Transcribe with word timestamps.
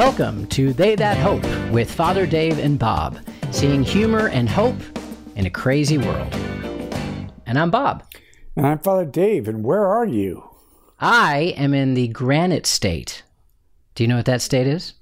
Welcome 0.00 0.46
to 0.46 0.72
They 0.72 0.96
That 0.96 1.18
Hope 1.18 1.44
with 1.70 1.92
Father 1.92 2.24
Dave 2.24 2.58
and 2.58 2.78
Bob, 2.78 3.18
seeing 3.50 3.82
humor 3.82 4.28
and 4.28 4.48
hope 4.48 4.80
in 5.36 5.44
a 5.44 5.50
crazy 5.50 5.98
world. 5.98 6.34
And 7.44 7.58
I'm 7.58 7.70
Bob. 7.70 8.02
And 8.56 8.66
I'm 8.66 8.78
Father 8.78 9.04
Dave, 9.04 9.46
and 9.46 9.62
where 9.62 9.86
are 9.86 10.06
you? 10.06 10.42
I 11.00 11.54
am 11.54 11.74
in 11.74 11.92
the 11.92 12.08
Granite 12.08 12.66
State. 12.66 13.24
Do 13.94 14.02
you 14.02 14.08
know 14.08 14.16
what 14.16 14.24
that 14.24 14.40
state 14.40 14.66
is? 14.66 14.94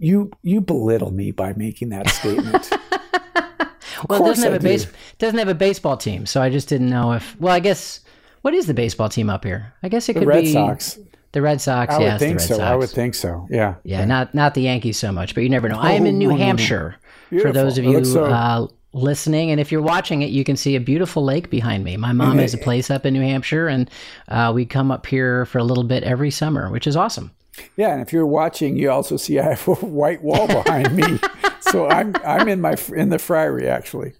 You 0.00 0.32
you 0.42 0.60
belittle 0.60 1.12
me 1.12 1.30
by 1.30 1.52
making 1.52 1.90
that 1.90 2.10
statement. 2.10 2.68
well, 4.08 4.20
it 4.20 4.26
doesn't 4.26 4.42
have 4.42 4.54
I 4.54 4.56
a 4.56 4.60
base 4.60 4.88
doesn't 5.18 5.38
have 5.38 5.46
a 5.48 5.54
baseball 5.54 5.96
team, 5.96 6.26
so 6.26 6.42
I 6.42 6.50
just 6.50 6.68
didn't 6.68 6.90
know 6.90 7.12
if. 7.12 7.40
Well, 7.40 7.54
I 7.54 7.60
guess 7.60 8.00
what 8.42 8.52
is 8.52 8.66
the 8.66 8.74
baseball 8.74 9.10
team 9.10 9.30
up 9.30 9.44
here? 9.44 9.74
I 9.84 9.88
guess 9.88 10.08
it 10.08 10.14
the 10.14 10.20
could 10.20 10.28
Red 10.28 10.42
be 10.42 10.56
Red 10.56 10.82
Sox. 10.82 10.98
The 11.32 11.42
Red 11.42 11.60
Sox. 11.60 11.94
I 11.94 12.00
yes, 12.00 12.12
would 12.12 12.26
think 12.26 12.40
so. 12.40 12.56
Sox. 12.56 12.60
I 12.60 12.74
would 12.76 12.88
think 12.90 13.14
so. 13.14 13.46
Yeah. 13.50 13.74
Yeah, 13.84 14.04
not 14.04 14.34
not 14.34 14.54
the 14.54 14.62
Yankees 14.62 14.96
so 14.98 15.12
much, 15.12 15.34
but 15.34 15.42
you 15.42 15.48
never 15.50 15.68
know. 15.68 15.78
I 15.78 15.92
am 15.92 16.06
in 16.06 16.18
New 16.18 16.28
no, 16.30 16.36
no. 16.36 16.44
Hampshire. 16.44 16.96
For 17.42 17.52
those 17.52 17.76
of 17.78 17.84
you 17.84 18.04
so- 18.04 18.24
uh, 18.26 18.68
listening, 18.92 19.50
and 19.50 19.60
if 19.60 19.70
you're 19.70 19.82
watching 19.82 20.22
it, 20.22 20.30
you 20.30 20.44
can 20.44 20.56
see 20.56 20.76
a 20.76 20.80
beautiful 20.80 21.22
lake 21.24 21.50
behind 21.50 21.84
me. 21.84 21.96
My 21.96 22.12
mom 22.12 22.38
has 22.38 22.54
a 22.54 22.58
place 22.58 22.90
up 22.90 23.04
in 23.04 23.12
New 23.12 23.20
Hampshire, 23.20 23.68
and 23.68 23.90
uh, 24.28 24.52
we 24.54 24.64
come 24.64 24.90
up 24.90 25.06
here 25.06 25.44
for 25.46 25.58
a 25.58 25.64
little 25.64 25.84
bit 25.84 26.02
every 26.04 26.30
summer, 26.30 26.70
which 26.70 26.86
is 26.86 26.96
awesome. 26.96 27.32
Yeah, 27.76 27.92
and 27.92 28.00
if 28.02 28.12
you're 28.12 28.26
watching, 28.26 28.76
you 28.76 28.90
also 28.90 29.16
see 29.16 29.38
I 29.38 29.50
have 29.50 29.68
a 29.68 29.74
white 29.74 30.22
wall 30.22 30.46
behind 30.46 30.94
me. 30.94 31.18
so 31.60 31.88
I'm 31.88 32.14
I'm 32.24 32.48
in 32.48 32.60
my 32.60 32.76
in 32.94 33.08
the 33.10 33.18
friary 33.18 33.68
actually. 33.68 34.12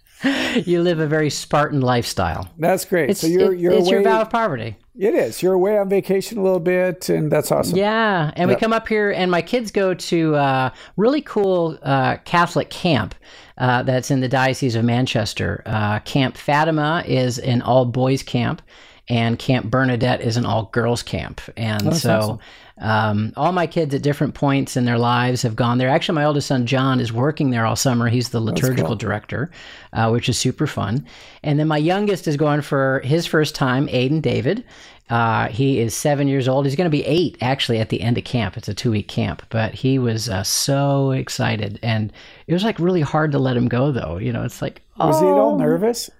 You 0.65 0.83
live 0.83 0.99
a 0.99 1.07
very 1.07 1.29
Spartan 1.31 1.83
lifestyle. 1.83 2.49
That's 2.59 2.85
great. 2.87 3.11
It's, 3.11 3.21
so 3.21 3.27
you're 3.27 3.53
it- 3.53 3.61
you're 3.61 3.73
it's 3.75 3.91
your 3.91 4.03
vow 4.03 4.23
of 4.23 4.31
poverty. 4.31 4.77
It 4.99 5.15
is. 5.15 5.43
You're 5.43 5.55
away 5.55 5.79
on 5.79 5.89
vacation 5.89 6.39
a 6.39 6.43
little 6.43 6.61
bit, 6.61 7.09
and 7.09 7.31
that's 7.31 7.53
awesome. 7.53 7.77
Yeah, 7.77 8.33
and 8.37 8.49
we 8.49 8.57
come 8.57 8.73
up 8.73 8.89
here, 8.89 9.11
and 9.11 9.31
my 9.31 9.43
kids 9.43 9.71
go 9.71 9.95
to 9.95 10.35
uh, 10.35 10.71
really 10.97 11.21
cool 11.23 11.79
uh, 11.83 12.17
Catholic 12.25 12.71
camp 12.71 13.15
uh, 13.59 13.83
that's 13.83 14.11
in 14.11 14.21
the 14.21 14.29
Diocese 14.29 14.75
of 14.75 14.85
Manchester. 14.85 15.63
Uh, 15.67 15.99
camp 16.01 16.37
Fatima 16.37 17.05
is 17.07 17.39
an 17.39 17.63
all 17.63 17.85
boys 17.85 18.23
camp, 18.23 18.63
and 19.09 19.39
Camp 19.39 19.71
Bernadette 19.71 20.21
is 20.21 20.37
an 20.37 20.47
all 20.47 20.71
girls 20.73 21.03
camp. 21.03 21.41
And 21.57 21.95
so, 21.97 22.39
um, 22.79 23.33
all 23.37 23.53
my 23.53 23.67
kids 23.67 23.95
at 23.95 24.03
different 24.03 24.35
points 24.35 24.77
in 24.77 24.85
their 24.85 24.99
lives 24.99 25.43
have 25.43 25.57
gone 25.57 25.79
there. 25.79 25.89
Actually, 25.89 26.17
my 26.17 26.25
oldest 26.25 26.49
son 26.49 26.67
John 26.67 27.01
is 27.01 27.13
working 27.13 27.51
there 27.51 27.65
all 27.65 27.77
summer. 27.77 28.09
He's 28.09 28.29
the 28.29 28.41
liturgical 28.41 28.97
director, 28.97 29.51
uh, 29.95 30.11
which 30.11 30.29
is 30.29 30.39
super 30.39 30.67
fun. 30.67 31.07
And 31.43 31.59
then 31.59 31.69
my 31.69 31.79
youngest 31.79 32.29
is 32.29 32.37
going 32.37 32.61
for 32.61 33.01
his 33.01 33.27
first 33.27 33.55
time, 33.55 33.87
Aiden 33.89 34.21
David. 34.21 34.65
Uh, 35.09 35.49
he 35.49 35.79
is 35.79 35.95
seven 35.95 36.27
years 36.27 36.49
old. 36.49 36.67
He's 36.67 36.75
going 36.75 36.91
to 36.91 36.97
be 36.97 37.05
eight 37.07 37.39
actually 37.41 37.79
at 37.79 37.91
the 37.91 38.01
end 38.01 38.19
of 38.19 38.25
camp. 38.25 38.57
It's 38.57 38.69
a 38.69 38.75
two 38.75 38.91
week 38.91 39.09
camp, 39.09 39.43
but 39.51 39.73
he 39.73 39.99
was 39.99 40.29
uh, 40.29 40.43
so 40.43 41.13
excited, 41.13 41.79
and 41.83 42.13
it 42.47 42.53
was 42.53 42.65
like 42.65 42.79
really 42.79 43.03
hard 43.03 43.33
to 43.33 43.39
let 43.39 43.57
him 43.57 43.69
go 43.69 43.93
though. 43.93 44.19
You 44.19 44.33
know, 44.33 44.43
it's 44.43 44.61
like 44.61 44.83
Was 44.99 45.21
he 45.21 45.27
at 45.27 45.33
all 45.33 45.55
"Oh." 45.55 45.59
nervous? 45.59 46.11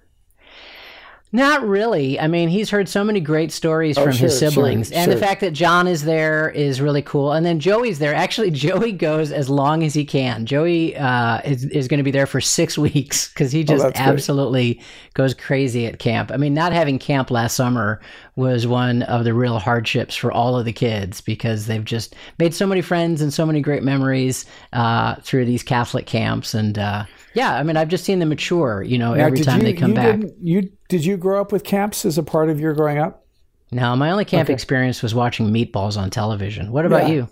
Not 1.37 1.67
really. 1.67 2.19
I 2.19 2.27
mean, 2.27 2.49
he's 2.49 2.69
heard 2.71 2.89
so 2.89 3.03
many 3.03 3.19
great 3.19 3.51
stories 3.51 3.95
from 3.97 4.09
Oh, 4.09 4.11
sure, 4.11 4.27
his 4.27 4.39
sure, 4.39 4.49
siblings, 4.49 4.91
and 4.91 5.11
the 5.11 5.17
fact 5.17 5.41
that 5.41 5.51
John 5.53 5.87
is 5.87 6.03
there 6.03 6.49
is 6.49 6.81
really 6.81 7.03
cool. 7.03 7.31
And 7.31 7.45
then 7.45 7.59
Joey's 7.59 7.99
there. 7.99 8.15
Actually, 8.15 8.49
Joey 8.67 8.91
goes 8.91 9.31
as 9.31 9.47
long 9.49 9.83
as 9.83 9.93
he 9.93 10.03
can. 10.03 10.45
Joey 10.47 10.97
uh, 10.97 11.41
is 11.45 11.63
is 11.65 11.87
going 11.87 11.99
to 11.99 12.03
be 12.03 12.09
there 12.11 12.25
for 12.25 12.41
six 12.41 12.75
weeks 12.87 13.29
because 13.29 13.51
he 13.51 13.63
just 13.63 13.81
Oh, 13.81 13.87
that's 13.87 13.99
great. 13.99 14.09
absolutely 14.09 14.81
goes 15.13 15.33
crazy 15.35 15.85
at 15.85 15.99
camp. 15.99 16.31
I 16.31 16.37
mean, 16.37 16.53
not 16.55 16.73
having 16.73 16.97
camp 16.97 17.29
last 17.29 17.55
summer 17.55 18.01
was 18.37 18.65
one 18.67 19.01
of 19.03 19.25
the 19.25 19.33
real 19.33 19.57
hardships 19.59 20.15
for 20.15 20.31
all 20.31 20.57
of 20.57 20.63
the 20.63 20.71
kids 20.71 21.19
because 21.21 21.65
they've 21.65 21.83
just 21.83 22.15
made 22.39 22.53
so 22.53 22.65
many 22.67 22.81
friends 22.81 23.19
and 23.21 23.33
so 23.33 23.45
many 23.45 23.59
great 23.61 23.83
memories 23.83 24.45
uh, 24.73 25.15
through 25.15 25.43
these 25.43 25.63
Catholic 25.63 26.05
camps. 26.05 26.53
And 26.53 26.77
uh, 26.77 27.05
yeah, 27.33 27.55
I 27.55 27.63
mean, 27.63 27.75
I've 27.75 27.87
just 27.89 28.05
seen 28.05 28.19
them 28.19 28.29
mature. 28.29 28.83
You 28.83 28.99
know, 28.99 29.15
Now, 29.15 29.25
every 29.25 29.39
time 29.39 29.59
you, 29.59 29.65
they 29.65 29.73
come 29.73 29.93
back. 29.95 30.19
You 30.41 30.69
did 30.87 31.03
you 31.03 31.17
grow 31.17 31.41
up 31.41 31.51
with 31.51 31.63
camps 31.65 32.05
as 32.05 32.17
a 32.17 32.23
part 32.23 32.49
of 32.49 32.59
your 32.59 32.73
growing 32.73 32.99
up? 32.99 33.25
No, 33.71 33.95
my 33.97 34.11
only 34.11 34.23
camp 34.23 34.45
Okay. 34.45 34.53
experience 34.53 35.01
was 35.03 35.13
watching 35.13 35.47
Meatballs 35.49 35.97
on 35.97 36.09
television. 36.09 36.71
What 36.71 36.85
about 36.85 37.09
Yeah. 37.09 37.13
you? 37.13 37.27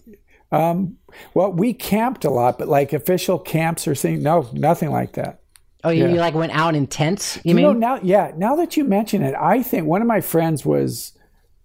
Um, 0.52 0.98
well, 1.34 1.52
we 1.52 1.74
camped 1.74 2.26
a 2.26 2.30
lot, 2.30 2.58
but 2.58 2.68
like 2.68 2.94
official 2.94 3.40
camps 3.40 3.88
or 3.88 3.96
thing, 3.96 4.22
no, 4.22 4.50
nothing 4.54 4.92
like 4.92 5.14
that. 5.14 5.40
Oh, 5.86 5.90
you, 5.92 6.06
Yeah. 6.06 6.14
you 6.14 6.20
like 6.20 6.34
went 6.34 6.52
out 6.54 6.76
in 6.76 6.88
tents? 6.88 7.38
You, 7.38 7.42
You, 7.50 7.56
mean? 7.56 7.64
know 7.64 7.74
now, 7.74 8.00
yeah. 8.04 8.32
Now 8.36 8.56
that 8.58 8.76
you 8.76 8.84
mention 8.84 9.22
it, 9.22 9.36
I 9.40 9.64
think 9.64 9.86
one 9.88 10.02
of 10.02 10.08
my 10.08 10.20
friends 10.22 10.66
was 10.66 11.14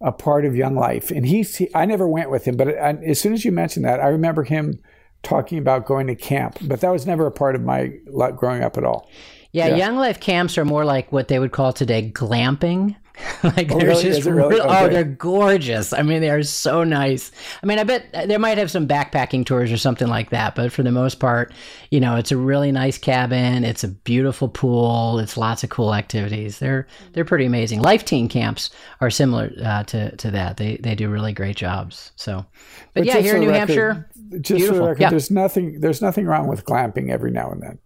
a 0.00 0.12
part 0.12 0.44
of 0.44 0.54
Young 0.54 0.76
Life, 0.76 1.10
and 1.10 1.26
he's. 1.26 1.56
He, 1.56 1.68
I 1.74 1.84
never 1.86 2.06
went 2.08 2.30
with 2.30 2.44
him, 2.46 2.56
but 2.56 2.68
I, 2.68 2.92
as 3.04 3.20
soon 3.20 3.32
as 3.32 3.44
you 3.44 3.52
mentioned 3.52 3.84
that, 3.84 4.00
I 4.00 4.06
remember 4.08 4.44
him 4.44 4.78
talking 5.22 5.58
about 5.58 5.84
going 5.86 6.06
to 6.06 6.14
camp. 6.14 6.56
But 6.62 6.80
that 6.80 6.90
was 6.90 7.06
never 7.06 7.26
a 7.26 7.30
part 7.32 7.54
of 7.54 7.62
my 7.62 7.92
growing 8.36 8.62
up 8.62 8.78
at 8.78 8.84
all. 8.84 9.10
yeah, 9.52 9.66
yeah. 9.68 9.76
Young 9.76 9.96
Life 9.96 10.20
camps 10.20 10.56
are 10.56 10.64
more 10.64 10.84
like 10.84 11.12
what 11.12 11.28
they 11.28 11.38
would 11.38 11.52
call 11.52 11.72
today 11.72 12.10
glamping. 12.14 12.96
like 13.42 13.68
they're 13.68 13.72
Oh, 13.72 13.76
really? 13.78 14.02
just 14.02 14.24
really? 14.26 14.56
real- 14.56 14.64
oh, 14.66 14.88
they're 14.88 15.04
gorgeous. 15.04 15.92
I 15.92 16.02
mean, 16.02 16.20
they 16.20 16.30
are 16.30 16.42
so 16.42 16.84
nice. 16.84 17.30
I 17.62 17.66
mean, 17.66 17.78
I 17.78 17.84
bet 17.84 18.06
they 18.28 18.38
might 18.38 18.58
have 18.58 18.70
some 18.70 18.86
backpacking 18.88 19.44
tours 19.46 19.70
or 19.72 19.76
something 19.76 20.08
like 20.08 20.30
that, 20.30 20.54
but 20.54 20.72
for 20.72 20.82
the 20.82 20.90
most 20.92 21.20
part, 21.20 21.52
you 21.90 22.00
know, 22.00 22.16
it's 22.16 22.32
a 22.32 22.36
really 22.36 22.72
nice 22.72 22.98
cabin. 22.98 23.64
It's 23.64 23.84
a 23.84 23.88
beautiful 23.88 24.48
pool. 24.48 25.18
It's 25.18 25.36
lots 25.36 25.62
of 25.64 25.70
cool 25.70 25.94
activities. 25.94 26.58
They're 26.58 26.86
they're 27.12 27.24
pretty 27.24 27.44
amazing. 27.46 27.82
Life 27.82 28.04
teen 28.04 28.28
camps 28.28 28.70
are 29.00 29.10
similar 29.10 29.50
uh, 29.62 29.84
to 29.84 30.16
to 30.16 30.30
that. 30.30 30.56
They 30.56 30.76
they 30.76 30.94
do 30.94 31.08
really 31.08 31.32
great 31.32 31.56
jobs. 31.56 32.12
So, 32.16 32.46
but, 32.94 33.04
yeah, 33.04 33.18
here 33.18 33.34
in 33.34 33.40
New 33.42 33.50
record- 33.50 33.58
Hampshire. 33.68 34.06
Just 34.40 34.66
for 34.68 34.74
the 34.74 34.82
record, 34.82 35.10
there's 35.10 35.30
nothing. 35.30 35.80
There's 35.80 36.00
nothing 36.00 36.24
wrong 36.26 36.46
with 36.46 36.64
glamping 36.64 37.10
every 37.10 37.32
now 37.32 37.50
and 37.50 37.60
then. 37.62 37.78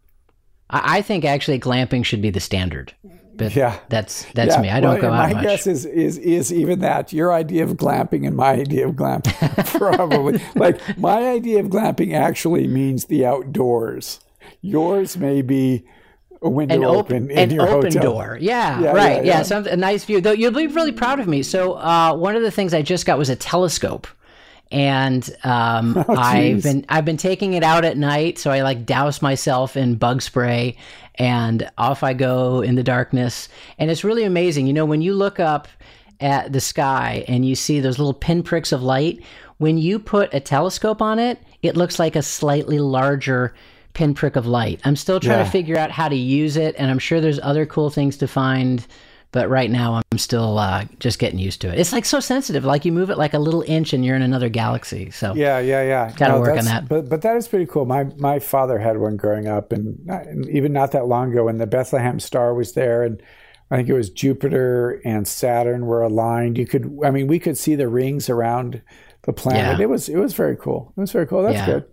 I, 0.71 0.99
I 0.99 1.03
think 1.03 1.25
actually 1.25 1.59
glamping 1.59 2.05
should 2.05 2.21
be 2.23 2.31
the 2.31 2.41
standard. 2.41 2.93
But 3.37 3.55
Yeah. 3.57 3.79
that's 3.89 4.25
that's 4.35 4.55
Yeah, 4.57 4.63
me. 4.63 4.71
I 4.71 4.81
don't 4.81 4.93
well, 4.93 5.01
go 5.03 5.09
out 5.13 5.29
my 5.29 5.33
much. 5.35 5.43
guess 5.43 5.67
is 5.67 5.85
is 5.87 6.19
is 6.19 6.53
even 6.53 6.81
that 6.81 7.13
your 7.13 7.33
idea 7.33 7.65
of 7.65 7.71
glamping 7.73 8.27
and 8.27 8.37
my 8.37 8.51
idea 8.53 8.87
of 8.89 8.95
glamping 8.95 9.67
probably 9.79 10.41
like 10.55 10.79
my 10.99 11.29
idea 11.29 11.61
of 11.61 11.67
glamping 11.67 12.15
actually 12.15 12.67
means 12.67 13.07
the 13.07 13.25
outdoors. 13.27 14.21
Yours 14.61 15.17
may 15.17 15.43
be 15.43 15.85
a 16.43 16.49
window 16.51 16.75
an 16.75 16.85
open 16.85 17.25
open, 17.25 17.31
an 17.39 17.51
your 17.51 17.69
open 17.69 17.93
hotel. 17.93 18.03
door. 18.03 18.39
Yeah, 18.41 18.81
Yeah, 18.81 18.93
right. 18.93 19.17
yeah, 19.17 19.23
Yeah, 19.23 19.23
yeah. 19.39 19.43
Some, 19.43 19.67
a 19.67 19.77
nice 19.77 20.05
view. 20.05 20.21
Though 20.21 20.33
you'll 20.33 20.53
be 20.53 20.67
really 20.67 20.93
proud 20.93 21.19
of 21.21 21.27
me. 21.27 21.43
So 21.43 21.73
uh, 21.75 22.15
one 22.15 22.37
of 22.37 22.43
the 22.43 22.51
things 22.51 22.75
I 22.75 22.83
just 22.83 23.07
got 23.07 23.19
was 23.19 23.31
a 23.31 23.37
telescope. 23.37 24.07
And 24.75 25.25
um, 25.45 25.97
I've 26.09 26.59
Oh, 26.59 26.61
been 26.63 26.85
I've 26.89 27.05
been 27.05 27.17
taking 27.17 27.55
it 27.55 27.63
out 27.63 27.85
at 27.85 27.97
night, 27.97 28.39
so 28.39 28.51
I 28.51 28.63
like 28.63 28.85
douse 28.85 29.23
myself 29.23 29.77
in 29.77 29.95
bug 29.95 30.21
spray, 30.21 30.77
and 31.15 31.71
off 31.79 32.03
I 32.03 32.13
go 32.13 32.61
in 32.61 32.75
the 32.75 32.83
darkness. 32.83 33.49
And 33.79 33.89
it's 33.91 34.03
really 34.03 34.25
amazing. 34.25 34.67
You 34.67 34.73
know, 34.73 34.85
when 34.85 35.01
you 35.01 35.15
look 35.15 35.39
up 35.39 35.69
at 36.21 36.53
the 36.53 36.61
sky 36.61 37.25
and 37.29 37.47
you 37.47 37.55
see 37.55 37.79
those 37.81 37.99
little 37.99 38.15
pinpricks 38.15 38.73
of 38.73 38.83
light, 38.83 39.23
when 39.59 39.79
you 39.79 39.99
put 40.01 40.35
a 40.35 40.41
telescope 40.41 41.01
on 41.01 41.19
it, 41.21 41.39
it 41.63 41.77
looks 41.77 41.99
like 42.01 42.17
a 42.17 42.23
slightly 42.23 42.81
larger 42.81 43.55
pinprick 43.93 44.35
of 44.35 44.45
light. 44.45 44.81
I'm 44.85 44.97
still 44.97 45.21
trying 45.21 45.39
Yeah. 45.39 45.45
to 45.45 45.51
figure 45.51 45.79
out 45.79 45.93
how 45.93 46.09
to 46.09 46.17
use 46.17 46.57
it, 46.57 46.75
and 46.79 46.91
I'm 46.91 46.99
sure 46.99 47.21
there's 47.21 47.39
other 47.43 47.65
cool 47.65 47.91
things 47.91 48.17
to 48.17 48.27
find. 48.27 48.85
But 49.35 49.49
right 49.51 49.69
now, 49.69 50.01
I'm 50.13 50.19
still 50.19 50.59
uh, 50.59 50.85
just 51.01 51.19
getting 51.19 51.41
used 51.41 51.61
to 51.63 51.69
it. 51.73 51.81
It's 51.81 51.93
like 51.93 52.05
so 52.05 52.21
sensitive. 52.21 52.65
Like 52.65 52.85
you 52.85 52.93
move 52.93 53.11
it 53.11 53.19
like 53.19 53.35
a 53.35 53.39
little 53.41 53.63
inch, 53.67 53.93
and 53.93 54.05
you're 54.05 54.15
in 54.15 54.23
another 54.23 54.49
galaxy. 54.49 55.11
So 55.11 55.35
Yeah, 55.35 55.59
yeah, 55.59 55.83
yeah. 55.83 56.13
Gotta 56.17 56.39
work 56.39 56.57
on 56.57 56.65
that. 56.67 56.89
But 56.89 57.09
but 57.09 57.23
that 57.23 57.37
is 57.37 57.49
pretty 57.49 57.67
cool. 57.67 57.85
My 57.85 58.05
my 58.17 58.39
father 58.39 58.79
had 58.79 58.99
one 58.99 59.17
growing 59.17 59.49
up, 59.49 59.73
and, 59.73 59.99
not- 60.07 60.27
and 60.29 60.49
even 60.49 60.73
not 60.73 60.93
that 60.93 61.07
long 61.09 61.33
ago, 61.33 61.47
when 61.47 61.59
the 61.59 61.67
Bethlehem 61.67 62.21
star 62.21 62.55
was 62.55 62.75
there, 62.75 63.03
and 63.03 63.21
I 63.73 63.79
think 63.79 63.89
it 63.89 63.95
was 63.95 64.09
Jupiter 64.09 65.01
and 65.05 65.27
Saturn 65.27 65.87
were 65.87 66.03
aligned. 66.03 66.57
You 66.57 66.67
could, 66.67 66.97
I 67.05 67.11
mean, 67.11 67.27
we 67.27 67.41
could 67.41 67.59
see 67.59 67.75
the 67.75 67.89
rings 67.89 68.31
around 68.31 68.83
the 69.23 69.33
planet. 69.33 69.79
Yeah. 69.79 69.83
It 69.85 69.89
was 69.89 70.09
it 70.09 70.17
was 70.17 70.33
very 70.35 70.57
cool. 70.57 70.93
It 70.97 71.01
was 71.01 71.11
very 71.11 71.27
cool. 71.27 71.43
That's 71.43 71.55
Yeah. 71.57 71.67
good. 71.67 71.85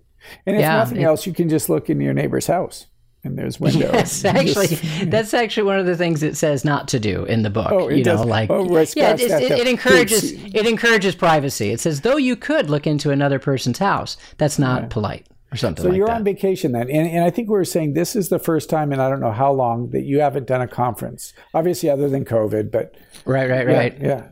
And 0.45 0.55
if 0.57 0.61
Yeah, 0.61 0.77
nothing 0.77 1.01
it- 1.01 1.05
else, 1.05 1.25
you 1.25 1.33
can 1.33 1.49
just 1.49 1.69
look 1.69 1.89
in 1.89 1.99
your 1.99 2.13
neighbor's 2.13 2.45
house, 2.45 2.85
and 3.23 3.37
there's 3.37 3.59
windows. 3.59 3.91
Yes, 3.93 4.25
actually, 4.25 4.67
just- 4.67 4.83
that's 5.11 5.33
actually 5.33 5.63
one 5.63 5.79
of 5.79 5.85
the 5.85 5.95
things 5.97 6.23
it 6.23 6.35
says 6.37 6.63
not 6.65 6.87
to 6.89 6.99
do 6.99 7.23
in 7.25 7.43
the 7.43 7.49
book. 7.49 7.71
Oh, 7.71 7.87
it 7.89 7.97
you 7.97 8.03
know, 8.03 8.23
like 8.23 8.49
Oh, 8.49 8.65
right, 8.67 8.93
yeah, 8.95 9.13
it, 9.13 9.21
it, 9.21 9.51
it 9.51 9.67
encourages 9.67 10.31
It's- 10.33 10.51
it 10.53 10.67
encourages 10.67 11.15
privacy. 11.15 11.71
It 11.71 11.79
says 11.79 12.01
though 12.01 12.17
you 12.17 12.35
could 12.35 12.69
look 12.69 12.87
into 12.87 13.11
another 13.11 13.39
person's 13.39 13.77
house, 13.79 14.17
that's 14.37 14.57
not 14.59 14.89
polite 14.89 15.27
or 15.53 15.57
something 15.57 15.83
So 15.83 15.89
like 15.89 15.97
you're 15.97 16.07
that. 16.07 16.15
on 16.17 16.23
vacation 16.23 16.71
then, 16.71 16.89
and, 16.89 17.07
and 17.09 17.23
I 17.25 17.29
think 17.29 17.49
we 17.49 17.53
were 17.53 17.65
saying 17.65 17.93
this 17.93 18.15
is 18.15 18.29
the 18.29 18.39
first 18.39 18.69
time 18.69 18.93
in 18.93 18.99
I 19.01 19.09
don't 19.09 19.19
know 19.19 19.33
how 19.33 19.51
long 19.51 19.89
that 19.89 20.03
you 20.03 20.21
haven't 20.21 20.47
done 20.47 20.61
a 20.61 20.67
conference. 20.67 21.33
Obviously, 21.53 21.89
other 21.89 22.07
than 22.07 22.23
COVID, 22.23 22.71
but 22.71 22.95
right, 23.25 23.49
right, 23.49 23.67
yeah, 23.67 23.73
right. 23.77 23.97
yeah. 24.01 24.27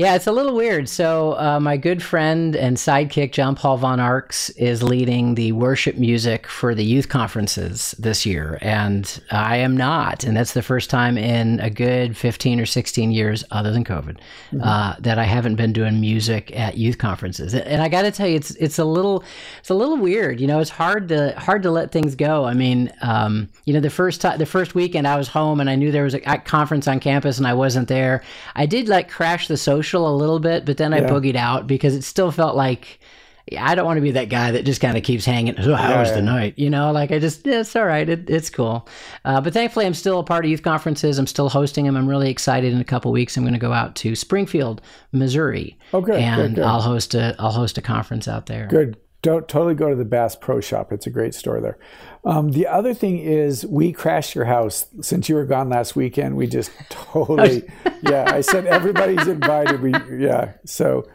Yeah, 0.00 0.14
it's 0.14 0.26
a 0.26 0.32
little 0.32 0.54
weird. 0.54 0.88
So, 0.88 1.38
uh, 1.38 1.60
my 1.60 1.76
good 1.76 2.02
friend 2.02 2.56
and 2.56 2.78
sidekick, 2.78 3.32
John 3.32 3.54
Paul 3.54 3.76
Von 3.76 4.00
Arx, 4.00 4.48
is 4.50 4.82
leading 4.82 5.34
the 5.34 5.52
worship 5.52 5.98
music 5.98 6.46
for 6.46 6.74
the 6.74 6.82
youth 6.82 7.10
conferences 7.10 7.94
this 7.98 8.24
year. 8.24 8.56
And 8.62 9.22
I 9.30 9.58
am 9.58 9.76
not. 9.76 10.24
And 10.24 10.34
that's 10.34 10.54
the 10.54 10.62
first 10.62 10.88
time 10.88 11.18
in 11.18 11.60
a 11.60 11.68
good 11.68 12.16
15 12.16 12.60
or 12.60 12.64
16 12.64 13.10
years, 13.10 13.44
other 13.50 13.72
than 13.72 13.84
COVID, 13.84 14.16
mm-hmm. 14.16 14.62
uh, 14.62 14.94
that 15.00 15.18
I 15.18 15.24
haven't 15.24 15.56
been 15.56 15.74
doing 15.74 16.00
music 16.00 16.50
at 16.58 16.78
youth 16.78 16.96
conferences. 16.96 17.54
And 17.54 17.82
I 17.82 17.90
got 17.90 18.00
to 18.00 18.10
tell 18.10 18.26
you, 18.26 18.36
it's, 18.36 18.52
it's 18.52 18.78
a 18.78 18.86
little, 18.86 19.22
it's 19.58 19.68
a 19.68 19.74
little 19.74 19.98
weird. 19.98 20.40
You 20.40 20.46
know, 20.46 20.60
it's 20.60 20.70
hard 20.70 21.08
to, 21.08 21.38
hard 21.38 21.62
to 21.64 21.70
let 21.70 21.92
things 21.92 22.14
go. 22.14 22.46
I 22.46 22.54
mean, 22.54 22.90
um, 23.02 23.50
you 23.66 23.74
know, 23.74 23.80
the 23.80 23.90
first 23.90 24.22
time, 24.22 24.38
the 24.38 24.46
first 24.46 24.74
weekend 24.74 25.06
I 25.06 25.18
was 25.18 25.28
home 25.28 25.60
and 25.60 25.68
I 25.68 25.74
knew 25.74 25.92
there 25.92 26.04
was 26.04 26.14
a 26.14 26.38
conference 26.38 26.88
on 26.88 27.00
campus 27.00 27.36
and 27.36 27.46
I 27.46 27.52
wasn't 27.52 27.88
there. 27.88 28.22
I 28.56 28.64
did 28.64 28.88
like 28.88 29.10
crash 29.10 29.46
the 29.46 29.58
social 29.58 29.89
social 29.90 30.08
a 30.08 30.16
little 30.16 30.38
bit, 30.38 30.64
but 30.64 30.76
then 30.76 30.94
I 30.94 30.98
yeah. 30.98 31.08
boogied 31.08 31.36
out 31.36 31.66
because 31.66 31.94
it 31.94 32.04
still 32.04 32.30
felt 32.30 32.56
like 32.56 33.00
I 33.58 33.74
don't 33.74 33.84
want 33.84 33.96
to 33.96 34.02
be 34.02 34.12
that 34.12 34.28
guy 34.28 34.52
that 34.52 34.64
just 34.64 34.80
kind 34.80 34.96
of 34.96 35.02
keeps 35.02 35.24
hanging. 35.24 35.58
Oh, 35.58 35.74
how 35.74 35.90
yeah, 35.90 36.00
was 36.00 36.12
the 36.12 36.22
night? 36.22 36.54
You 36.56 36.70
know, 36.70 36.92
like 36.92 37.10
I 37.10 37.18
just, 37.18 37.44
yeah, 37.44 37.60
it's 37.60 37.74
all 37.74 37.84
right. 37.84 38.08
It, 38.08 38.30
it's 38.30 38.50
cool. 38.50 38.88
Uh, 39.24 39.40
but 39.40 39.52
thankfully, 39.52 39.86
I'm 39.86 39.94
still 39.94 40.20
a 40.20 40.24
part 40.24 40.44
of 40.44 40.50
youth 40.50 40.62
conferences. 40.62 41.18
I'm 41.18 41.26
still 41.26 41.48
hosting 41.48 41.84
them. 41.84 41.96
I'm 41.96 42.08
really 42.08 42.30
excited. 42.30 42.72
In 42.72 42.80
a 42.80 42.84
couple 42.84 43.10
weeks, 43.10 43.36
I'm 43.36 43.42
going 43.42 43.54
to 43.54 43.60
go 43.60 43.72
out 43.72 43.96
to 43.96 44.14
Springfield, 44.14 44.80
Missouri. 45.12 45.76
Okay, 45.92 46.12
oh, 46.12 46.16
and 46.16 46.54
good, 46.54 46.54
good. 46.56 46.64
I'll 46.64 46.82
host 46.82 47.14
a 47.14 47.34
I'll 47.38 47.50
host 47.50 47.76
a 47.78 47.82
conference 47.82 48.28
out 48.28 48.46
there. 48.46 48.66
Good. 48.68 48.96
Don't 49.22 49.46
totally 49.48 49.74
go 49.74 49.90
to 49.90 49.96
the 49.96 50.04
Bass 50.04 50.34
Pro 50.34 50.60
Shop. 50.60 50.92
It's 50.92 51.06
a 51.06 51.10
great 51.10 51.34
store 51.34 51.60
there. 51.60 51.78
Um, 52.24 52.52
the 52.52 52.66
other 52.66 52.94
thing 52.94 53.18
is, 53.18 53.66
we 53.66 53.92
crashed 53.92 54.34
your 54.34 54.46
house 54.46 54.86
since 55.02 55.28
you 55.28 55.34
were 55.34 55.44
gone 55.44 55.68
last 55.68 55.94
weekend. 55.94 56.36
We 56.36 56.46
just 56.46 56.70
totally, 56.90 57.68
yeah. 58.02 58.24
I 58.28 58.40
said 58.40 58.66
everybody's 58.66 59.26
invited. 59.26 59.82
We, 59.82 59.92
yeah. 60.18 60.52
So, 60.64 61.06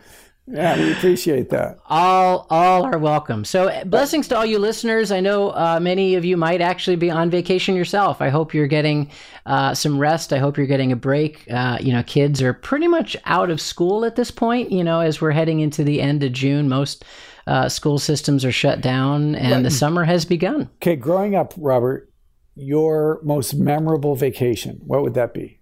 yeah, 0.47 0.77
we 0.77 0.91
appreciate 0.91 1.49
that. 1.49 1.79
All, 1.89 2.45
all 2.51 2.83
are 2.83 2.99
welcome. 2.99 3.43
So, 3.43 3.83
blessings 3.85 4.27
to 4.27 4.37
all 4.37 4.45
you 4.45 4.59
listeners. 4.59 5.11
I 5.11 5.19
know 5.19 5.49
uh, 5.49 5.79
many 5.81 6.13
of 6.13 6.23
you 6.23 6.37
might 6.37 6.61
actually 6.61 6.97
be 6.97 7.09
on 7.09 7.31
vacation 7.31 7.75
yourself. 7.75 8.21
I 8.21 8.29
hope 8.29 8.53
you're 8.53 8.67
getting 8.67 9.09
uh, 9.47 9.73
some 9.73 9.97
rest. 9.97 10.31
I 10.31 10.37
hope 10.37 10.57
you're 10.57 10.67
getting 10.67 10.91
a 10.91 10.95
break. 10.95 11.49
Uh, 11.49 11.79
you 11.81 11.91
know, 11.91 12.03
kids 12.03 12.43
are 12.43 12.53
pretty 12.53 12.87
much 12.87 13.17
out 13.25 13.49
of 13.49 13.59
school 13.59 14.05
at 14.05 14.15
this 14.15 14.29
point. 14.29 14.71
You 14.71 14.83
know, 14.83 14.99
as 14.99 15.19
we're 15.19 15.31
heading 15.31 15.61
into 15.61 15.83
the 15.83 15.99
end 15.99 16.21
of 16.21 16.31
June, 16.31 16.69
most 16.69 17.03
uh, 17.47 17.69
school 17.69 17.99
systems 17.99 18.43
are 18.43 18.51
shut 18.51 18.81
down 18.81 19.35
and 19.35 19.51
right. 19.51 19.63
the 19.63 19.71
summer 19.71 20.03
has 20.03 20.25
begun. 20.25 20.69
Okay, 20.77 20.95
growing 20.95 21.35
up, 21.35 21.53
Robert, 21.57 22.11
your 22.55 23.19
most 23.23 23.53
memorable 23.53 24.15
vacation, 24.15 24.81
what 24.85 25.01
would 25.03 25.13
that 25.13 25.33
be? 25.33 25.59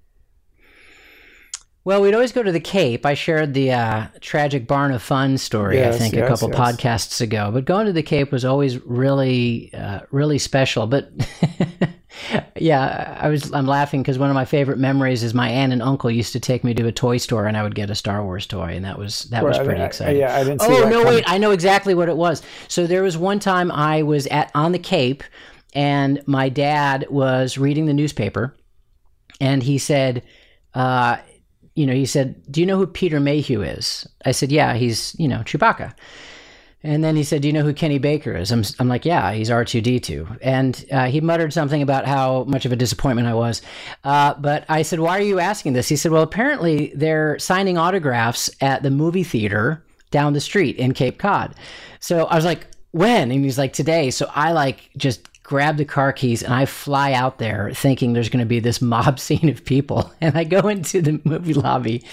Well, 1.85 2.01
we'd 2.01 2.13
always 2.13 2.31
go 2.31 2.41
to 2.41 2.51
the 2.51 2.61
Cape. 2.61 3.05
I 3.05 3.13
shared 3.13 3.53
the 3.53 3.73
uh, 3.73 4.07
tragic 4.21 4.67
Barn 4.67 4.91
of 4.91 5.01
Fun 5.01 5.37
story, 5.37 5.77
yes, 5.77 5.95
I 5.95 5.97
think, 5.97 6.13
yes, 6.13 6.25
a 6.25 6.27
couple 6.27 6.49
yes. 6.49 6.57
podcasts 6.57 7.19
ago. 7.19 7.51
But 7.51 7.65
going 7.65 7.87
to 7.87 7.93
the 7.93 8.03
Cape 8.03 8.31
was 8.31 8.45
always 8.45 8.81
really, 8.85 9.73
uh, 9.73 9.99
really 10.09 10.37
special. 10.37 10.87
But 10.87 11.11
yeah, 12.57 13.17
I 13.19 13.27
was 13.27 13.51
I'm 13.53 13.67
laughing 13.67 14.01
because 14.01 14.17
one 14.17 14.29
of 14.29 14.33
my 14.33 14.45
favorite 14.45 14.77
memories 14.77 15.23
is 15.23 15.33
my 15.33 15.49
aunt 15.49 15.73
and 15.73 15.81
uncle 15.81 16.09
used 16.09 16.31
to 16.33 16.39
take 16.39 16.63
me 16.63 16.73
to 16.73 16.87
a 16.87 16.91
toy 16.93 17.17
store 17.17 17.47
and 17.47 17.57
I 17.57 17.63
would 17.63 17.75
get 17.75 17.89
a 17.89 17.95
Star 17.95 18.23
Wars 18.23 18.45
toy 18.45 18.75
and 18.75 18.85
that 18.85 18.97
was 18.97 19.23
that 19.25 19.43
was 19.43 19.57
pretty 19.57 19.81
exciting. 19.81 20.21
yeah, 20.21 20.37
I 20.37 20.45
didn't. 20.45 20.61
oh 20.61 20.87
no, 20.87 21.03
wait, 21.03 21.25
I 21.27 21.37
know 21.37 21.51
exactly 21.51 21.93
what 21.93 22.07
it 22.07 22.15
was. 22.15 22.41
So 22.69 22.87
there 22.87 23.03
was 23.03 23.17
one 23.17 23.39
time 23.39 23.69
I 23.71 24.03
was 24.03 24.25
at 24.27 24.51
on 24.55 24.71
the 24.71 24.79
Cape 24.79 25.21
and 25.73 26.25
my 26.27 26.47
dad 26.47 27.07
was 27.09 27.57
reading 27.57 27.87
the 27.87 27.93
newspaper 27.93 28.55
and 29.41 29.61
he 29.61 29.77
said. 29.77 30.23
Uh, 30.73 31.17
you 31.75 31.85
know, 31.85 31.93
he 31.93 32.05
said, 32.05 32.35
"Do 32.51 32.59
you 32.61 32.65
know 32.67 32.77
who 32.77 32.87
Peter 32.87 33.19
Mayhew 33.19 33.61
is?" 33.61 34.07
I 34.25 34.31
said, 34.31 34.51
"Yeah, 34.51 34.73
he's 34.75 35.15
you 35.19 35.27
know 35.27 35.39
Chewbacca." 35.39 35.93
And 36.85 37.01
then 37.01 37.15
he 37.15 37.23
said, 37.23 37.41
Do 37.41 37.47
you 37.47 37.53
know 37.53 37.63
who 37.63 37.73
Kenny 37.73 37.97
Baker 37.97 38.35
is? 38.35 38.51
I'm, 38.51 38.63
I'm 38.77 38.89
like, 38.89 39.05
Yeah, 39.05 39.31
he's 39.31 39.49
R2D2. 39.49 40.39
And 40.41 40.85
uh, 40.91 41.05
he 41.05 41.21
muttered 41.21 41.53
something 41.53 41.81
about 41.81 42.05
how 42.05 42.43
much 42.43 42.65
of 42.65 42.73
a 42.73 42.75
disappointment 42.75 43.27
I 43.27 43.33
was. 43.33 43.61
Uh, 44.03 44.33
but 44.33 44.65
I 44.67 44.81
said, 44.81 44.99
Why 44.99 45.17
are 45.17 45.23
you 45.23 45.39
asking 45.39 45.73
this? 45.73 45.87
He 45.87 45.95
said, 45.95 46.11
Well, 46.11 46.23
apparently 46.23 46.91
they're 46.93 47.39
signing 47.39 47.77
autographs 47.77 48.49
at 48.59 48.83
the 48.83 48.91
movie 48.91 49.23
theater 49.23 49.83
down 50.11 50.33
the 50.33 50.41
street 50.41 50.75
in 50.75 50.93
Cape 50.93 51.17
Cod. 51.19 51.55
So 52.01 52.25
I 52.25 52.35
was 52.35 52.45
like, 52.45 52.67
When? 52.91 53.31
And 53.31 53.45
he's 53.45 53.57
like, 53.57 53.71
Today. 53.71 54.11
So 54.11 54.29
I 54.35 54.51
like 54.51 54.89
just 54.97 55.29
grab 55.43 55.75
the 55.75 55.85
car 55.85 56.13
keys 56.13 56.41
and 56.41 56.53
I 56.53 56.65
fly 56.65 57.11
out 57.11 57.37
there 57.37 57.71
thinking 57.73 58.13
there's 58.13 58.29
going 58.29 58.39
to 58.39 58.45
be 58.45 58.61
this 58.61 58.81
mob 58.81 59.19
scene 59.19 59.49
of 59.49 59.63
people. 59.63 60.11
And 60.21 60.37
I 60.37 60.45
go 60.45 60.69
into 60.69 61.01
the 61.01 61.21
movie 61.25 61.53
lobby 61.53 62.03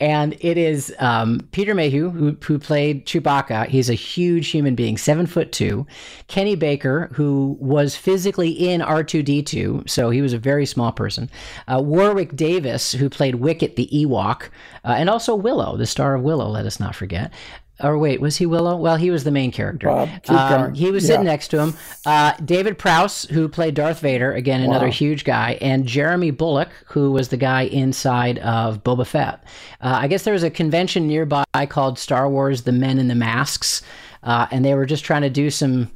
and 0.00 0.34
it 0.40 0.56
is 0.56 0.94
um, 0.98 1.46
Peter 1.52 1.74
Mayhew, 1.74 2.10
who, 2.10 2.36
who 2.42 2.58
played 2.58 3.06
Chewbacca. 3.06 3.66
He's 3.66 3.90
a 3.90 3.94
huge 3.94 4.48
human 4.48 4.74
being, 4.74 4.96
seven 4.96 5.26
foot 5.26 5.52
two. 5.52 5.86
Kenny 6.28 6.56
Baker, 6.56 7.10
who 7.12 7.58
was 7.60 7.94
physically 7.94 8.50
in 8.50 8.80
R2D2, 8.80 9.88
so 9.88 10.10
he 10.10 10.22
was 10.22 10.32
a 10.32 10.38
very 10.38 10.64
small 10.64 10.92
person. 10.92 11.30
Uh, 11.66 11.82
Warwick 11.84 12.34
Davis, 12.34 12.92
who 12.92 13.10
played 13.10 13.36
Wicket 13.36 13.76
the 13.76 13.88
Ewok, 13.92 14.48
uh, 14.84 14.94
and 14.96 15.10
also 15.10 15.34
Willow, 15.34 15.76
the 15.76 15.86
star 15.86 16.14
of 16.14 16.22
Willow, 16.22 16.48
let 16.48 16.66
us 16.66 16.80
not 16.80 16.94
forget 16.94 17.32
or 17.80 17.98
wait, 17.98 18.20
was 18.20 18.36
he 18.36 18.46
Willow? 18.46 18.76
Well, 18.76 18.96
he 18.96 19.10
was 19.10 19.24
the 19.24 19.30
main 19.30 19.52
character. 19.52 19.86
Bob, 19.86 20.08
um, 20.28 20.74
he 20.74 20.90
was 20.90 21.06
sitting 21.06 21.24
next 21.24 21.48
to 21.48 21.60
him. 21.60 21.74
Uh, 22.04 22.32
David 22.44 22.78
Prowse, 22.78 23.24
who 23.24 23.48
played 23.48 23.74
Darth 23.74 24.00
Vader, 24.00 24.32
again 24.32 24.62
another 24.62 24.86
wow. 24.86 24.92
huge 24.92 25.24
guy, 25.24 25.58
and 25.60 25.86
Jeremy 25.86 26.30
Bulloch, 26.30 26.70
who 26.86 27.12
was 27.12 27.28
the 27.28 27.36
guy 27.36 27.62
inside 27.62 28.38
of 28.38 28.82
Boba 28.82 29.06
Fett. 29.06 29.44
Uh, 29.80 29.98
I 30.02 30.08
guess 30.08 30.24
there 30.24 30.34
was 30.34 30.42
a 30.42 30.50
convention 30.50 31.06
nearby 31.06 31.44
called 31.68 31.98
Star 31.98 32.28
Wars: 32.28 32.62
The 32.62 32.72
Men 32.72 32.98
in 32.98 33.08
the 33.08 33.14
Masks, 33.14 33.82
uh, 34.22 34.46
and 34.50 34.64
they 34.64 34.74
were 34.74 34.86
just 34.86 35.04
trying 35.04 35.22
to 35.22 35.30
do 35.30 35.50
some 35.50 35.90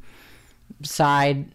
side 0.82 1.52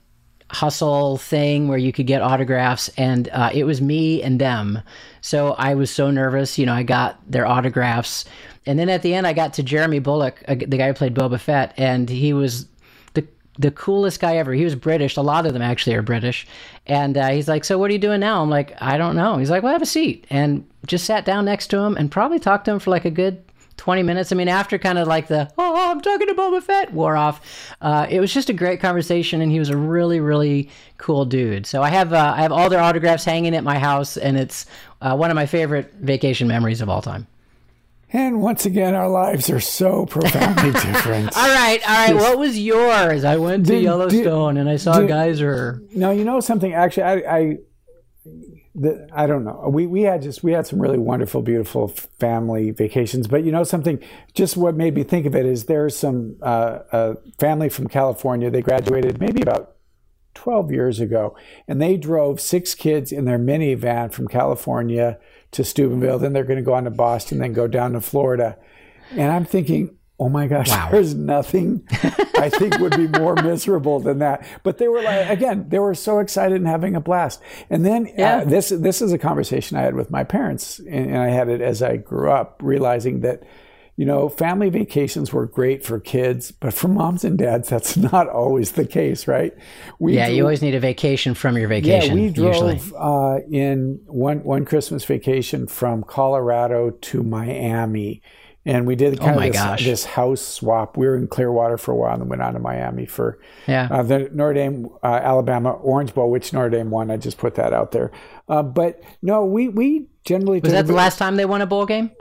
hustle 0.50 1.18
thing 1.18 1.68
where 1.68 1.78
you 1.78 1.92
could 1.92 2.08
get 2.08 2.22
autographs 2.22 2.90
and 2.98 3.28
uh, 3.34 3.50
it 3.54 3.66
was 3.66 3.82
me 3.82 4.24
and 4.24 4.40
them 4.40 4.82
so 5.20 5.52
i 5.54 5.74
was 5.74 5.92
so 5.92 6.10
nervous 6.10 6.58
you 6.58 6.66
know 6.66 6.74
i 6.74 6.84
got 6.84 7.20
their 7.30 7.46
autographs 7.46 8.24
and 8.68 8.78
then 8.78 8.90
at 8.90 9.02
the 9.02 9.14
end, 9.14 9.26
I 9.26 9.34
got 9.34 9.54
to 9.54 9.64
Jeremy 9.64 10.00
Bulloch, 10.00 10.44
uh, 10.48 10.56
the 10.56 10.78
guy 10.78 10.88
who 10.88 10.94
played 10.94 11.16
Boba 11.16 11.40
Fett, 11.40 11.74
and 11.78 12.10
he 12.10 12.34
was 12.34 12.68
the 13.14 13.26
the 13.58 13.72
coolest 13.72 14.20
guy 14.20 14.38
ever. 14.38 14.54
He 14.54 14.64
was 14.64 14.76
British. 14.76 15.18
A 15.18 15.22
lot 15.22 15.46
of 15.46 15.54
them 15.54 15.62
actually 15.62 15.96
are 15.96 16.02
British. 16.02 16.46
And 16.86 17.18
uh, 17.18 17.30
he's 17.30 17.48
like, 17.48 17.64
"So 17.64 17.78
what 17.78 17.90
are 17.90 17.94
you 17.94 18.00
doing 18.00 18.20
now?" 18.20 18.42
I'm 18.42 18.50
like, 18.50 18.74
"I 18.82 18.98
don't 18.98 19.16
know." 19.16 19.38
He's 19.38 19.50
like, 19.50 19.64
"Well, 19.64 19.74
have 19.74 19.82
a 19.82 19.86
seat," 19.86 20.28
and 20.30 20.66
just 20.86 21.06
sat 21.06 21.26
down 21.26 21.46
next 21.46 21.68
to 21.68 21.78
him 21.78 21.96
and 21.98 22.12
probably 22.12 22.40
talked 22.40 22.66
to 22.66 22.72
him 22.72 22.80
for 22.80 22.92
like 22.92 23.06
a 23.06 23.12
good 23.12 23.44
20 23.78 24.04
minutes. 24.04 24.32
I 24.32 24.36
mean, 24.36 24.48
after 24.48 24.78
kind 24.78 24.98
of 24.98 25.08
like 25.08 25.28
the, 25.28 25.52
oh, 25.58 25.92
I'm 25.92 26.02
talking 26.02 26.28
to 26.28 26.34
Boba 26.34 26.62
Fett 26.62 26.92
wore 26.94 27.16
off, 27.16 27.74
uh, 27.82 28.08
it 28.10 28.20
was 28.20 28.34
just 28.34 28.50
a 28.50 28.54
great 28.54 28.80
conversation. 28.80 29.42
And 29.42 29.52
he 29.52 29.60
was 29.60 29.70
a 29.70 29.78
really, 29.78 30.20
really 30.20 30.70
cool 30.98 31.26
dude. 31.26 31.66
So 31.66 31.84
I 31.84 31.90
have, 31.90 32.12
uh, 32.12 32.34
I 32.36 32.42
have 32.42 32.52
all 32.52 32.70
their 32.70 32.82
autographs 32.82 33.24
hanging 33.24 33.56
at 33.56 33.64
my 33.64 33.80
house, 33.80 34.18
and 34.18 34.36
it's 34.38 34.66
uh, 35.02 35.16
one 35.16 35.30
of 35.30 35.36
my 35.36 35.46
favorite 35.46 35.94
vacation 36.02 36.48
memories 36.48 36.82
of 36.82 36.90
all 36.90 37.02
time. 37.02 37.28
And 38.14 38.42
once 38.42 38.66
again, 38.66 38.96
our 38.96 39.10
lives 39.10 39.50
are 39.50 39.60
so 39.60 40.06
profoundly 40.06 40.72
different. 40.82 41.36
all 41.36 41.48
right, 41.48 41.82
all 41.88 41.96
right. 41.96 42.10
Just, 42.14 42.24
what 42.24 42.40
was 42.40 42.58
yours? 42.58 43.26
I 43.26 43.36
went 43.36 43.66
to 43.66 43.74
did, 43.74 43.84
Yellowstone 43.84 44.56
did, 44.56 44.62
and 44.62 44.70
I 44.70 44.78
saw 44.78 45.00
did, 45.00 45.10
geyser. 45.10 45.84
No, 45.94 46.12
you 46.12 46.24
know 46.24 46.40
something. 46.40 46.74
Actually, 46.74 47.04
I, 47.04 47.38
I, 47.38 47.58
the, 48.76 49.10
I 49.12 49.28
don't 49.28 49.44
know. 49.44 49.70
We 49.70 49.88
we 49.88 50.04
had 50.04 50.22
just 50.22 50.42
we 50.42 50.54
had 50.54 50.66
some 50.66 50.80
really 50.80 50.98
wonderful, 51.00 51.42
beautiful 51.42 51.90
family 52.20 52.72
vacations. 52.72 53.28
But 53.28 53.44
you 53.44 53.52
know 53.52 53.66
something. 53.66 54.00
Just 54.34 54.56
what 54.56 54.76
made 54.76 54.96
me 54.96 55.04
think 55.04 55.26
of 55.26 55.36
it 55.36 55.46
is 55.46 55.66
there's 55.66 55.98
some 55.98 56.38
uh, 56.42 56.80
a 56.94 57.18
family 57.40 57.68
from 57.68 57.88
California. 57.88 58.50
They 58.50 58.62
graduated 58.62 59.20
maybe 59.20 59.42
about 59.42 59.76
12 60.36 60.72
years 60.72 61.00
ago, 61.02 61.36
and 61.68 61.82
they 61.82 61.98
drove 61.98 62.40
six 62.40 62.74
kids 62.74 63.12
in 63.12 63.26
their 63.26 63.40
minivan 63.40 64.14
from 64.14 64.30
California 64.30 65.18
to 65.52 65.64
Steubenville. 65.64 66.20
Then 66.20 66.34
they're 66.34 66.44
going 66.44 66.58
to 66.58 66.64
go 66.64 66.74
on 66.74 66.86
to 66.86 66.92
Boston, 66.92 67.40
then 67.40 67.54
go 67.54 67.68
down 67.68 67.94
to 67.94 68.02
Florida. 68.02 68.58
And 69.12 69.32
I'm 69.32 69.46
thinking, 69.46 69.98
oh 70.20 70.30
my 70.30 70.48
gosh, 70.48 70.70
wow. 70.70 70.90
there's 70.92 71.14
nothing 71.14 71.84
I 72.38 72.50
think 72.50 72.78
would 72.80 72.98
be 72.98 73.08
more 73.08 73.36
miserable 73.44 74.00
than 74.00 74.20
that. 74.20 74.46
But 74.64 74.78
they 74.78 74.88
were 74.88 75.02
like, 75.02 75.30
again, 75.30 75.70
they 75.70 75.80
were 75.80 75.96
so 75.96 76.20
excited 76.20 76.56
and 76.56 76.68
having 76.68 76.96
a 76.96 77.02
blast. 77.02 77.42
And 77.70 77.86
then 77.86 78.08
uh, 78.08 78.12
yeah. 78.18 78.38
uh, 78.38 78.46
this 78.46 78.70
this 78.70 79.02
is 79.02 79.14
a 79.14 79.18
conversation 79.18 79.78
I 79.78 79.82
had 79.82 79.96
with 79.96 80.10
my 80.10 80.24
parents, 80.24 80.80
and, 80.80 81.12
and 81.12 81.18
I 81.18 81.30
had 81.30 81.50
it 81.50 81.62
as 81.62 81.82
I 81.82 81.98
grew 81.98 82.32
up, 82.32 82.60
realizing 82.64 83.22
that 83.22 83.44
you 83.98 84.06
know, 84.06 84.30
family 84.30 84.70
vacations 84.70 85.34
were 85.34 85.48
great 85.48 85.84
for 85.84 86.00
kids, 86.00 86.52
but 86.52 86.72
for 86.72 86.88
moms 86.88 87.26
and 87.26 87.36
dads, 87.36 87.68
that's 87.68 87.98
not 88.14 88.30
always 88.30 88.74
the 88.74 88.86
case, 88.86 89.28
right? 89.28 89.54
We 89.98 90.16
yeah, 90.16 90.28
you 90.28 90.44
always 90.44 90.62
need 90.62 90.76
a 90.76 90.80
vacation 90.80 91.34
from 91.34 91.58
your 91.58 91.68
vacation. 91.68 92.16
Yeah, 92.16 92.24
we 92.24 92.30
drove 92.30 92.94
uh, 92.96 93.40
in 93.52 94.00
one 94.06 94.44
one 94.44 94.66
Christmas 94.66 95.04
vacation 95.04 95.66
from 95.66 96.04
Colorado 96.04 96.92
to 96.92 97.24
Miami, 97.24 98.22
and 98.66 98.86
we 98.86 98.96
did 98.96 99.20
kind 99.20 99.40
oh 99.40 99.48
of 99.48 99.78
this, 99.78 99.84
this, 99.84 100.06
house 100.06 100.42
swap. 100.42 100.96
We 100.96 101.08
were 101.08 101.18
in 101.18 101.28
Clearwater 101.28 101.80
for 101.80 101.92
a 101.92 101.96
while, 101.96 102.14
and 102.14 102.22
then 102.22 102.30
went 102.30 102.44
on 102.44 102.54
to 102.54 102.60
Miami 102.60 103.08
for 103.08 103.40
yeah. 103.66 103.88
uh, 103.90 104.04
the 104.04 104.30
Notre 104.32 104.54
Dame 104.54 104.90
uh, 105.02 105.08
Alabama 105.08 105.72
Orange 105.72 106.14
Bowl, 106.14 106.30
which 106.30 106.54
Notre 106.54 106.70
Dame 106.70 106.92
won. 106.92 107.10
I 107.10 107.18
just 107.18 107.40
put 107.40 107.56
that 107.56 107.74
out 107.74 107.94
there. 107.94 108.12
Uh, 108.48 108.62
but 108.62 109.02
no, 109.24 109.44
we 109.44 109.70
we 109.70 110.06
generally 110.24 110.60
was 110.60 110.72
that 110.72 110.86
the 110.86 110.94
last 110.94 111.18
time 111.18 111.36
they 111.36 111.46
won 111.46 111.62
a 111.62 111.66
bowl 111.66 111.88
game? 111.88 112.12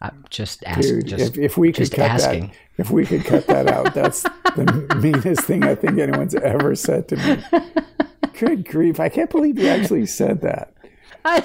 I'm 0.00 0.24
just 0.30 0.64
asking. 0.64 1.06
Just, 1.06 1.36
if, 1.36 1.38
if 1.38 1.56
we 1.56 1.72
could 1.72 1.90
cut 1.90 2.10
asking. 2.10 2.48
that, 2.48 2.56
if 2.78 2.90
we 2.90 3.04
could 3.04 3.24
cut 3.24 3.46
that 3.48 3.66
out, 3.66 3.94
that's 3.94 4.22
the 4.22 4.96
meanest 5.02 5.42
thing 5.42 5.64
I 5.64 5.74
think 5.74 5.98
anyone's 5.98 6.34
ever 6.34 6.74
said 6.74 7.08
to 7.08 7.16
me. 7.16 7.62
Good 8.38 8.68
grief! 8.68 9.00
I 9.00 9.08
can't 9.08 9.30
believe 9.30 9.58
you 9.58 9.68
actually 9.68 10.06
said 10.06 10.42
that. 10.42 10.72
I, 11.24 11.44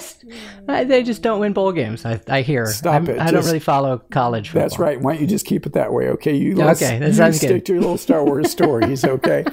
I- 0.68 0.84
they 0.84 1.04
just 1.04 1.22
don't 1.22 1.40
win 1.40 1.54
bowl 1.54 1.72
games. 1.72 2.06
I, 2.06 2.22
I 2.28 2.42
hear. 2.42 2.66
Stop 2.68 2.94
I'm- 2.94 3.10
it. 3.10 3.20
I 3.20 3.32
don't 3.32 3.46
really 3.46 3.60
follow 3.60 3.98
college 4.12 4.50
football. 4.50 4.62
That's 4.64 4.80
right. 4.80 5.00
Why 5.02 5.14
don't 5.14 5.22
you 5.22 5.28
just 5.28 5.46
keep 5.46 5.66
it 5.66 5.74
that 5.74 5.92
way? 5.92 6.08
Okay, 6.10 6.36
you 6.36 6.54
Okay, 6.62 7.00
that 7.00 7.16
sounds 7.16 7.38
stick 7.38 7.50
good. 7.50 7.66
to 7.66 7.74
your 7.74 7.82
little 7.82 7.98
Star 7.98 8.24
Wars 8.24 8.52
stories. 8.58 9.04
Okay, 9.04 9.44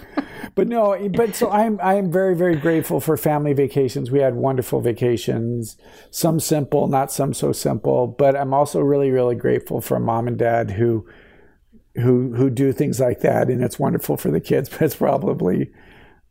but 0.54 0.68
no, 0.68 0.96
but 1.10 1.34
so 1.34 1.50
I'm 1.50 1.80
I'm 1.82 2.12
very 2.12 2.36
very 2.36 2.56
grateful 2.56 3.00
for 3.00 3.16
family 3.16 3.52
vacations. 3.54 4.10
We 4.10 4.20
had 4.20 4.34
wonderful 4.34 4.80
vacations, 4.80 5.76
some 6.10 6.38
simple, 6.38 6.86
not 6.86 7.10
some 7.10 7.34
so 7.34 7.52
simple. 7.52 8.06
But 8.06 8.36
I'm 8.36 8.54
also 8.54 8.80
really 8.80 9.10
really 9.10 9.34
grateful 9.36 9.80
for 9.80 9.98
mom 9.98 10.28
and 10.28 10.38
dad 10.38 10.72
who 10.72 11.06
who 11.96 12.34
who 12.34 12.50
do 12.50 12.72
things 12.72 13.00
like 13.00 13.20
that, 13.20 13.48
and 13.48 13.62
it's 13.64 13.78
wonderful 13.78 14.16
for 14.16 14.30
the 14.30 14.40
kids, 14.40 14.68
but 14.70 14.82
it's 14.82 14.96
probably 14.96 15.70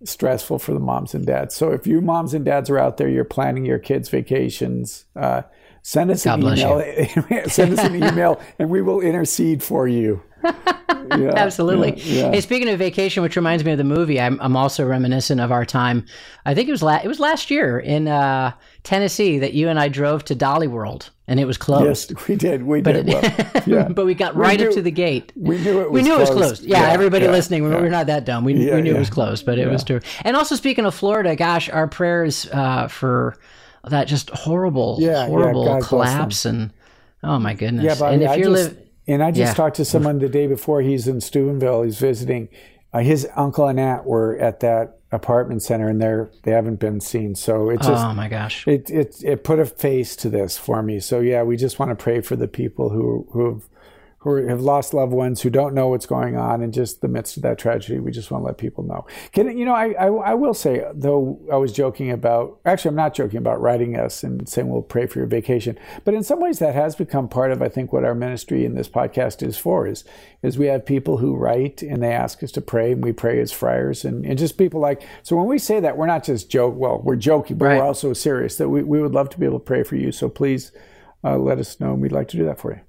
stressful 0.04 0.60
for 0.60 0.74
the 0.74 0.80
moms 0.80 1.14
and 1.14 1.26
dads. 1.26 1.56
So 1.56 1.72
if 1.72 1.86
you 1.86 2.02
moms 2.02 2.34
and 2.34 2.46
dads 2.46 2.70
are 2.70 2.78
out 2.78 2.98
there, 2.98 3.10
you're 3.10 3.26
planning 3.26 3.66
your 3.66 3.80
kids' 3.80 4.10
vacations. 4.10 5.06
Uh, 5.16 5.44
send 5.82 6.12
us 6.12 6.26
an 6.26 6.40
God 6.40 6.56
bless 6.56 6.60
email. 6.60 7.48
send 7.50 7.78
us 7.78 7.86
an 7.86 7.96
email, 7.96 8.42
and 8.58 8.70
we 8.70 8.82
will 8.82 9.02
intercede 9.02 9.62
for 9.62 9.88
you. 9.88 10.22
Yeah, 11.18 11.34
Absolutely. 11.36 11.96
yeah, 11.98 12.26
yeah. 12.26 12.32
Hey, 12.32 12.42
speaking 12.42 12.70
of 12.70 12.78
vacation, 12.78 13.24
which 13.24 13.36
reminds 13.36 13.64
me 13.66 13.72
of 13.72 13.78
the 13.80 13.84
movie, 13.84 14.20
I'm, 14.20 14.40
I'm 14.42 14.56
also 14.56 14.86
reminiscent 14.86 15.42
of 15.42 15.52
our 15.52 15.66
time. 15.66 16.06
I 16.46 16.54
think 16.54 16.70
it 16.70 16.72
was 16.72 16.84
la- 16.84 17.00
it 17.04 17.08
was 17.08 17.20
last 17.20 17.50
year 17.50 17.80
in 17.80 18.08
uh, 18.08 18.52
Tennessee 18.84 19.40
that 19.40 19.54
you 19.54 19.70
and 19.70 19.80
I 19.80 19.88
drove 19.88 20.24
to 20.26 20.36
Dollywood, 20.36 21.10
and 21.28 21.40
it 21.40 21.46
was 21.46 21.58
closed. 21.58 22.12
Yes, 22.12 22.28
we 22.28 22.36
did. 22.36 22.64
We 22.64 22.82
did. 22.82 23.08
well, 23.08 23.24
yeah. 23.66 23.90
but 23.90 24.06
we 24.06 24.14
got 24.14 24.36
right 24.36 24.62
up 24.62 24.72
to 24.74 24.82
the 24.84 24.92
gate. 24.92 25.34
we 25.36 25.58
knew 25.58 25.82
it 25.82 25.92
was 25.92 26.02
we 26.02 26.08
knew 26.08 26.16
it 26.16 26.20
was 26.20 26.30
closed. 26.30 26.58
closed. 26.58 26.64
Yeah, 26.66 26.90
everybody 26.92 27.28
listening, 27.28 27.64
we 27.64 27.70
we're 27.70 27.90
not 27.90 28.08
that 28.08 28.26
dumb. 28.26 28.44
We, 28.46 28.54
we 28.54 28.82
knew 28.82 28.96
it 28.96 29.00
was 29.00 29.10
closed, 29.10 29.46
but 29.46 29.58
it 29.58 29.68
was 29.68 29.84
true. 29.84 30.02
And 30.24 30.38
also, 30.38 30.56
speaking 30.56 30.86
of 30.86 30.94
Florida, 30.94 31.36
gosh, 31.36 31.70
our 31.70 31.88
prayers 31.88 32.48
uh, 32.52 32.88
for 32.88 33.36
that 33.88 34.08
just 34.08 34.30
horrible, 34.30 35.00
horrible 35.26 35.82
collapse 35.82 36.46
and 36.46 36.72
oh 37.24 37.40
my 37.40 37.56
goodness. 37.56 37.86
Yeah, 37.86 37.96
but 37.98 38.14
and 38.14 38.24
I 38.24 38.34
if 38.34 38.40
you're 38.40 38.56
just, 38.56 38.76
li- 38.76 38.89
and 39.10 39.22
I 39.24 39.32
just 39.32 39.52
Yeah. 39.52 39.54
talked 39.56 39.76
to 39.78 39.86
someone 39.86 40.20
the 40.20 40.30
day 40.30 40.48
before. 40.48 40.82
He's 40.82 41.08
in 41.08 41.20
Steubenville. 41.22 41.84
He's 41.84 42.00
visiting. 42.00 42.48
Uh, 42.94 43.00
his 43.00 43.28
uncle 43.36 43.68
and 43.68 43.80
aunt 43.80 44.06
were 44.06 44.38
at 44.38 44.62
that 44.62 44.98
apartment 45.12 45.62
center, 45.64 45.90
and 45.90 46.02
they're 46.02 46.30
they 46.44 46.52
haven't 46.52 46.80
been 46.80 47.00
seen. 47.00 47.36
So 47.36 47.70
it's 47.70 47.86
just 47.86 48.06
oh 48.06 48.14
my 48.14 48.28
gosh. 48.30 48.68
it 48.68 48.90
it 48.90 49.22
it 49.24 49.44
put 49.44 49.60
a 49.60 49.66
face 49.66 50.16
to 50.18 50.30
this 50.30 50.58
for 50.58 50.82
me. 50.82 51.00
So 51.00 51.20
yeah, 51.20 51.44
we 51.44 51.58
just 51.58 51.78
want 51.80 51.90
to 51.92 51.96
pray 51.96 52.22
for 52.22 52.36
the 52.36 52.48
people 52.48 52.90
who 52.90 53.28
who 53.32 53.46
have 53.54 53.64
who 54.22 54.36
have 54.48 54.60
lost 54.62 54.94
loved 54.94 55.14
ones 55.14 55.42
who 55.42 55.50
don't 55.50 55.74
know 55.74 55.88
what's 55.88 56.06
going 56.06 56.36
on, 56.36 56.62
and 56.62 56.74
just 56.74 57.02
the 57.02 57.08
midst 57.08 57.38
of 57.38 57.44
that 57.44 57.58
tragedy, 57.58 58.00
we 58.00 58.12
just 58.12 58.32
want 58.32 58.42
to 58.44 58.48
let 58.48 58.58
people 58.58 58.84
know. 58.84 59.06
Can 59.32 59.58
you 59.58 59.64
know? 59.66 59.74
I, 59.74 59.92
I 59.94 60.08
I 60.08 60.34
will 60.34 60.54
say 60.54 60.84
though, 60.94 61.40
I 61.52 61.56
was 61.56 61.72
joking 61.72 62.12
about. 62.12 62.60
Actually, 62.66 62.90
I'm 62.90 62.96
not 62.96 63.14
joking 63.14 63.38
about 63.38 63.62
writing 63.62 63.98
us 63.98 64.24
and 64.24 64.48
saying 64.48 64.68
we'll 64.70 64.82
pray 64.82 65.06
for 65.08 65.20
your 65.20 65.28
vacation. 65.28 65.78
But 66.04 66.14
in 66.16 66.24
some 66.24 66.42
ways, 66.42 66.60
that 66.60 66.76
has 66.76 66.96
become 66.96 67.30
part 67.30 67.52
of 67.52 67.62
I 67.62 67.70
think 67.70 67.94
what 67.94 68.04
our 68.04 68.14
ministry 68.16 68.66
in 68.66 68.76
this 68.76 68.90
podcast 68.90 69.42
is 69.42 69.58
for. 69.58 69.88
Is 69.88 70.04
is 70.44 70.58
we 70.58 70.68
have 70.68 70.86
people 70.86 71.18
who 71.18 71.36
write 71.36 71.82
and 71.82 72.04
they 72.04 72.12
ask 72.12 72.44
us 72.44 72.52
to 72.54 72.62
pray, 72.62 72.92
and 72.92 73.04
we 73.04 73.14
pray 73.14 73.40
as 73.40 73.52
friars, 73.54 74.04
and, 74.04 74.26
and 74.26 74.38
just 74.38 74.58
people 74.58 74.82
like. 74.82 75.02
So 75.24 75.38
when 75.38 75.46
we 75.48 75.60
say 75.60 75.80
that, 75.80 75.96
we're 75.98 76.08
not 76.08 76.26
just 76.26 76.50
joke. 76.50 76.76
Well, 76.76 77.02
we're 77.02 77.16
joking, 77.16 77.58
but 77.58 77.66
Right. 77.66 77.78
we're 77.78 77.86
also 77.86 78.12
serious. 78.14 78.58
That 78.58 78.68
we, 78.70 78.84
we 78.84 79.02
would 79.02 79.14
love 79.14 79.30
to 79.30 79.40
be 79.40 79.46
able 79.46 79.60
to 79.60 79.66
pray 79.66 79.84
for 79.84 79.96
you. 79.96 80.12
So 80.12 80.28
please 80.28 80.72
uh, 81.24 81.38
let 81.38 81.58
us 81.60 81.80
know, 81.80 81.94
and 81.94 82.02
we'd 82.02 82.12
like 82.12 82.28
to 82.30 82.38
do 82.38 82.46
that 82.46 82.60
for 82.60 82.74
you. 82.74 82.80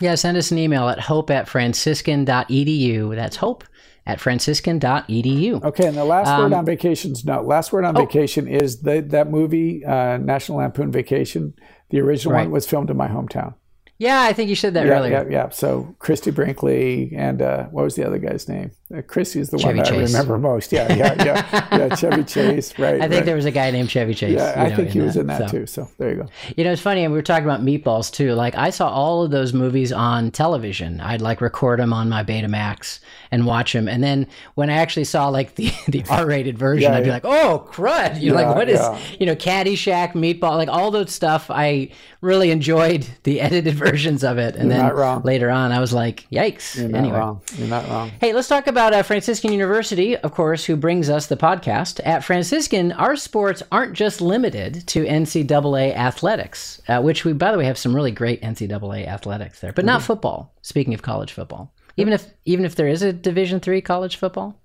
Yeah, 0.00 0.14
send 0.16 0.36
us 0.36 0.50
an 0.50 0.58
email 0.58 0.88
at 0.88 0.98
hope 1.00 1.30
at 1.30 1.48
franciscan.edu. 1.48 3.14
That's 3.14 3.36
hope 3.36 3.64
at 4.06 4.20
franciscan.edu. 4.20 5.62
Okay, 5.64 5.86
and 5.86 5.96
the 5.96 6.04
last 6.04 6.28
Um, 6.28 6.42
word 6.44 6.52
on 6.52 6.66
vacations. 6.66 7.24
No, 7.24 7.40
last 7.42 7.72
word 7.72 7.84
oh. 7.84 7.88
on 7.88 7.94
vacation 7.96 8.46
is 8.48 8.82
the, 8.82 9.00
that 9.08 9.30
movie, 9.30 9.84
uh, 9.84 10.18
National 10.18 10.58
Lampoon 10.58 10.90
Vacation. 10.92 11.54
The 11.90 12.00
original 12.00 12.34
Right. 12.34 12.42
one 12.42 12.50
was 12.50 12.66
filmed 12.66 12.90
in 12.90 12.96
my 12.96 13.08
hometown. 13.08 13.54
Yeah, 13.98 14.22
I 14.22 14.32
think 14.32 14.50
you 14.50 14.56
said 14.56 14.74
that 14.74 14.86
Yeah, 14.86 14.98
earlier. 14.98 15.12
yeah, 15.12 15.24
yeah. 15.44 15.48
So 15.50 15.94
Christie 16.00 16.32
Brinkley 16.32 17.12
and 17.16 17.40
uh, 17.40 17.66
what 17.66 17.84
was 17.84 17.94
the 17.94 18.04
other 18.04 18.18
guy's 18.18 18.48
name? 18.48 18.72
Uh, 18.94 19.00
Christie 19.00 19.40
is 19.40 19.48
the 19.48 19.58
Chevy 19.58 19.78
one 19.78 19.84
that 19.84 19.86
Chase. 19.86 20.14
I 20.14 20.18
remember 20.18 20.38
most. 20.38 20.70
Yeah, 20.70 20.92
yeah, 20.94 21.24
yeah, 21.24 21.68
yeah. 21.72 21.94
Chevy 21.94 22.22
Chase, 22.22 22.78
right? 22.78 22.96
I 22.96 23.00
think 23.00 23.12
right. 23.12 23.24
there 23.24 23.34
was 23.36 23.46
a 23.46 23.50
guy 23.50 23.70
named 23.70 23.90
Chevy 23.90 24.14
Chase. 24.14 24.34
Yeah, 24.36 24.52
I 24.56 24.68
know, 24.68 24.76
think 24.76 24.90
he 24.90 25.00
was 25.00 25.16
in 25.16 25.26
that 25.28 25.48
so. 25.48 25.58
too. 25.58 25.66
So 25.66 25.88
there 25.96 26.10
you 26.10 26.16
go. 26.16 26.28
You 26.54 26.64
know, 26.64 26.72
it's 26.72 26.82
funny, 26.82 27.02
and 27.02 27.10
we 27.10 27.18
were 27.18 27.22
talking 27.22 27.46
about 27.46 27.62
meatballs 27.62 28.12
too. 28.12 28.34
Like, 28.34 28.54
I 28.56 28.68
saw 28.68 28.90
all 28.90 29.22
of 29.22 29.30
those 29.30 29.54
movies 29.54 29.90
on 29.90 30.30
television. 30.32 31.00
I'd 31.00 31.22
like 31.22 31.40
record 31.40 31.78
them 31.80 31.94
on 31.94 32.10
my 32.10 32.22
Betamax 32.24 33.00
and 33.30 33.46
watch 33.46 33.72
them. 33.72 33.88
And 33.88 34.02
then 34.04 34.26
when 34.54 34.68
I 34.68 34.74
actually 34.74 35.04
saw 35.04 35.28
like 35.28 35.54
the, 35.54 35.72
the 35.88 36.04
R 36.10 36.26
rated 36.26 36.58
version, 36.58 36.90
Yeah, 36.92 36.98
I'd 36.98 37.00
be 37.04 37.06
yeah. 37.08 37.14
like, 37.14 37.24
oh, 37.24 37.66
crud. 37.72 38.20
You're 38.20 38.38
Yeah, 38.38 38.48
like, 38.48 38.56
what 38.56 38.68
is, 38.68 38.80
you 39.18 39.24
know, 39.26 39.34
Caddyshack, 39.34 40.12
Meatball, 40.12 40.56
like 40.56 40.68
all 40.68 40.90
those 40.90 41.10
stuff. 41.12 41.50
I 41.50 41.90
really 42.20 42.50
enjoyed 42.50 43.06
the 43.22 43.40
edited 43.40 43.74
versions 43.74 44.22
of 44.22 44.38
it. 44.38 44.56
And 44.56 44.70
You're 44.70 44.78
then 44.82 44.96
not 44.96 45.24
later 45.24 45.50
on, 45.50 45.72
I 45.72 45.80
was 45.80 45.92
like, 45.92 46.26
yikes. 46.30 46.76
You're 46.76 46.88
not 46.88 46.98
anyway. 46.98 47.18
wrong. 47.18 47.40
You're 47.56 47.68
not 47.68 47.88
wrong. 47.88 48.12
Hey, 48.20 48.32
let's 48.32 48.48
talk 48.48 48.66
about 48.66 48.83
uh, 48.92 49.02
Franciscan 49.02 49.52
University, 49.52 50.16
of 50.16 50.32
course, 50.32 50.64
who 50.64 50.76
brings 50.76 51.08
us 51.08 51.26
the 51.26 51.36
podcast. 51.36 52.00
At 52.04 52.24
Franciscan, 52.24 52.92
our 52.92 53.16
sports 53.16 53.62
aren't 53.72 53.94
just 53.94 54.20
limited 54.20 54.86
to 54.88 55.04
NCAA 55.04 55.94
athletics, 55.94 56.80
uh, 56.88 57.00
which 57.00 57.24
we, 57.24 57.32
by 57.32 57.52
the 57.52 57.58
way, 57.58 57.64
have 57.64 57.78
some 57.78 57.94
really 57.94 58.10
great 58.10 58.42
NCAA 58.42 59.06
athletics 59.06 59.60
there, 59.60 59.72
but 59.72 59.84
not 59.84 60.00
Mm-hmm. 60.00 60.06
football. 60.06 60.54
Speaking 60.62 60.92
of 60.94 61.02
college 61.02 61.32
football, 61.32 61.72
even 61.96 62.12
if 62.12 62.26
even 62.44 62.64
if 62.64 62.74
there 62.74 62.88
is 62.88 63.02
a 63.02 63.12
Division 63.12 63.60
three 63.60 63.80
college 63.80 64.16
football, 64.16 64.60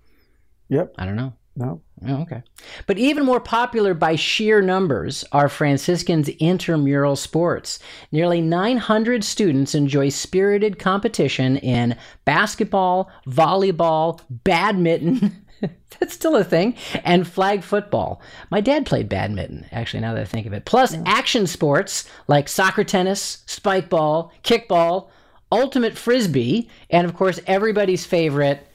Yep. 0.70 0.94
I 0.98 1.06
don't 1.06 1.16
know. 1.16 1.34
No. 1.56 1.82
Oh, 2.08 2.22
okay. 2.22 2.44
But 2.88 2.98
even 2.98 3.26
more 3.26 3.42
popular 3.42 3.94
by 3.94 4.16
sheer 4.16 4.62
numbers 4.62 5.26
are 5.34 5.50
Franciscan's 5.50 6.30
intramural 6.30 7.18
sports. 7.18 7.80
Nearly 8.12 8.40
900 8.40 9.24
students 9.24 9.76
enjoy 9.76 10.10
spirited 10.10 10.80
competition 10.80 11.58
in 11.58 11.98
basketball, 12.24 13.12
volleyball, 13.28 14.22
badminton. 14.30 15.46
That's 16.00 16.14
still 16.14 16.38
a 16.38 16.46
thing. 16.46 16.76
And 17.04 17.28
flag 17.28 17.64
football. 17.64 18.22
My 18.50 18.62
dad 18.62 18.86
played 18.86 19.10
badminton, 19.10 19.66
actually, 19.74 20.00
now 20.00 20.14
that 20.14 20.22
I 20.22 20.26
think 20.26 20.48
of 20.48 20.54
it. 20.54 20.64
Plus 20.64 20.96
action 21.06 21.46
sports 21.48 22.10
like 22.28 22.48
soccer 22.48 22.86
tennis, 22.86 23.44
Spikeball, 23.48 24.32
kickball, 24.44 25.10
ultimate 25.52 25.98
frisbee, 25.98 26.70
and 26.90 27.06
of 27.06 27.16
course, 27.16 27.42
everybody's 27.46 28.06
favorite, 28.06 28.66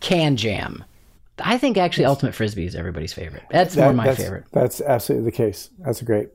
KanJam. 0.00 0.84
I 1.42 1.58
think 1.58 1.76
actually 1.76 2.04
Ultimate 2.06 2.34
Frisbee 2.34 2.66
is 2.66 2.74
everybody's 2.74 3.12
favorite. 3.12 3.42
That's 3.50 3.76
more 3.76 3.92
my 3.92 4.06
that's, 4.06 4.22
favorite. 4.22 4.44
That's 4.52 4.80
absolutely 4.80 5.30
the 5.30 5.36
case. 5.36 5.70
That's 5.78 6.02
great. 6.02 6.28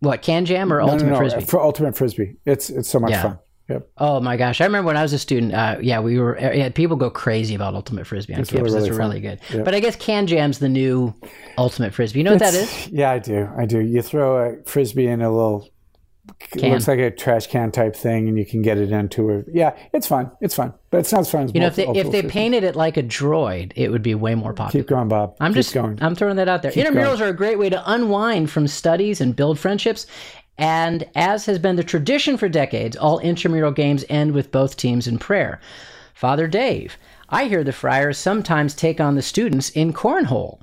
What, 0.00 0.22
KanJam 0.22 0.70
or 0.72 0.80
No, 0.80 0.86
no, 0.86 0.92
Ultimate 0.92 1.10
no, 1.12 1.16
Frisbee? 1.18 1.44
For 1.44 1.60
ultimate 1.60 1.96
frisbee, 1.96 2.36
it's 2.44 2.70
it's 2.70 2.88
so 2.88 2.98
much 2.98 3.12
Yeah. 3.12 3.22
fun. 3.22 3.38
Yep. 3.68 3.88
Oh 3.98 4.20
my 4.20 4.36
gosh. 4.36 4.60
I 4.60 4.64
remember 4.64 4.88
when 4.88 4.96
I 4.96 5.02
was 5.02 5.12
a 5.12 5.18
student, 5.18 5.54
uh, 5.54 5.76
yeah, 5.80 6.00
we 6.00 6.18
were, 6.18 6.36
uh, 6.36 6.52
yeah, 6.52 6.68
people 6.70 6.96
go 6.96 7.08
crazy 7.08 7.54
about 7.54 7.74
Ultimate 7.74 8.06
Frisbee 8.08 8.34
on 8.34 8.40
It's 8.40 8.50
really, 8.52 8.62
campus. 8.64 8.74
really 8.74 8.88
It's 8.88 8.98
fun. 8.98 9.08
really 9.08 9.20
good. 9.20 9.40
Yeah. 9.54 9.62
But 9.62 9.74
I 9.76 9.80
guess 9.80 9.96
KanJam's 9.96 10.58
the 10.58 10.68
new 10.68 11.14
Ultimate 11.56 11.94
Frisbee. 11.94 12.18
You 12.18 12.24
know 12.24 12.32
what 12.32 12.40
that 12.40 12.54
It's- 12.54 12.86
is? 12.88 12.92
Yeah, 12.92 13.12
I 13.12 13.20
do. 13.20 13.48
I 13.56 13.64
do. 13.64 13.78
You 13.78 14.02
throw 14.02 14.36
a 14.50 14.56
frisbee 14.64 15.06
in 15.06 15.22
a 15.22 15.30
little. 15.30 15.68
It 16.54 16.70
looks 16.70 16.86
like 16.86 17.00
a 17.00 17.10
trash 17.10 17.48
can 17.48 17.72
type 17.72 17.96
thing, 17.96 18.28
and 18.28 18.38
you 18.38 18.46
can 18.46 18.62
get 18.62 18.78
it 18.78 18.92
into 18.92 19.30
a. 19.30 19.42
Yeah, 19.52 19.76
it's 19.92 20.06
fun. 20.06 20.30
It's 20.40 20.54
fun, 20.54 20.72
but 20.90 21.00
it's 21.00 21.10
not 21.10 21.22
as 21.22 21.30
fun 21.30 21.44
as 21.44 21.54
You 21.54 21.60
know, 21.60 21.66
if 21.66 21.74
they, 21.74 21.88
if 21.88 22.12
they 22.12 22.22
painted 22.22 22.62
it 22.62 22.76
like 22.76 22.96
a 22.96 23.02
droid, 23.02 23.72
it 23.74 23.90
would 23.90 24.02
be 24.02 24.14
way 24.14 24.36
more 24.36 24.52
popular. 24.52 24.84
Keep 24.84 24.88
going, 24.88 25.08
Bob. 25.08 25.36
I'm 25.40 25.50
Keep 25.50 25.56
just 25.56 25.74
going. 25.74 25.98
I'm 26.00 26.14
throwing 26.14 26.36
that 26.36 26.48
out 26.48 26.62
there. 26.62 26.70
Intramurals 26.70 27.20
are 27.20 27.28
a 27.28 27.32
great 27.32 27.58
way 27.58 27.70
to 27.70 27.90
unwind 27.90 28.50
from 28.50 28.68
studies 28.68 29.20
and 29.20 29.34
build 29.34 29.58
friendships. 29.58 30.06
And 30.58 31.08
as 31.16 31.46
has 31.46 31.58
been 31.58 31.76
the 31.76 31.82
tradition 31.82 32.36
for 32.36 32.48
decades, 32.48 32.96
all 32.96 33.18
intramural 33.18 33.72
games 33.72 34.04
end 34.08 34.32
with 34.32 34.52
both 34.52 34.76
teams 34.76 35.08
in 35.08 35.18
prayer. 35.18 35.60
Father 36.14 36.46
Dave, 36.46 36.96
I 37.30 37.46
hear 37.46 37.64
the 37.64 37.72
friars 37.72 38.18
sometimes 38.18 38.74
take 38.74 39.00
on 39.00 39.16
the 39.16 39.22
students 39.22 39.70
in 39.70 39.92
cornhole. 39.92 40.60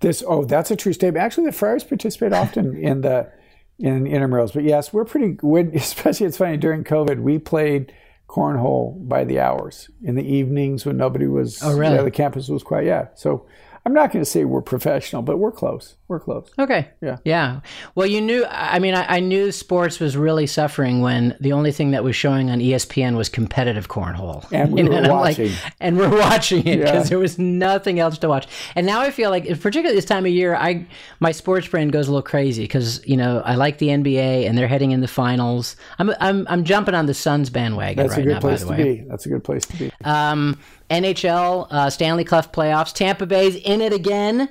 This 0.00 0.22
oh, 0.26 0.44
that's 0.44 0.70
a 0.70 0.76
true 0.76 0.92
statement. 0.92 1.24
Actually, 1.24 1.46
the 1.46 1.52
friars 1.52 1.82
participate 1.82 2.32
often 2.32 2.76
in 2.76 3.00
the 3.00 3.30
in 3.78 4.04
intramurals, 4.04 4.52
but 4.52 4.64
yes, 4.64 4.92
we're 4.92 5.04
pretty. 5.04 5.38
When, 5.40 5.70
especially, 5.74 6.26
it's 6.26 6.36
funny 6.36 6.56
during 6.56 6.84
COVID, 6.84 7.20
we 7.20 7.38
played 7.38 7.92
cornhole 8.28 9.08
by 9.08 9.24
the 9.24 9.40
hours 9.40 9.90
in 10.02 10.14
the 10.14 10.24
evenings 10.24 10.84
when 10.84 10.96
nobody 10.96 11.26
was. 11.26 11.62
Oh, 11.62 11.76
really? 11.76 11.96
Yeah, 11.96 12.02
the 12.02 12.10
campus 12.10 12.48
was 12.48 12.62
quiet. 12.62 12.86
Yeah, 12.86 13.08
so 13.14 13.46
I'm 13.86 13.94
not 13.94 14.12
going 14.12 14.24
to 14.24 14.30
say 14.30 14.44
we're 14.44 14.62
professional, 14.62 15.22
but 15.22 15.38
we're 15.38 15.52
close. 15.52 15.96
We're 16.08 16.20
close. 16.20 16.48
Okay. 16.58 16.88
Yeah. 17.02 17.18
Yeah. 17.24 17.60
Well, 17.94 18.06
you 18.06 18.22
knew. 18.22 18.46
I 18.48 18.78
mean, 18.78 18.94
I, 18.94 19.16
I, 19.16 19.20
knew 19.20 19.52
sports 19.52 20.00
was 20.00 20.16
really 20.16 20.46
suffering 20.46 21.02
when 21.02 21.36
the 21.38 21.52
only 21.52 21.70
thing 21.70 21.90
that 21.90 22.02
was 22.02 22.16
showing 22.16 22.48
on 22.48 22.60
ESPN 22.60 23.14
was 23.14 23.28
competitive 23.28 23.88
cornhole. 23.88 24.50
And 24.50 24.72
we 24.72 24.82
you 24.84 24.88
were 24.88 25.02
know? 25.02 25.12
watching. 25.12 25.50
Like, 25.52 25.74
and 25.80 25.98
we're 25.98 26.18
watching 26.18 26.66
it 26.66 26.78
because 26.78 26.94
Yeah. 27.04 27.08
there 27.10 27.18
was 27.18 27.38
nothing 27.38 28.00
else 28.00 28.16
to 28.18 28.28
watch. 28.28 28.46
And 28.74 28.86
now 28.86 29.00
I 29.02 29.10
feel 29.10 29.28
like, 29.28 29.44
particularly 29.60 29.94
this 29.94 30.06
time 30.06 30.24
of 30.24 30.32
year, 30.32 30.54
I 30.54 30.86
my 31.20 31.30
sports 31.30 31.68
brain 31.68 31.88
goes 31.90 32.08
a 32.08 32.10
little 32.10 32.22
crazy 32.22 32.62
because 32.64 33.06
you 33.06 33.16
know 33.16 33.42
I 33.44 33.56
like 33.56 33.76
the 33.76 33.88
NBA 33.88 34.48
and 34.48 34.56
they're 34.56 34.66
heading 34.66 34.92
in 34.92 35.02
the 35.02 35.08
finals. 35.08 35.76
I'm 35.98 36.10
I'm 36.20 36.46
I'm 36.48 36.64
jumping 36.64 36.94
on 36.94 37.04
the 37.04 37.12
Suns 37.14 37.50
bandwagon 37.50 37.98
That's 38.02 38.16
right 38.16 38.20
a 38.22 38.24
good 38.24 38.32
now. 38.34 38.40
place 38.40 38.64
to 38.64 38.74
be. 38.74 39.04
That's 39.08 39.26
a 39.26 39.28
good 39.28 39.44
place 39.44 39.66
to 39.66 39.76
be. 39.76 39.92
Um, 40.04 40.58
NHL, 40.88 41.66
uh, 41.70 41.90
Stanley 41.90 42.24
Cup 42.24 42.50
playoffs. 42.54 42.94
Tampa 42.94 43.26
Bay's 43.26 43.56
in 43.56 43.82
it 43.82 43.92
again. 43.92 44.48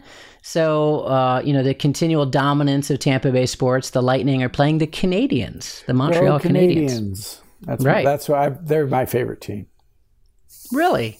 So, 0.47 1.01
uh, 1.01 1.41
you 1.43 1.51
know, 1.51 1.61
the 1.61 1.73
continual 1.73 2.25
dominance 2.25 2.89
of 2.89 2.99
Tampa 2.99 3.33
Bay 3.33 3.45
sports. 3.47 3.89
The 3.89 4.01
Lightning 4.01 4.41
are 4.43 4.47
playing 4.47 4.77
the 4.77 4.87
Canadians, 4.87 5.83
the 5.87 5.93
Montreal 5.93 6.39
Go 6.39 6.47
Canadiens. 6.47 6.87
Canadians. 6.87 7.41
That's 7.63 7.83
Right. 7.83 8.05
That's 8.05 8.29
why 8.29 8.55
they're 8.61 8.87
my 8.87 9.05
favorite 9.05 9.41
team. 9.41 9.67
Really? 10.71 11.19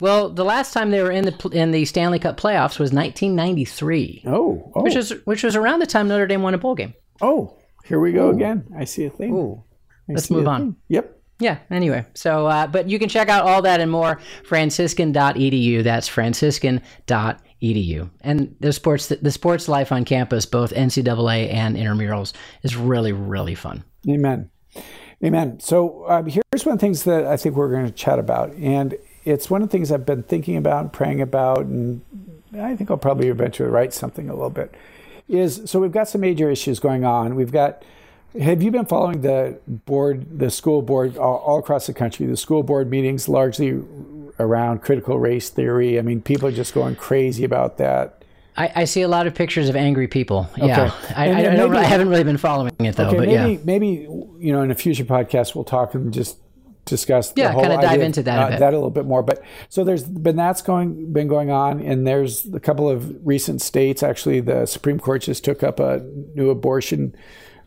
well, 0.00 0.28
the 0.28 0.44
last 0.44 0.74
time 0.74 0.90
they 0.90 1.02
were 1.02 1.10
in 1.10 1.24
the 1.24 1.48
in 1.54 1.70
the 1.70 1.86
Stanley 1.86 2.18
Cup 2.18 2.36
playoffs 2.38 2.78
was 2.78 2.92
1993, 2.92 4.24
Oh, 4.26 4.70
oh, 4.74 4.82
which 4.82 4.96
is 4.96 5.14
which 5.24 5.42
was 5.42 5.56
around 5.56 5.78
the 5.78 5.86
time 5.86 6.08
Notre 6.08 6.26
Dame 6.26 6.42
won 6.42 6.52
a 6.52 6.58
bowl 6.58 6.74
game. 6.74 6.92
oh. 7.22 7.56
Here 7.86 8.00
we 8.00 8.12
go 8.12 8.28
again. 8.28 8.66
I 8.78 8.84
see 8.84 9.06
a 9.06 9.10
thing. 9.10 9.32
Ooh. 9.34 9.64
I 10.10 10.12
Let's 10.12 10.30
move 10.30 10.46
on. 10.46 10.60
thing. 10.60 10.76
Yep. 10.88 11.20
Yeah. 11.40 11.58
Anyway, 11.70 12.04
so 12.14 12.46
uh, 12.46 12.66
but 12.66 12.88
you 12.90 12.98
can 12.98 13.08
check 13.08 13.30
out 13.30 13.44
all 13.44 13.62
that 13.62 13.80
and 13.80 13.90
more 13.90 14.20
franciscan.edu. 14.44 15.82
That's 15.82 16.06
franciscan.edu. 16.06 17.51
Edu 17.62 18.10
and 18.22 18.54
the 18.60 18.72
sports 18.72 19.08
the 19.08 19.30
sports 19.30 19.68
life 19.68 19.92
on 19.92 20.04
campus, 20.04 20.46
both 20.46 20.72
NCAA 20.72 21.52
and 21.52 21.76
intramurals, 21.76 22.32
is 22.62 22.76
really 22.76 23.12
really 23.12 23.54
fun. 23.54 23.84
Amen. 24.08 24.50
Amen. 25.24 25.60
So 25.60 26.04
um, 26.08 26.26
here's 26.26 26.66
one 26.66 26.72
of 26.74 26.80
the 26.80 26.86
things 26.86 27.04
that 27.04 27.24
I 27.26 27.36
think 27.36 27.54
we're 27.54 27.70
going 27.70 27.86
to 27.86 27.92
chat 27.92 28.18
about, 28.18 28.52
and 28.54 28.96
it's 29.24 29.48
one 29.48 29.62
of 29.62 29.68
the 29.68 29.72
things 29.72 29.92
I've 29.92 30.04
been 30.04 30.24
thinking 30.24 30.56
about, 30.56 30.80
and 30.80 30.92
praying 30.92 31.20
about, 31.20 31.60
and 31.60 32.02
I 32.58 32.74
think 32.74 32.90
I'll 32.90 32.96
probably 32.96 33.28
eventually 33.28 33.68
write 33.68 33.92
something 33.92 34.28
a 34.28 34.34
little 34.34 34.50
bit. 34.50 34.74
Is 35.28 35.62
so 35.66 35.78
we've 35.78 35.92
got 35.92 36.08
some 36.08 36.20
major 36.20 36.50
issues 36.50 36.80
going 36.80 37.04
on. 37.04 37.36
We've 37.36 37.52
got. 37.52 37.84
Have 38.40 38.62
you 38.62 38.70
been 38.70 38.86
following 38.86 39.20
the 39.20 39.60
board, 39.66 40.38
the 40.38 40.50
school 40.50 40.80
board, 40.80 41.18
all, 41.18 41.36
all 41.36 41.58
across 41.58 41.86
the 41.86 41.92
country? 41.92 42.24
The 42.24 42.36
school 42.36 42.62
board 42.62 42.90
meetings 42.90 43.28
largely 43.28 43.72
around 44.38 44.82
critical 44.82 45.18
race 45.18 45.50
theory. 45.50 45.98
I 45.98 46.02
mean, 46.02 46.20
people 46.22 46.48
are 46.48 46.52
just 46.52 46.74
going 46.74 46.96
crazy 46.96 47.44
about 47.44 47.78
that. 47.78 48.24
I, 48.56 48.72
I 48.76 48.84
see 48.84 49.00
a 49.02 49.08
lot 49.08 49.26
of 49.26 49.34
pictures 49.34 49.68
of 49.68 49.76
angry 49.76 50.08
people. 50.08 50.48
Yeah, 50.56 50.92
I, 51.16 51.28
I, 51.28 51.38
I, 51.38 51.42
then 51.42 51.56
don't, 51.56 51.70
maybe- 51.70 51.84
I 51.84 51.88
haven't 51.88 52.08
really 52.10 52.24
been 52.24 52.36
following 52.36 52.72
it 52.80 52.96
though, 52.96 53.06
Okay, 53.08 53.16
but 53.16 53.28
maybe 53.28 53.52
yeah. 53.54 53.58
maybe 53.64 53.86
you 53.88 54.52
know 54.52 54.60
in 54.62 54.70
a 54.70 54.74
future 54.74 55.04
podcast 55.04 55.54
we'll 55.54 55.64
talk 55.64 55.94
and 55.94 56.12
just 56.12 56.36
discuss 56.84 57.32
Yeah, 57.36 57.46
the 57.48 57.52
whole 57.52 57.62
kinda 57.62 57.76
dive 57.76 57.90
idea 57.92 58.04
into 58.04 58.22
that 58.24 58.38
a 58.38 58.42
uh, 58.42 58.48
bit. 58.50 58.58
that 58.60 58.74
a 58.74 58.76
little 58.76 58.90
bit 58.90 59.06
more. 59.06 59.22
But 59.22 59.42
so 59.70 59.84
there's 59.84 60.04
been 60.04 60.36
that's 60.36 60.60
going 60.60 61.12
been 61.14 61.28
going 61.28 61.50
on, 61.50 61.80
and 61.80 62.06
there's 62.06 62.44
a 62.52 62.60
couple 62.60 62.90
of 62.90 63.26
recent 63.26 63.62
states. 63.62 64.02
Actually, 64.02 64.40
the 64.40 64.66
Supreme 64.66 64.98
Court 64.98 65.22
just 65.22 65.44
took 65.44 65.62
up 65.62 65.80
a 65.80 66.00
new 66.34 66.50
abortion 66.50 67.14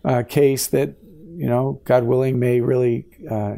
uh, 0.03 0.21
case 0.21 0.67
that 0.67 0.95
you 1.35 1.47
know, 1.47 1.81
God 1.83 2.03
willing, 2.03 2.39
may 2.39 2.61
really 2.61 3.05
uh, 3.29 3.55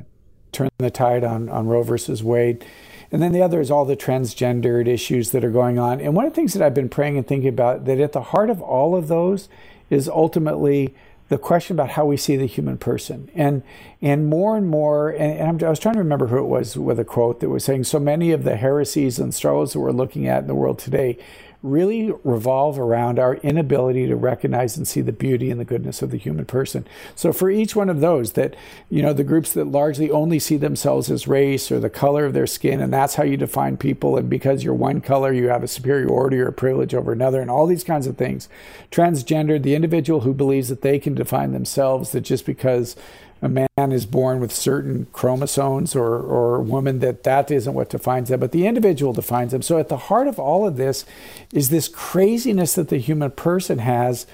turn 0.52 0.70
the 0.78 0.90
tide 0.90 1.24
on 1.24 1.50
on 1.50 1.68
Roe 1.68 1.84
versus 1.84 2.24
Wade. 2.24 2.66
And 3.12 3.22
then 3.22 3.32
the 3.32 3.42
other 3.42 3.62
is 3.62 3.72
all 3.72 3.86
the 3.86 3.96
transgendered 3.96 4.88
issues 4.88 5.32
that 5.32 5.44
are 5.44 5.50
going 5.50 5.80
on. 5.80 6.02
And 6.02 6.16
one 6.16 6.26
of 6.26 6.32
the 6.32 6.36
things 6.36 6.54
that 6.54 6.62
I've 6.62 6.74
been 6.74 6.90
praying 6.90 7.18
and 7.18 7.26
thinking 7.26 7.50
about 7.50 7.86
that 7.86 8.00
at 8.00 8.12
the 8.12 8.22
heart 8.22 8.50
of 8.50 8.62
all 8.62 8.96
of 8.96 9.08
those 9.08 9.48
is 9.90 10.10
ultimately 10.10 10.94
the 11.30 11.38
question 11.38 11.76
about 11.76 11.90
how 11.92 12.06
we 12.06 12.18
see 12.18 12.36
the 12.38 12.46
human 12.46 12.78
person. 12.78 13.30
And 13.36 13.64
and 14.02 14.28
more 14.28 14.56
and 14.56 14.68
more, 14.68 15.10
and, 15.10 15.40
and 15.40 15.64
I 15.64 15.70
was 15.70 15.80
trying 15.80 15.96
to 15.96 16.00
remember 16.00 16.28
who 16.28 16.38
it 16.38 16.48
was 16.48 16.78
with 16.78 17.00
a 17.00 17.06
quote 17.06 17.40
that 17.40 17.50
was 17.50 17.64
saying 17.64 17.86
so 17.86 18.00
many 18.00 18.32
of 18.32 18.44
the 18.44 18.56
heresies 18.56 19.20
and 19.20 19.34
struggles 19.34 19.74
that 19.74 19.80
we're 19.80 19.92
looking 19.92 20.28
at 20.28 20.40
in 20.40 20.48
the 20.48 20.56
world 20.56 20.80
today 20.80 21.18
really 21.64 22.12
revolve 22.24 22.78
around 22.78 23.18
our 23.18 23.36
inability 23.36 24.08
to 24.08 24.16
recognize 24.16 24.78
and 24.78 24.88
see 24.88 25.02
the 25.02 25.12
beauty 25.12 25.50
and 25.50 25.60
the 25.60 25.66
goodness 25.66 26.02
of 26.02 26.12
the 26.12 26.18
human 26.18 26.46
person. 26.46 26.86
So 27.16 27.34
for 27.34 27.50
each 27.50 27.76
one 27.76 27.90
of 27.90 28.00
those 28.00 28.34
that, 28.34 28.56
you 28.90 29.02
know, 29.02 29.12
the 29.14 29.24
groups 29.24 29.54
that 29.54 29.66
largely 29.66 30.12
only 30.12 30.40
see 30.40 30.58
themselves 30.58 31.10
as 31.10 31.28
race 31.28 31.72
or 31.72 31.80
the 31.80 31.90
color 31.90 32.26
of 32.26 32.34
their 32.34 32.48
skin, 32.48 32.80
and 32.80 32.94
that's 32.94 33.16
how 33.16 33.24
you 33.24 33.38
define 33.38 33.78
people, 33.78 34.18
and 34.18 34.30
because 34.30 34.64
you're 34.64 34.74
one 34.74 35.02
color, 35.02 35.34
you 35.34 35.50
have 35.50 35.64
a 35.64 35.68
superiority 35.68 36.38
or 36.38 36.48
a 36.48 36.54
privilege 36.54 36.94
over 36.94 37.12
another, 37.12 37.42
and 37.42 37.50
all 37.50 37.66
these 37.66 37.84
kinds 37.84 38.08
of 38.08 38.18
things. 38.18 38.48
Transgendered, 38.92 39.64
the 39.64 39.76
individual 39.76 40.22
who 40.22 40.34
believes 40.34 40.70
that 40.70 40.82
they 40.82 41.00
can 41.00 41.16
define 41.16 41.54
themselves, 41.54 42.12
that 42.12 42.22
just 42.22 42.46
because 42.46 42.96
a 43.42 43.50
man 43.50 43.92
is 43.92 44.06
born 44.06 44.40
with 44.40 44.52
certain 44.52 45.08
chromosomes 45.14 45.96
or, 45.96 46.18
or 46.18 46.56
a 46.56 46.62
woman 46.62 47.00
that 47.00 47.24
that 47.24 47.52
isn't 47.52 47.74
what 47.74 47.90
defines 47.90 48.30
them, 48.30 48.40
but 48.40 48.52
the 48.52 48.66
individual 48.66 49.14
defines 49.14 49.52
them. 49.52 49.62
So 49.62 49.78
at 49.78 49.90
the 49.90 49.98
heart 49.98 50.28
of 50.28 50.40
all 50.40 50.68
of 50.68 50.78
this 50.78 51.06
is 51.54 51.70
this 51.70 51.88
craziness 51.88 52.74
that 52.74 52.90
the 52.90 52.98
human 52.98 53.32
person 53.32 53.80
has 53.80 54.26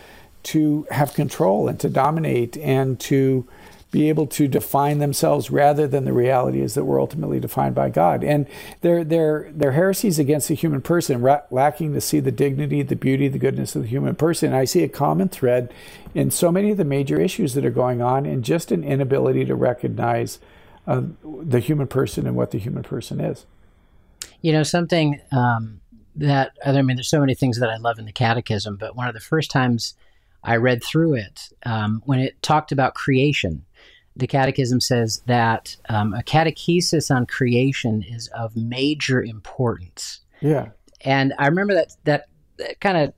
to 0.44 0.88
have 0.92 1.14
control 1.14 1.68
and 1.68 1.80
to 1.80 1.90
dominate 1.90 2.58
and 2.58 3.00
to 3.02 3.48
be 3.94 4.10
able 4.10 4.26
to 4.26 4.48
define 4.48 4.98
themselves 4.98 5.52
rather 5.52 5.88
than 5.88 6.04
the 6.04 6.12
reality 6.12 6.62
is 6.62 6.74
that 6.74 6.84
we're 6.84 7.00
ultimately 7.00 7.40
defined 7.40 7.76
by 7.76 7.90
God. 7.90 8.24
And 8.24 8.48
their 8.82 9.04
their 9.04 9.52
their 9.54 9.74
heresies 9.74 10.18
against 10.18 10.48
the 10.48 10.56
human 10.56 10.82
person, 10.82 11.22
ra- 11.22 11.44
lacking 11.52 11.94
to 11.94 12.02
see 12.02 12.20
the 12.20 12.32
dignity, 12.32 12.82
the 12.82 12.96
beauty, 12.96 13.28
the 13.28 13.38
goodness 13.38 13.76
of 13.76 13.84
the 13.84 13.88
human 13.88 14.16
person. 14.16 14.52
I 14.52 14.66
see 14.66 14.82
a 14.82 14.90
common 14.90 15.30
thread 15.30 15.72
in 16.16 16.32
so 16.32 16.52
many 16.52 16.72
of 16.72 16.78
the 16.78 16.84
major 16.84 17.22
issues 17.22 17.54
that 17.54 17.64
are 17.64 17.70
going 17.70 18.02
on, 18.02 18.26
and 18.26 18.44
just 18.44 18.72
an 18.72 18.84
inability 18.84 19.46
to 19.46 19.54
recognize 19.54 20.40
uh, 20.88 21.04
the 21.24 21.60
human 21.60 21.86
person 21.86 22.26
and 22.26 22.36
what 22.36 22.50
the 22.50 22.58
human 22.58 22.82
person 22.82 23.22
is. 23.22 23.46
You 24.42 24.54
know, 24.54 24.64
something 24.64 25.22
um, 25.32 25.82
that, 26.16 26.54
I 26.66 26.82
mean, 26.82 26.98
there's 26.98 27.10
so 27.10 27.20
many 27.20 27.36
things 27.36 27.60
that 27.60 27.70
I 27.70 27.78
love 27.78 28.00
in 28.00 28.06
the 28.06 28.12
catechism, 28.12 28.78
but 28.78 28.96
one 28.96 29.08
of 29.08 29.14
the 29.14 29.20
first 29.20 29.52
times 29.52 29.94
I 30.44 30.56
read 30.56 30.84
through 30.84 31.14
it, 31.14 31.50
um, 31.64 32.02
when 32.06 32.20
it 32.20 32.42
talked 32.42 32.72
about 32.72 32.96
creation, 32.96 33.66
the 34.16 34.28
catechism 34.28 34.80
says 34.80 35.24
that 35.26 35.76
um, 35.90 36.14
a 36.14 36.22
catechesis 36.22 37.14
on 37.14 37.26
creation 37.26 38.04
is 38.08 38.28
of 38.30 38.56
major 38.56 39.24
importance. 39.24 40.22
Yeah. 40.42 40.70
And 41.02 41.34
I 41.40 41.48
remember 41.48 41.74
that, 41.74 41.96
that, 42.04 42.28
that 42.58 42.80
kind 42.80 42.98
of, 42.98 43.14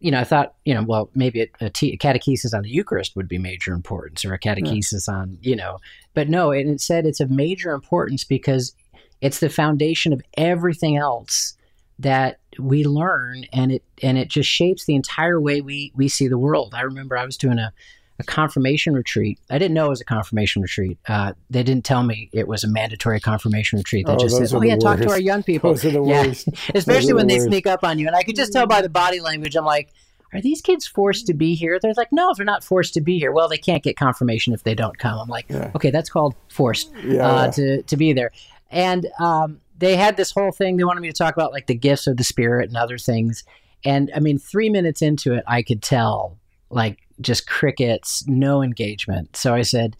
you 0.00 0.10
know, 0.10 0.20
I 0.20 0.24
thought, 0.24 0.54
you 0.64 0.74
know, 0.74 0.82
well, 0.82 1.10
maybe 1.14 1.42
a, 1.42 1.48
a, 1.60 1.70
t- 1.70 1.92
a 1.92 1.98
catechesis 1.98 2.54
on 2.54 2.62
the 2.62 2.70
Eucharist 2.70 3.14
would 3.16 3.28
be 3.28 3.38
major 3.38 3.72
importance 3.72 4.24
or 4.24 4.32
a 4.32 4.38
catechesis 4.38 5.08
on, 5.08 5.38
you 5.42 5.54
know, 5.54 5.78
but 6.14 6.28
no, 6.28 6.50
and 6.50 6.70
it 6.70 6.80
said 6.80 7.06
it's 7.06 7.20
of 7.20 7.30
major 7.30 7.72
importance 7.72 8.24
because 8.24 8.74
it's 9.20 9.40
the 9.40 9.50
foundation 9.50 10.12
of 10.12 10.22
everything 10.36 10.96
else 10.96 11.54
that 11.98 12.40
we 12.58 12.84
learn 12.84 13.44
and 13.52 13.72
it 13.72 13.84
and 14.02 14.16
it 14.16 14.28
just 14.28 14.48
shapes 14.48 14.86
the 14.86 14.94
entire 14.94 15.38
way 15.38 15.60
we 15.60 15.92
we 15.94 16.08
see 16.08 16.26
the 16.26 16.38
world. 16.38 16.74
I 16.74 16.80
remember 16.80 17.16
I 17.16 17.26
was 17.26 17.36
doing 17.36 17.58
a, 17.58 17.72
a 18.20 18.24
confirmation 18.24 18.94
retreat. 18.94 19.38
I 19.50 19.58
didn't 19.58 19.74
know 19.74 19.86
it 19.86 19.90
was 19.90 20.00
a 20.00 20.04
confirmation 20.04 20.62
retreat. 20.62 20.98
Uh, 21.08 21.32
they 21.50 21.62
didn't 21.62 21.84
tell 21.84 22.02
me 22.02 22.28
it 22.32 22.46
was 22.46 22.62
a 22.64 22.68
mandatory 22.68 23.20
confirmation 23.20 23.78
retreat. 23.78 24.06
They 24.06 24.12
Oh, 24.12 24.18
just 24.18 24.36
said, 24.36 24.48
"Oh 24.56 24.62
yeah, 24.62 24.76
talk 24.76 24.98
to 25.00 25.10
our 25.10 25.18
young 25.20 25.42
people." 25.42 25.70
Those 25.72 25.84
are 25.86 25.90
the 25.90 26.02
Yeah. 26.04 26.26
worst. 26.26 26.48
Especially 26.74 27.12
are 27.12 27.16
when 27.16 27.26
the 27.26 27.34
they 27.34 27.38
worst. 27.40 27.48
sneak 27.48 27.66
up 27.66 27.82
on 27.84 27.98
you, 27.98 28.06
and 28.06 28.14
I 28.16 28.22
could 28.22 28.36
just 28.36 28.52
tell 28.52 28.66
by 28.66 28.82
the 28.82 28.88
body 28.88 29.20
language. 29.20 29.56
I'm 29.56 29.64
like, 29.64 29.90
"Are 30.32 30.40
these 30.40 30.60
kids 30.60 30.86
forced 30.86 31.26
to 31.26 31.34
be 31.34 31.54
here?" 31.54 31.78
They're 31.80 31.92
like, 31.96 32.12
"No, 32.12 32.32
they're 32.36 32.46
not 32.46 32.62
forced 32.62 32.94
to 32.94 33.00
be 33.00 33.18
here." 33.18 33.32
Well, 33.32 33.48
they 33.48 33.58
can't 33.58 33.82
get 33.82 33.96
confirmation 33.96 34.52
if 34.52 34.62
they 34.62 34.74
don't 34.74 34.98
come. 34.98 35.18
I'm 35.18 35.28
like, 35.28 35.46
Yeah. 35.48 35.70
"Okay, 35.74 35.90
that's 35.90 36.10
called 36.10 36.34
forced 36.48 36.92
Yeah, 37.04 37.26
uh, 37.26 37.44
yeah. 37.46 37.50
to 37.52 37.82
to 37.82 37.96
be 37.96 38.12
there." 38.12 38.30
And 38.70 39.06
um, 39.18 39.60
they 39.78 39.96
had 39.96 40.16
this 40.16 40.30
whole 40.30 40.52
thing. 40.52 40.76
They 40.76 40.84
wanted 40.84 41.00
me 41.00 41.08
to 41.08 41.16
talk 41.16 41.34
about 41.34 41.52
like 41.52 41.66
the 41.66 41.74
gifts 41.74 42.06
of 42.06 42.16
the 42.16 42.24
spirit 42.24 42.68
and 42.68 42.76
other 42.76 42.98
things. 42.98 43.42
And 43.84 44.10
I 44.14 44.20
mean, 44.20 44.38
three 44.38 44.68
minutes 44.68 45.00
into 45.00 45.32
it, 45.32 45.42
I 45.46 45.62
could 45.62 45.82
tell 45.82 46.36
like 46.68 46.98
just 47.20 47.46
crickets, 47.46 48.24
no 48.26 48.62
engagement. 48.62 49.36
So 49.36 49.54
I 49.54 49.62
said, 49.62 49.96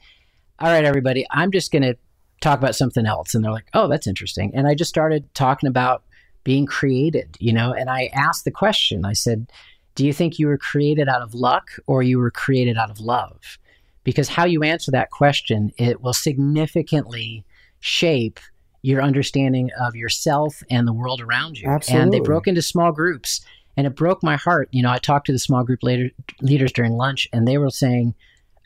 "All 0.58 0.70
right, 0.70 0.84
everybody, 0.84 1.26
I'm 1.30 1.52
just 1.52 1.72
going 1.72 1.82
to 1.82 1.96
talk 2.40 2.58
about 2.58 2.76
something 2.76 3.06
else." 3.06 3.34
And 3.34 3.44
they're 3.44 3.52
like, 3.52 3.68
"Oh, 3.74 3.88
that's 3.88 4.06
interesting." 4.06 4.52
And 4.54 4.66
I 4.66 4.74
just 4.74 4.90
started 4.90 5.32
talking 5.34 5.68
about 5.68 6.02
being 6.44 6.66
created, 6.66 7.36
you 7.40 7.52
know. 7.52 7.72
And 7.72 7.90
I 7.90 8.10
asked 8.14 8.44
the 8.44 8.50
question. 8.50 9.04
I 9.04 9.12
said, 9.12 9.50
"Do 9.94 10.06
you 10.06 10.12
think 10.12 10.38
you 10.38 10.46
were 10.46 10.58
created 10.58 11.08
out 11.08 11.22
of 11.22 11.34
luck, 11.34 11.70
or 11.86 12.02
you 12.02 12.18
were 12.18 12.30
created 12.30 12.76
out 12.76 12.90
of 12.90 13.00
love?" 13.00 13.58
Because 14.02 14.28
how 14.28 14.44
you 14.46 14.62
answer 14.62 14.90
that 14.92 15.10
question, 15.10 15.72
it 15.76 16.00
will 16.00 16.14
significantly 16.14 17.44
shape 17.80 18.40
your 18.82 19.02
understanding 19.02 19.70
of 19.78 19.94
yourself 19.94 20.62
and 20.70 20.88
the 20.88 20.92
world 20.92 21.20
around 21.20 21.58
you. 21.58 21.68
Absolutely. 21.68 22.02
And 22.02 22.12
they 22.12 22.20
broke 22.20 22.48
into 22.48 22.62
small 22.62 22.92
groups, 22.92 23.42
and 23.80 23.86
it 23.86 23.96
broke 23.96 24.22
my 24.22 24.36
heart. 24.36 24.68
You 24.72 24.82
know, 24.82 24.90
I 24.90 24.98
talked 24.98 25.24
to 25.26 25.32
the 25.32 25.38
small 25.38 25.64
group 25.64 25.82
later, 25.82 26.10
leaders 26.42 26.70
during 26.70 26.92
lunch, 26.98 27.26
and 27.32 27.48
they 27.48 27.56
were 27.56 27.70
saying 27.70 28.14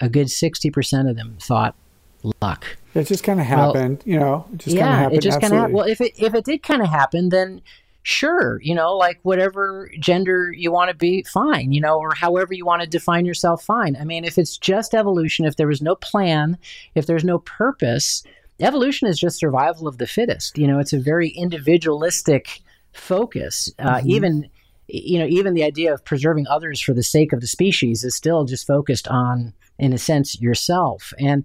a 0.00 0.09
good 0.09 0.27
60% 0.27 1.09
of 1.09 1.14
them 1.14 1.37
thought 1.40 1.77
luck. 2.42 2.77
It 2.96 3.07
just 3.07 3.22
kind 3.22 3.40
of 3.40 3.46
Well, 3.48 3.72
happened, 3.72 4.03
you 4.05 4.18
know. 4.18 4.44
It 4.53 4.59
just 4.59 4.77
kind 4.77 4.83
of 4.83 4.90
yeah, 4.90 4.96
happened. 4.96 5.18
it 5.18 5.22
just 5.22 5.40
kind 5.40 5.55
of 5.55 5.70
well, 5.70 5.87
if 5.87 6.00
it 6.00 6.14
if 6.18 6.35
it 6.35 6.44
did 6.44 6.64
kind 6.64 6.83
of 6.83 6.88
happen, 6.88 7.29
then 7.29 7.62
sure, 8.03 8.61
you 8.61 8.74
know, 8.74 8.96
like 8.96 9.20
whatever 9.22 9.88
gender 10.00 10.53
you 10.53 10.72
want 10.72 10.90
to 10.90 10.96
be, 10.96 11.22
fine, 11.22 11.70
you 11.70 11.81
know, 11.81 11.96
or 11.96 12.12
however 12.12 12.53
you 12.55 12.66
want 12.66 12.83
to 12.83 12.88
define 12.88 13.24
yourself, 13.24 13.62
fine. 13.62 13.96
I 13.96 14.05
mean, 14.05 14.24
if 14.24 14.37
it's 14.37 14.59
just 14.59 14.94
evolution, 14.94 15.44
if 15.44 15.55
there 15.55 15.68
was 15.68 15.81
no 15.81 15.94
plan, 15.94 16.59
if 16.96 17.07
there's 17.07 17.24
no 17.24 17.38
purpose, 17.38 18.24
evolution 18.59 19.07
is 19.07 19.20
just 19.20 19.38
survival 19.38 19.87
of 19.87 19.98
the 19.98 20.09
fittest. 20.09 20.59
You 20.59 20.66
know, 20.66 20.81
it's 20.81 20.92
a 20.92 20.98
very 20.98 21.29
individualistic 21.29 22.61
focus. 22.94 23.72
Uh, 23.79 23.96
mm-hmm. 23.96 24.11
Even, 24.11 24.50
you 24.88 25.18
know, 25.18 25.26
even 25.26 25.54
the 25.54 25.64
idea 25.64 25.92
of 25.92 26.04
preserving 26.04 26.46
others 26.48 26.80
for 26.80 26.92
the 26.92 27.02
sake 27.02 27.32
of 27.32 27.40
the 27.40 27.46
species 27.46 28.04
is 28.04 28.14
still 28.14 28.44
just 28.44 28.66
focused 28.66 29.08
on, 29.08 29.52
in 29.78 29.92
a 29.92 29.98
sense, 29.98 30.40
yourself. 30.40 31.12
And 31.18 31.44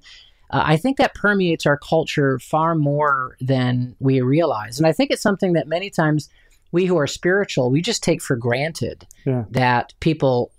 uh, 0.51 0.63
I 0.65 0.77
think 0.77 0.97
that 0.97 1.15
permeates 1.15 1.65
our 1.65 1.77
culture 1.77 2.39
far 2.39 2.75
more 2.75 3.37
than 3.39 3.95
we 3.99 4.21
realize. 4.21 4.77
And 4.77 4.87
I 4.87 4.91
think 4.91 5.11
it's 5.11 5.21
something 5.21 5.53
that 5.53 5.67
many 5.67 5.89
times 5.89 6.29
we 6.71 6.85
who 6.85 6.97
are 6.97 7.07
spiritual, 7.07 7.71
we 7.71 7.81
just 7.81 8.03
take 8.03 8.21
for 8.21 8.35
granted 8.35 9.07
yeah. 9.25 9.45
that 9.51 9.93
people 9.99 10.51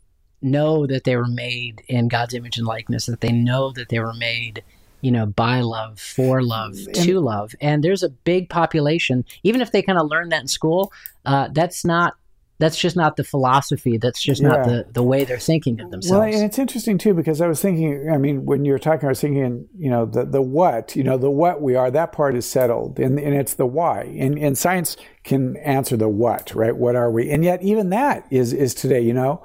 know 0.43 0.87
that 0.87 1.05
they 1.05 1.17
were 1.17 1.29
made 1.29 1.83
in 1.87 2.09
God's 2.09 2.35
image 2.35 2.57
and 2.57 2.67
likeness, 2.67 3.07
that 3.07 3.21
they 3.21 3.33
know 3.33 3.73
that 3.73 3.91
they 3.91 4.01
were 4.01 4.15
made, 4.15 4.65
you 5.03 5.11
know, 5.11 5.27
by 5.27 5.61
love, 5.61 6.01
for 6.01 6.43
love, 6.43 6.77
to 6.95 7.21
love. 7.21 7.55
And 7.61 7.85
there's 7.85 8.03
a 8.03 8.09
big 8.09 8.49
population, 8.49 9.25
even 9.43 9.61
if 9.61 9.71
they 9.71 9.83
kind 9.83 9.99
of 9.99 10.09
learn 10.09 10.31
that 10.31 10.41
in 10.41 10.49
school, 10.49 10.93
uh, 11.27 11.49
that's 11.53 11.85
not 11.85 12.15
that's 12.61 12.77
just 12.77 12.95
not 12.95 13.17
the 13.17 13.25
philosophy. 13.25 13.97
That's 13.97 14.21
just 14.23 14.43
yeah. 14.43 14.49
not 14.49 14.67
the, 14.67 14.87
the 14.93 15.03
way 15.03 15.25
they're 15.25 15.39
thinking 15.39 15.81
of 15.81 15.91
themselves. 15.91 16.13
Well, 16.13 16.23
and 16.23 16.45
it's 16.45 16.59
interesting 16.59 16.99
too 16.99 17.15
because 17.15 17.41
I 17.41 17.47
was 17.47 17.61
thinking. 17.61 18.11
I 18.13 18.19
mean, 18.19 18.45
when 18.45 18.67
you 18.67 18.73
were 18.73 18.79
talking, 18.79 19.07
I 19.07 19.09
was 19.09 19.21
thinking, 19.21 19.67
you 19.79 19.89
know, 19.89 20.05
the 20.05 20.27
the 20.27 20.43
what, 20.43 20.95
you 20.95 21.03
know, 21.03 21.17
the 21.17 21.31
what 21.31 21.63
we 21.63 21.75
are. 21.75 21.91
That 21.91 22.13
part 22.13 22.37
is 22.37 22.45
settled, 22.45 23.01
and 23.01 23.19
and 23.19 23.35
it's 23.35 23.55
the 23.55 23.65
why. 23.65 24.03
And 24.03 24.39
and 24.39 24.59
science 24.59 24.99
can 25.25 25.57
answer 25.57 25.97
the 25.97 26.09
what, 26.11 26.55
right? 26.55 26.77
What 26.77 26.97
are 26.97 27.11
we? 27.11 27.31
And 27.31 27.43
yet, 27.43 27.63
even 27.63 27.89
that 27.91 28.27
is 28.31 28.53
is 28.53 28.75
today. 28.75 29.01
You 29.01 29.15
know, 29.15 29.43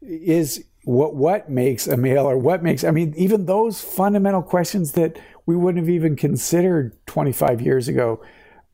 is 0.00 0.64
what 0.84 1.14
what 1.14 1.50
makes 1.50 1.86
a 1.86 1.98
male 1.98 2.24
or 2.24 2.38
what 2.38 2.62
makes. 2.62 2.82
I 2.82 2.92
mean, 2.92 3.12
even 3.14 3.44
those 3.44 3.82
fundamental 3.82 4.42
questions 4.42 4.92
that 4.92 5.18
we 5.44 5.54
wouldn't 5.54 5.84
have 5.84 5.90
even 5.90 6.16
considered 6.16 6.96
25 7.06 7.60
years 7.60 7.88
ago, 7.88 8.22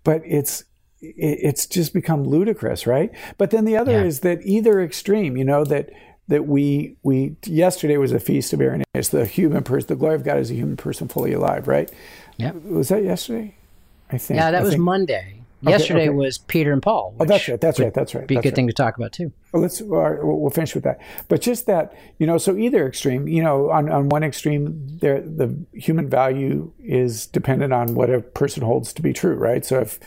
but 0.05 0.22
it's 0.24 0.64
it's 1.02 1.66
just 1.66 1.92
become 1.94 2.24
ludicrous, 2.24 2.86
right? 2.86 3.10
But 3.38 3.50
then 3.50 3.64
the 3.64 3.76
other 3.76 3.92
yeah. 3.92 4.04
is 4.04 4.20
that 4.20 4.44
either 4.44 4.80
extreme, 4.82 5.36
you 5.36 5.44
know, 5.44 5.64
that 5.64 5.90
that 6.28 6.46
we 6.46 6.96
we 7.02 7.36
yesterday 7.44 7.96
was 7.96 8.12
a 8.12 8.20
feast 8.20 8.52
of 8.52 8.60
Irenaeus, 8.60 9.08
the 9.08 9.26
human 9.26 9.64
person, 9.64 9.88
the 9.88 9.96
glory 9.96 10.14
of 10.14 10.24
God 10.24 10.38
is 10.38 10.50
a 10.50 10.54
human 10.54 10.76
person 10.76 11.08
fully 11.08 11.32
alive, 11.32 11.66
right? 11.66 11.90
Yeah. 12.36 12.52
Was 12.52 12.88
that 12.88 13.02
yesterday? 13.02 13.54
I 14.10 14.18
think. 14.18 14.38
Yeah, 14.38 14.50
that 14.50 14.60
I 14.60 14.62
was 14.62 14.70
think. 14.70 14.82
Monday. 14.82 15.40
Okay, 15.62 15.72
yesterday 15.72 16.08
okay. 16.08 16.10
was 16.10 16.38
Peter 16.38 16.72
and 16.72 16.82
Paul. 16.82 17.14
Oh, 17.20 17.26
that's 17.26 17.46
right. 17.46 17.60
That's 17.60 17.78
right. 17.78 17.92
That's 17.92 18.14
right. 18.14 18.26
Be 18.26 18.36
a 18.36 18.40
good 18.40 18.48
right. 18.48 18.56
thing 18.56 18.66
to 18.68 18.72
talk 18.72 18.96
about 18.96 19.12
too. 19.12 19.30
Well, 19.52 19.60
let's 19.60 19.82
we'll 19.82 20.48
finish 20.48 20.74
with 20.74 20.84
that. 20.84 21.00
But 21.28 21.42
just 21.42 21.66
that, 21.66 21.94
you 22.18 22.26
know, 22.26 22.38
so 22.38 22.56
either 22.56 22.86
extreme, 22.86 23.28
you 23.28 23.42
know, 23.42 23.70
on, 23.70 23.90
on 23.90 24.08
one 24.08 24.22
extreme, 24.22 24.98
there 25.00 25.20
the 25.20 25.54
human 25.74 26.08
value 26.08 26.72
is 26.78 27.26
dependent 27.26 27.74
on 27.74 27.94
what 27.94 28.08
a 28.08 28.20
person 28.20 28.62
holds 28.62 28.94
to 28.94 29.02
be 29.02 29.12
true, 29.12 29.34
right? 29.34 29.66
So 29.66 29.80
if 29.80 30.00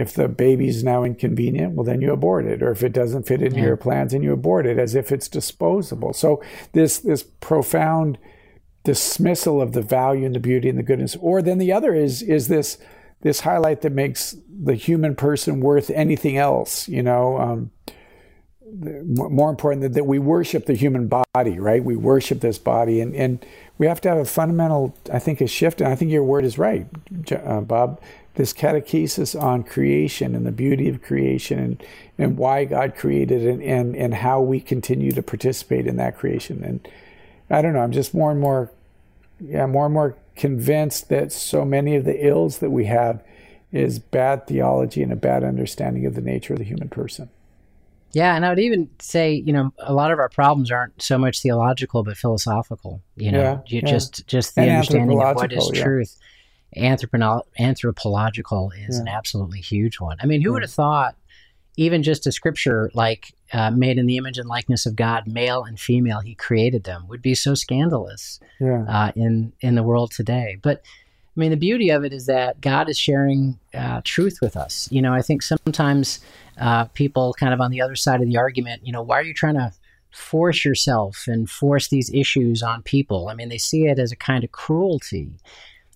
if 0.00 0.14
the 0.14 0.28
baby's 0.28 0.82
now 0.82 1.04
inconvenient, 1.04 1.74
well, 1.74 1.84
then 1.84 2.00
you 2.00 2.12
abort 2.12 2.46
it. 2.46 2.62
Or 2.62 2.70
if 2.70 2.82
it 2.82 2.92
doesn't 2.92 3.26
fit 3.26 3.42
into 3.42 3.58
yeah. 3.58 3.66
your 3.66 3.76
plans, 3.76 4.14
and 4.14 4.24
you 4.24 4.32
abort 4.32 4.66
it 4.66 4.78
as 4.78 4.94
if 4.94 5.12
it's 5.12 5.28
disposable. 5.28 6.12
So 6.12 6.42
this 6.72 6.98
this 6.98 7.22
profound 7.22 8.18
dismissal 8.82 9.60
of 9.60 9.72
the 9.72 9.82
value 9.82 10.24
and 10.24 10.34
the 10.34 10.40
beauty 10.40 10.68
and 10.68 10.78
the 10.78 10.82
goodness. 10.82 11.16
Or 11.20 11.42
then 11.42 11.58
the 11.58 11.72
other 11.72 11.94
is 11.94 12.22
is 12.22 12.48
this 12.48 12.78
this 13.22 13.40
highlight 13.40 13.82
that 13.82 13.92
makes 13.92 14.36
the 14.48 14.74
human 14.74 15.14
person 15.14 15.60
worth 15.60 15.90
anything 15.90 16.36
else. 16.36 16.88
You 16.88 17.02
know. 17.02 17.38
Um, 17.38 17.70
more 18.72 19.50
important 19.50 19.94
that, 19.94 20.04
we 20.04 20.18
worship 20.18 20.66
the 20.66 20.74
human 20.74 21.08
body, 21.08 21.58
right? 21.58 21.82
We 21.82 21.96
worship 21.96 22.40
this 22.40 22.58
body, 22.58 23.00
and, 23.00 23.14
and 23.14 23.44
we 23.78 23.86
have 23.86 24.00
to 24.02 24.08
have 24.08 24.18
a 24.18 24.24
fundamental, 24.24 24.94
I 25.12 25.18
think, 25.18 25.40
a 25.40 25.46
shift. 25.46 25.80
And 25.80 25.92
I 25.92 25.96
think 25.96 26.10
your 26.10 26.24
word 26.24 26.44
is 26.44 26.58
right, 26.58 26.86
uh, 27.32 27.60
Bob 27.60 28.00
this 28.34 28.52
catechesis 28.52 29.40
on 29.40 29.62
creation 29.62 30.34
and 30.34 30.46
the 30.46 30.52
beauty 30.52 30.88
of 30.88 31.02
creation 31.02 31.58
and, 31.58 31.84
and 32.16 32.38
why 32.38 32.64
God 32.64 32.94
created 32.96 33.46
and, 33.46 33.62
and, 33.62 33.96
and 33.96 34.14
how 34.14 34.40
we 34.40 34.60
continue 34.60 35.12
to 35.12 35.22
participate 35.22 35.86
in 35.86 35.96
that 35.96 36.16
creation. 36.16 36.62
And 36.64 36.88
I 37.50 37.60
don't 37.60 37.72
know, 37.72 37.80
I'm 37.80 37.92
just 37.92 38.14
more 38.14 38.30
and 38.30 38.40
more, 38.40 38.70
yeah, 39.40 39.66
more 39.66 39.86
and 39.86 39.94
more 39.94 40.16
convinced 40.36 41.08
that 41.08 41.32
so 41.32 41.64
many 41.64 41.96
of 41.96 42.04
the 42.04 42.26
ills 42.26 42.58
that 42.60 42.70
we 42.70 42.84
have 42.86 43.22
is 43.72 43.98
bad 43.98 44.46
theology 44.46 45.02
and 45.02 45.12
a 45.12 45.16
bad 45.16 45.44
understanding 45.44 46.06
of 46.06 46.14
the 46.14 46.20
nature 46.20 46.54
of 46.54 46.60
the 46.60 46.64
human 46.64 46.88
person. 46.88 47.28
Yeah, 48.12 48.34
and 48.34 48.44
I 48.44 48.48
would 48.48 48.58
even 48.58 48.90
say, 48.98 49.34
you 49.34 49.52
know, 49.52 49.72
a 49.78 49.92
lot 49.92 50.10
of 50.10 50.18
our 50.18 50.28
problems 50.28 50.70
aren't 50.70 51.00
so 51.00 51.16
much 51.16 51.42
theological 51.42 52.02
but 52.02 52.16
philosophical. 52.16 53.02
You 53.16 53.32
know, 53.32 53.40
yeah, 53.40 53.58
you 53.66 53.80
yeah. 53.84 53.90
just 53.90 54.26
just 54.26 54.54
the 54.54 54.62
and 54.62 54.70
understanding 54.70 55.22
of 55.22 55.36
what 55.36 55.52
is 55.52 55.70
yeah. 55.72 55.82
truth 55.82 56.16
anthropo- 56.76 57.44
anthropological 57.58 58.72
is 58.88 58.98
an 58.98 59.08
absolutely 59.08 59.60
huge 59.60 60.00
one. 60.00 60.16
I 60.20 60.26
mean, 60.26 60.42
who 60.42 60.52
would 60.52 60.62
have 60.62 60.70
thought, 60.70 61.16
even 61.76 62.02
just 62.02 62.26
a 62.26 62.32
scripture 62.32 62.90
like 62.94 63.32
uh, 63.52 63.70
made 63.70 63.98
in 63.98 64.06
the 64.06 64.16
image 64.16 64.38
and 64.38 64.48
likeness 64.48 64.86
of 64.86 64.96
God, 64.96 65.26
male 65.26 65.64
and 65.64 65.78
female, 65.78 66.20
He 66.20 66.34
created 66.34 66.84
them, 66.84 67.08
would 67.08 67.22
be 67.22 67.34
so 67.34 67.54
scandalous 67.54 68.40
uh, 68.88 69.12
in 69.16 69.52
in 69.60 69.74
the 69.74 69.82
world 69.82 70.12
today. 70.12 70.58
But 70.62 70.82
I 71.36 71.40
mean, 71.40 71.50
the 71.50 71.56
beauty 71.56 71.90
of 71.90 72.04
it 72.04 72.12
is 72.12 72.26
that 72.26 72.60
God 72.60 72.88
is 72.88 72.98
sharing 72.98 73.58
uh, 73.72 74.00
truth 74.04 74.38
with 74.42 74.56
us. 74.56 74.88
You 74.90 75.00
know, 75.00 75.14
I 75.14 75.22
think 75.22 75.42
sometimes 75.42 76.20
uh, 76.60 76.84
people 76.84 77.34
kind 77.38 77.54
of 77.54 77.60
on 77.60 77.70
the 77.70 77.80
other 77.80 77.96
side 77.96 78.20
of 78.20 78.28
the 78.28 78.36
argument, 78.36 78.86
you 78.86 78.92
know, 78.92 79.02
why 79.02 79.18
are 79.18 79.24
you 79.24 79.34
trying 79.34 79.54
to 79.54 79.72
force 80.12 80.64
yourself 80.64 81.24
and 81.26 81.48
force 81.48 81.88
these 81.88 82.10
issues 82.12 82.62
on 82.62 82.82
people? 82.82 83.28
I 83.28 83.34
mean, 83.34 83.48
they 83.48 83.58
see 83.58 83.86
it 83.86 83.98
as 83.98 84.12
a 84.12 84.16
kind 84.16 84.44
of 84.44 84.52
cruelty. 84.52 85.32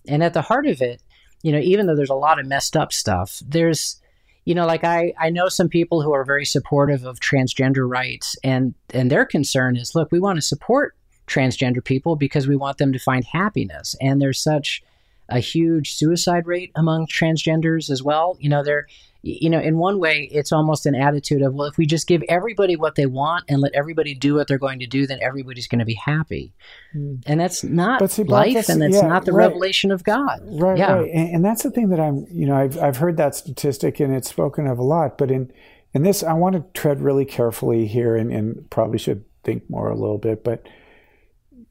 And 0.07 0.23
at 0.23 0.33
the 0.33 0.41
heart 0.41 0.65
of 0.65 0.81
it, 0.81 1.01
you 1.43 1.51
know, 1.51 1.59
even 1.59 1.85
though 1.85 1.95
there's 1.95 2.09
a 2.09 2.15
lot 2.15 2.39
of 2.39 2.47
messed 2.47 2.75
up 2.75 2.91
stuff, 2.91 3.41
there's, 3.47 4.01
you 4.45 4.55
know, 4.55 4.65
like 4.65 4.83
I, 4.83 5.13
I 5.19 5.29
know 5.29 5.49
some 5.49 5.69
people 5.69 6.01
who 6.01 6.11
are 6.13 6.25
very 6.25 6.45
supportive 6.45 7.05
of 7.05 7.19
transgender 7.19 7.87
rights 7.87 8.35
and, 8.43 8.73
and 8.91 9.11
their 9.11 9.25
concern 9.25 9.77
is, 9.77 9.93
look, 9.93 10.11
we 10.11 10.19
want 10.19 10.37
to 10.37 10.41
support 10.41 10.95
transgender 11.27 11.83
people 11.83 12.15
because 12.15 12.47
we 12.47 12.55
want 12.55 12.79
them 12.79 12.93
to 12.93 12.99
find 12.99 13.25
happiness. 13.25 13.95
And 14.01 14.21
there's 14.21 14.41
such 14.41 14.81
a 15.29 15.39
huge 15.39 15.93
suicide 15.93 16.45
rate 16.45 16.71
among 16.75 17.07
transgenders 17.07 17.89
as 17.89 18.03
well. 18.03 18.37
You 18.39 18.49
know, 18.49 18.63
they're, 18.63 18.87
you 19.21 19.49
know, 19.49 19.59
in 19.59 19.77
one 19.77 19.99
way, 19.99 20.29
it's 20.31 20.51
almost 20.51 20.85
an 20.85 20.93
attitude 20.93 21.41
of, 21.41 21.55
well, 21.55 21.67
if 21.67 21.77
we 21.77 21.87
just 21.87 22.07
give 22.07 22.21
everybody 22.29 22.75
what 22.75 22.93
they 22.93 23.07
want 23.07 23.45
and 23.49 23.59
let 23.59 23.73
everybody 23.73 24.13
do 24.13 24.35
what 24.35 24.47
they're 24.47 24.59
going 24.59 24.79
to 24.79 24.85
do, 24.85 25.07
then 25.07 25.17
everybody's 25.19 25.67
going 25.67 25.79
to 25.79 25.85
be 25.85 25.95
happy. 25.95 26.53
Mm. 26.95 27.23
And 27.25 27.39
that's 27.39 27.63
not 27.63 28.11
see, 28.11 28.23
life, 28.23 28.53
that's, 28.53 28.69
and 28.69 28.79
that's 28.79 28.95
yeah, 28.95 29.07
not 29.07 29.25
the 29.25 29.33
right. 29.33 29.47
revelation 29.47 29.91
of 29.91 30.03
God. 30.03 30.41
Right, 30.43 30.77
yeah. 30.77 30.93
right. 30.93 31.09
And, 31.11 31.35
and, 31.35 31.45
that's 31.45 31.63
the 31.63 31.71
thing 31.71 31.89
that 31.89 31.99
I'm, 31.99 32.27
you 32.29 32.45
know, 32.45 32.55
I've, 32.55 32.77
I've 32.77 32.97
heard 32.97 33.17
that 33.17 33.33
statistic 33.33 33.99
and 33.99 34.13
it's 34.13 34.29
spoken 34.29 34.67
of 34.67 34.77
a 34.77 34.83
lot. 34.83 35.17
But 35.17 35.31
in, 35.31 35.51
in 35.93 36.03
this, 36.03 36.21
I 36.21 36.33
want 36.33 36.55
to 36.55 36.79
tread 36.79 37.01
really 37.01 37.25
carefully 37.25 37.87
here 37.87 38.15
and, 38.15 38.31
and 38.31 38.69
probably 38.69 38.99
should 38.99 39.25
think 39.43 39.67
more 39.71 39.89
a 39.89 39.95
little 39.95 40.19
bit. 40.19 40.43
But, 40.43 40.67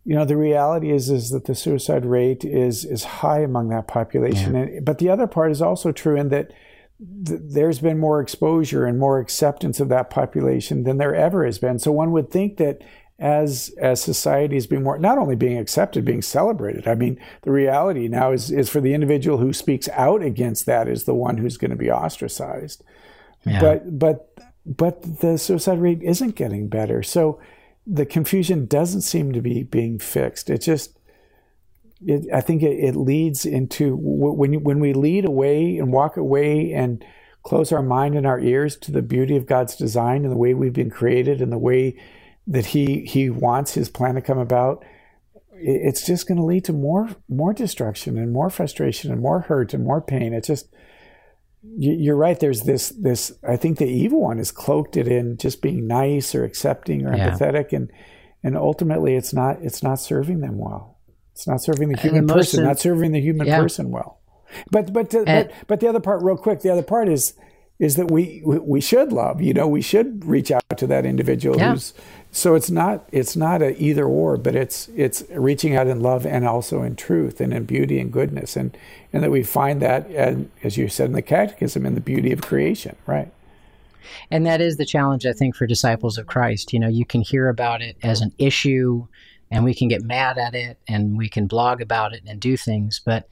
you 0.04 0.14
know, 0.14 0.24
the 0.24 0.36
reality 0.36 0.90
is 0.90 1.10
is 1.10 1.30
that 1.30 1.44
the 1.46 1.54
suicide 1.54 2.04
rate 2.04 2.44
is 2.44 2.84
is 2.84 3.04
high 3.04 3.40
among 3.40 3.68
that 3.70 3.88
population. 3.88 4.54
Yeah. 4.54 4.60
And, 4.60 4.84
but 4.84 4.98
the 4.98 5.10
other 5.10 5.26
part 5.26 5.50
is 5.50 5.62
also 5.62 5.92
true 5.92 6.16
in 6.16 6.28
that– 6.28 6.52
th- 6.98 7.40
there's 7.42 7.78
been 7.80 7.98
more 7.98 8.20
exposure 8.20 8.86
and 8.86 8.98
more 8.98 9.18
acceptance 9.18 9.80
of 9.80 9.88
that 9.88 10.10
population 10.10 10.84
than 10.84 10.98
there 10.98 11.14
ever 11.14 11.44
has 11.44 11.58
been. 11.58 11.78
So 11.78 11.92
one 11.92 12.12
would 12.12 12.30
think 12.30 12.56
that 12.58 12.82
as 13.18 13.72
as 13.80 14.02
society 14.02 14.56
is 14.56 14.66
being 14.66 14.82
more 14.82 14.98
not 14.98 15.18
only 15.18 15.36
being 15.36 15.56
accepted, 15.56 16.04
being 16.04 16.22
celebrated. 16.22 16.88
I 16.88 16.96
mean, 16.96 17.20
the 17.42 17.52
reality 17.52 18.08
now 18.08 18.32
is 18.32 18.50
is 18.50 18.68
for 18.68 18.80
the 18.80 18.92
individual 18.92 19.38
who 19.38 19.52
speaks 19.52 19.88
out 19.90 20.22
against 20.22 20.66
that 20.66 20.88
is 20.88 21.04
the 21.04 21.14
one 21.14 21.36
who's 21.36 21.56
going 21.56 21.70
to 21.70 21.76
be 21.76 21.90
ostracized. 21.90 22.82
Yeah. 23.46 23.60
But 23.60 23.98
but 23.98 24.38
but 24.66 25.20
the 25.20 25.38
suicide 25.38 25.80
rate 25.80 26.02
isn't 26.02 26.34
getting 26.34 26.68
better. 26.68 27.02
So 27.02 27.40
the 27.86 28.06
confusion 28.06 28.66
doesn't 28.66 29.02
seem 29.02 29.32
to 29.32 29.40
be 29.40 29.62
being 29.62 29.98
fixed. 29.98 30.48
It 30.50 30.58
just 30.58 30.98
it, 32.06 32.26
I 32.32 32.40
think 32.40 32.62
it, 32.62 32.78
it, 32.78 32.96
leads 32.96 33.46
into 33.46 33.96
when 33.96 34.62
when 34.62 34.80
we 34.80 34.92
lead 34.92 35.24
away 35.24 35.78
and 35.78 35.92
walk 35.92 36.16
away 36.16 36.72
and 36.72 37.04
close 37.42 37.72
our 37.72 37.82
mind 37.82 38.14
and 38.14 38.26
our 38.26 38.40
ears 38.40 38.76
to 38.78 38.92
the 38.92 39.02
beauty 39.02 39.36
of 39.36 39.46
God's 39.46 39.76
design 39.76 40.24
and 40.24 40.32
the 40.32 40.38
way 40.38 40.54
we've 40.54 40.72
been 40.72 40.90
created 40.90 41.40
and 41.40 41.52
the 41.52 41.58
way 41.58 41.98
that 42.46 42.66
He 42.66 43.04
He 43.04 43.30
wants 43.30 43.74
His 43.74 43.88
plan 43.88 44.14
to 44.14 44.20
come 44.20 44.38
about. 44.38 44.84
It's 45.56 46.04
just 46.04 46.26
going 46.26 46.38
to 46.38 46.44
lead 46.44 46.64
to 46.64 46.72
more 46.72 47.10
more 47.28 47.52
destruction 47.52 48.18
and 48.18 48.32
more 48.32 48.50
frustration 48.50 49.12
and 49.12 49.20
more 49.20 49.40
hurt 49.40 49.72
and 49.72 49.84
more 49.84 50.00
pain. 50.00 50.32
It's 50.34 50.48
just 50.48 50.74
you're 51.77 52.16
right. 52.16 52.38
There's 52.38 52.62
this 52.62 52.90
this. 52.90 53.33
I 53.46 53.57
think 53.57 53.79
the 53.79 53.87
evil 53.87 54.20
one 54.20 54.38
has 54.38 54.50
cloaked 54.50 54.96
it 54.96 55.09
in 55.09 55.37
just 55.37 55.62
being 55.62 55.87
nice 55.87 56.35
or 56.35 56.44
accepting 56.44 57.07
or 57.07 57.16
yeah. 57.16 57.31
empathetic, 57.31 57.72
and 57.72 57.90
and 58.42 58.57
ultimately 58.57 59.16
it's 59.16 59.33
not 59.33 59.62
it's 59.62 59.83
not 59.83 59.98
serving 60.00 60.40
them 60.40 60.59
well. 60.59 60.98
It's 61.33 61.48
not 61.48 61.62
serving 61.62 61.88
the 61.88 61.98
human 61.98 62.29
person, 62.29 62.64
not 62.64 62.79
serving 62.79 63.12
the 63.12 63.20
human 63.20 63.46
yeah. 63.46 63.61
person 63.61 63.90
well. 63.90 64.20
But 64.70 64.92
but, 64.92 65.12
uh, 65.14 65.24
but 65.24 65.53
but 65.66 65.81
the 65.81 65.88
other 65.88 66.00
part, 66.00 66.22
real 66.22 66.37
quick, 66.37 66.61
the 66.61 66.70
other 66.70 66.83
part 66.83 67.09
is 67.09 67.35
is 67.78 67.96
that 67.96 68.10
we 68.10 68.40
we 68.44 68.80
should 68.80 69.12
love. 69.12 69.40
You 69.40 69.52
know, 69.52 69.66
we 69.66 69.82
should 69.82 70.24
reach 70.24 70.50
out 70.50 70.78
to 70.78 70.87
that 70.87 71.04
individual 71.04 71.58
Yeah. 71.58 71.72
who's. 71.72 71.92
So 72.30 72.54
it's 72.54 72.70
not 72.70 73.08
it's 73.12 73.37
not 73.37 73.62
a 73.62 73.80
either 73.80 74.04
or, 74.04 74.37
but 74.37 74.54
it's 74.54 74.88
it's 74.96 75.22
reaching 75.30 75.76
out 75.76 75.87
in 75.87 76.00
love 76.00 76.26
and 76.26 76.46
also 76.46 76.82
in 76.82 76.96
truth 76.96 77.40
and 77.40 77.52
in 77.52 77.64
beauty 77.64 77.98
and 78.00 78.12
goodness, 78.12 78.56
and 78.56 78.76
and 79.12 79.22
that 79.22 79.30
we 79.30 79.42
find 79.42 79.80
that, 79.82 80.08
and 80.10 80.50
as 80.62 80.76
you 80.76 80.88
said 80.88 81.06
in 81.06 81.12
the 81.12 81.22
Catechism, 81.22 81.87
in 81.87 81.94
the 81.94 82.00
beauty 82.00 82.32
of 82.32 82.42
creation, 82.42 82.96
right? 83.06 83.30
And 84.30 84.44
that 84.46 84.60
is 84.60 84.76
the 84.76 84.84
challenge, 84.87 85.26
I 85.26 85.32
think, 85.32 85.56
for 85.56 85.66
disciples 85.66 86.18
of 86.18 86.26
Christ. 86.26 86.72
You 86.72 86.78
know, 86.80 86.88
you 86.88 87.04
can 87.04 87.20
hear 87.22 87.48
about 87.48 87.82
it 87.82 87.96
as 88.02 88.20
an 88.20 88.32
issue 88.38 89.06
and 89.50 89.64
we 89.64 89.74
can 89.74 89.88
get 89.88 90.02
mad 90.02 90.37
at 90.38 90.54
it 90.54 90.78
and 90.88 91.16
we 91.16 91.28
can 91.28 91.46
blog 91.46 91.80
about 91.80 92.12
it 92.12 92.22
and 92.26 92.40
do 92.40 92.56
things, 92.56 93.00
but 93.04 93.28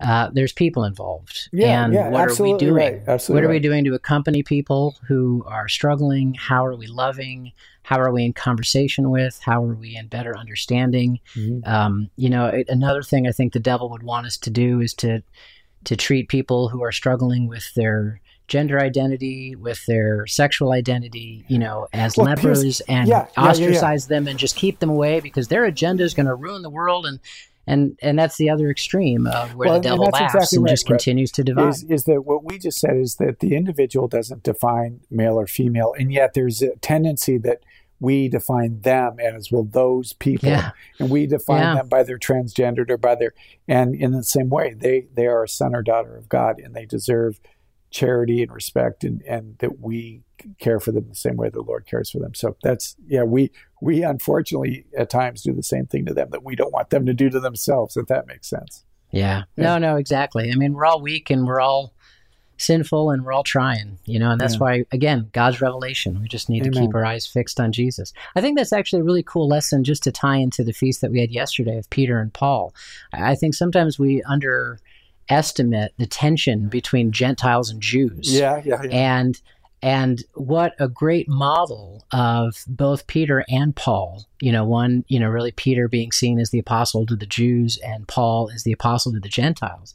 uh, 0.00 0.30
there's 0.32 0.52
people 0.52 0.84
involved. 0.84 1.48
Yeah, 1.52 1.84
and 1.84 1.92
yeah, 1.92 2.08
what 2.08 2.30
are 2.30 2.42
we 2.42 2.56
doing? 2.56 2.74
right, 2.74 3.02
absolutely 3.06 3.42
what 3.42 3.48
are 3.48 3.52
we 3.52 3.60
doing 3.60 3.84
to 3.84 3.94
accompany 3.94 4.42
people 4.42 4.96
who 5.06 5.44
are 5.46 5.68
struggling? 5.68 6.34
How 6.34 6.64
are 6.64 6.76
we 6.76 6.86
loving? 6.86 7.52
How 7.82 7.98
are 7.98 8.12
we 8.12 8.24
in 8.24 8.32
conversation 8.32 9.10
with? 9.10 9.40
How 9.42 9.64
are 9.64 9.74
we 9.74 9.96
in 9.96 10.06
better 10.08 10.36
understanding? 10.36 11.20
Mhm. 11.34 11.66
Um, 11.66 12.10
you 12.16 12.30
know, 12.30 12.46
it, 12.46 12.68
another 12.68 13.02
thing 13.02 13.26
I 13.26 13.32
think 13.32 13.52
the 13.52 13.60
devil 13.60 13.90
would 13.90 14.02
want 14.02 14.26
us 14.26 14.36
to 14.38 14.50
do 14.50 14.80
is 14.80 14.94
to 14.94 15.22
to 15.84 15.96
treat 15.96 16.28
people 16.28 16.68
who 16.68 16.82
are 16.82 16.92
struggling 16.92 17.46
with 17.48 17.72
their 17.74 18.20
gender 18.48 18.80
identity, 18.80 19.54
with 19.54 19.86
their 19.86 20.26
sexual 20.26 20.72
identity, 20.72 21.44
you 21.48 21.58
know, 21.58 21.86
as 21.92 22.16
Well, 22.16 22.26
lepers 22.26 22.80
and 22.80 23.08
yeah, 23.08 23.18
yeah, 23.18 23.26
yeah, 23.36 23.44
yeah. 23.44 23.50
ostracize 23.50 24.06
them 24.08 24.26
and 24.28 24.38
just 24.38 24.56
keep 24.56 24.80
them 24.80 24.90
away 24.90 25.20
because 25.20 25.48
their 25.48 25.64
agenda 25.64 26.02
is 26.02 26.14
going 26.14 26.26
to 26.26 26.34
ruin 26.34 26.62
the 26.62 26.68
world 26.70 27.06
and 27.06 27.20
and 27.70 27.98
and 28.02 28.18
that's 28.18 28.36
the 28.36 28.50
other 28.50 28.68
extreme 28.70 29.26
of 29.26 29.54
where 29.54 29.68
Well, 29.68 29.78
the 29.78 29.88
devil 29.88 30.04
laughs 30.06 30.34
exactly 30.34 30.56
and 30.56 30.64
right, 30.64 30.70
just 30.72 30.86
continues 30.86 31.30
to 31.32 31.44
divide. 31.44 31.68
is, 31.70 31.84
is 31.84 32.04
that 32.04 32.22
what 32.22 32.44
we 32.44 32.58
just 32.58 32.78
said 32.80 32.96
is 32.96 33.16
that 33.16 33.38
the 33.40 33.54
individual 33.54 34.08
doesn't 34.08 34.42
define 34.42 35.00
male 35.10 35.38
or 35.38 35.46
female, 35.46 35.94
and 35.98 36.12
yet 36.12 36.34
there's 36.34 36.60
a 36.62 36.76
tendency 36.76 37.38
that 37.38 37.60
we 38.02 38.28
define 38.28 38.80
them 38.80 39.20
as 39.20 39.52
well 39.52 39.62
those 39.62 40.14
people, 40.14 40.48
Yeah. 40.48 40.70
and 40.98 41.10
we 41.10 41.26
define 41.26 41.60
Yeah. 41.60 41.74
them 41.74 41.88
by 41.88 42.02
their 42.02 42.18
transgendered 42.18 42.90
or 42.90 42.96
by 42.96 43.14
their, 43.14 43.34
and 43.68 43.94
in 43.94 44.12
the 44.12 44.24
same 44.24 44.48
way 44.48 44.74
they 44.74 45.06
they 45.14 45.26
are 45.26 45.44
a 45.44 45.48
son 45.48 45.74
or 45.74 45.82
daughter 45.82 46.16
of 46.16 46.28
God, 46.28 46.58
and 46.58 46.74
they 46.74 46.86
deserve 46.86 47.40
charity 47.90 48.42
and 48.42 48.52
respect, 48.52 49.04
and 49.04 49.22
and 49.22 49.56
that 49.58 49.80
we 49.80 50.22
care 50.58 50.80
for 50.80 50.92
them 50.92 51.06
the 51.08 51.14
same 51.14 51.36
way 51.36 51.48
the 51.48 51.62
Lord 51.62 51.86
cares 51.86 52.10
for 52.10 52.18
them. 52.18 52.34
So 52.34 52.56
that's 52.62 52.96
yeah, 53.06 53.22
we 53.22 53.50
we 53.80 54.02
unfortunately 54.02 54.84
at 54.96 55.10
times 55.10 55.42
do 55.42 55.52
the 55.52 55.62
same 55.62 55.86
thing 55.86 56.04
to 56.06 56.14
them 56.14 56.28
that 56.30 56.44
we 56.44 56.56
don't 56.56 56.72
want 56.72 56.90
them 56.90 57.06
to 57.06 57.14
do 57.14 57.30
to 57.30 57.40
themselves. 57.40 57.96
If 57.96 58.06
that 58.06 58.26
makes 58.26 58.48
sense. 58.48 58.84
Yeah. 59.12 59.42
Yeah. 59.56 59.64
No, 59.64 59.78
no, 59.78 59.96
exactly. 59.96 60.50
I 60.52 60.54
mean, 60.54 60.72
we're 60.74 60.84
all 60.86 61.00
weak 61.00 61.30
and 61.30 61.46
we're 61.46 61.60
all 61.60 61.92
sinful 62.58 63.10
and 63.10 63.24
we're 63.24 63.32
all 63.32 63.42
trying, 63.42 63.98
you 64.04 64.18
know, 64.18 64.30
and 64.32 64.40
that's 64.40 64.54
Yeah. 64.54 64.60
why, 64.60 64.84
again, 64.92 65.30
God's 65.32 65.60
revelation. 65.62 66.20
We 66.20 66.28
just 66.28 66.50
need 66.50 66.62
to 66.64 66.70
keep 66.70 66.94
our 66.94 67.04
eyes 67.06 67.26
fixed 67.26 67.58
on 67.58 67.72
Jesus. 67.72 68.12
I 68.36 68.42
think 68.42 68.58
that's 68.58 68.72
actually 68.72 69.00
a 69.00 69.04
really 69.04 69.22
cool 69.22 69.48
lesson 69.48 69.82
just 69.82 70.02
to 70.04 70.12
tie 70.12 70.36
into 70.36 70.62
the 70.62 70.74
feast 70.74 71.00
that 71.00 71.10
we 71.10 71.20
had 71.20 71.30
yesterday 71.30 71.78
of 71.78 71.88
Peter 71.90 72.20
and 72.20 72.32
Paul. 72.32 72.74
I 73.14 73.30
I 73.32 73.34
think 73.34 73.54
sometimes 73.54 73.98
we 73.98 74.22
underestimate 75.28 75.92
the 75.98 76.06
tension 76.06 76.68
between 76.68 77.12
Gentiles 77.12 77.70
and 77.70 77.80
Jews 77.80 78.30
Yeah, 78.32 78.60
yeah, 78.64 78.82
yeah. 78.82 78.90
and 78.90 79.40
and 79.82 80.22
what 80.34 80.74
a 80.78 80.88
great 80.88 81.28
model 81.28 82.04
of 82.12 82.64
both 82.66 83.06
Peter 83.06 83.44
and 83.48 83.74
Paul. 83.74 84.26
You 84.40 84.52
know, 84.52 84.64
one, 84.64 85.04
you 85.08 85.18
know, 85.18 85.28
really 85.28 85.52
Peter 85.52 85.88
being 85.88 86.12
seen 86.12 86.38
as 86.38 86.50
the 86.50 86.58
apostle 86.58 87.06
to 87.06 87.16
the 87.16 87.26
Jews 87.26 87.78
and 87.84 88.06
Paul 88.06 88.50
as 88.54 88.62
the 88.62 88.72
apostle 88.72 89.12
to 89.12 89.20
the 89.20 89.28
Gentiles. 89.28 89.94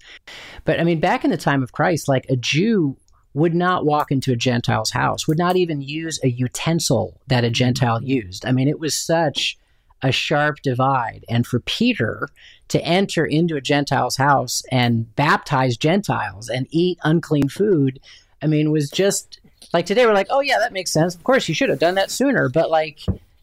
But 0.64 0.80
I 0.80 0.84
mean, 0.84 1.00
back 1.00 1.24
in 1.24 1.32
the 1.32 1.38
time 1.38 1.62
of 1.62 1.72
Christ, 1.72 2.08
like 2.08 2.26
a 2.30 2.36
Jew 2.36 2.98
would 3.34 3.54
not 3.54 3.86
walk 3.86 4.12
into 4.12 4.32
a 4.32 4.38
Gentile's 4.38 4.92
house, 4.92 5.28
would 5.28 5.38
not 5.38 5.58
even 5.58 5.82
use 5.82 6.20
a 6.24 6.30
utensil 6.30 7.22
that 7.28 7.44
a 7.44 7.50
Gentile 7.50 8.02
used. 8.02 8.46
I 8.46 8.52
mean, 8.52 8.70
it 8.70 8.80
was 8.80 8.96
such 8.96 9.58
a 10.02 10.12
sharp 10.12 10.62
divide. 10.62 11.26
And 11.30 11.46
for 11.46 11.60
Peter 11.60 12.30
to 12.70 12.82
enter 12.84 13.26
into 13.26 13.56
a 13.56 13.62
Gentile's 13.62 14.16
house 14.16 14.64
and 14.72 15.14
baptize 15.16 15.78
Gentiles 15.78 16.50
and 16.50 16.68
eat 16.72 16.98
unclean 17.04 17.50
food, 17.50 18.00
I 18.42 18.48
mean, 18.48 18.72
was 18.72 18.90
just 18.90 19.40
like 19.76 19.86
today 19.86 20.06
we're 20.06 20.14
like, 20.14 20.28
oh, 20.30 20.40
yeah, 20.40 20.58
that 20.60 20.72
makes 20.72 20.90
sense. 20.90 21.16
Of 21.16 21.24
course, 21.26 21.50
you 21.50 21.54
should 21.54 21.70
have 21.70 21.80
done 21.80 21.96
that 21.96 22.10
sooner. 22.10 22.48
But 22.48 22.70
like, 22.72 23.02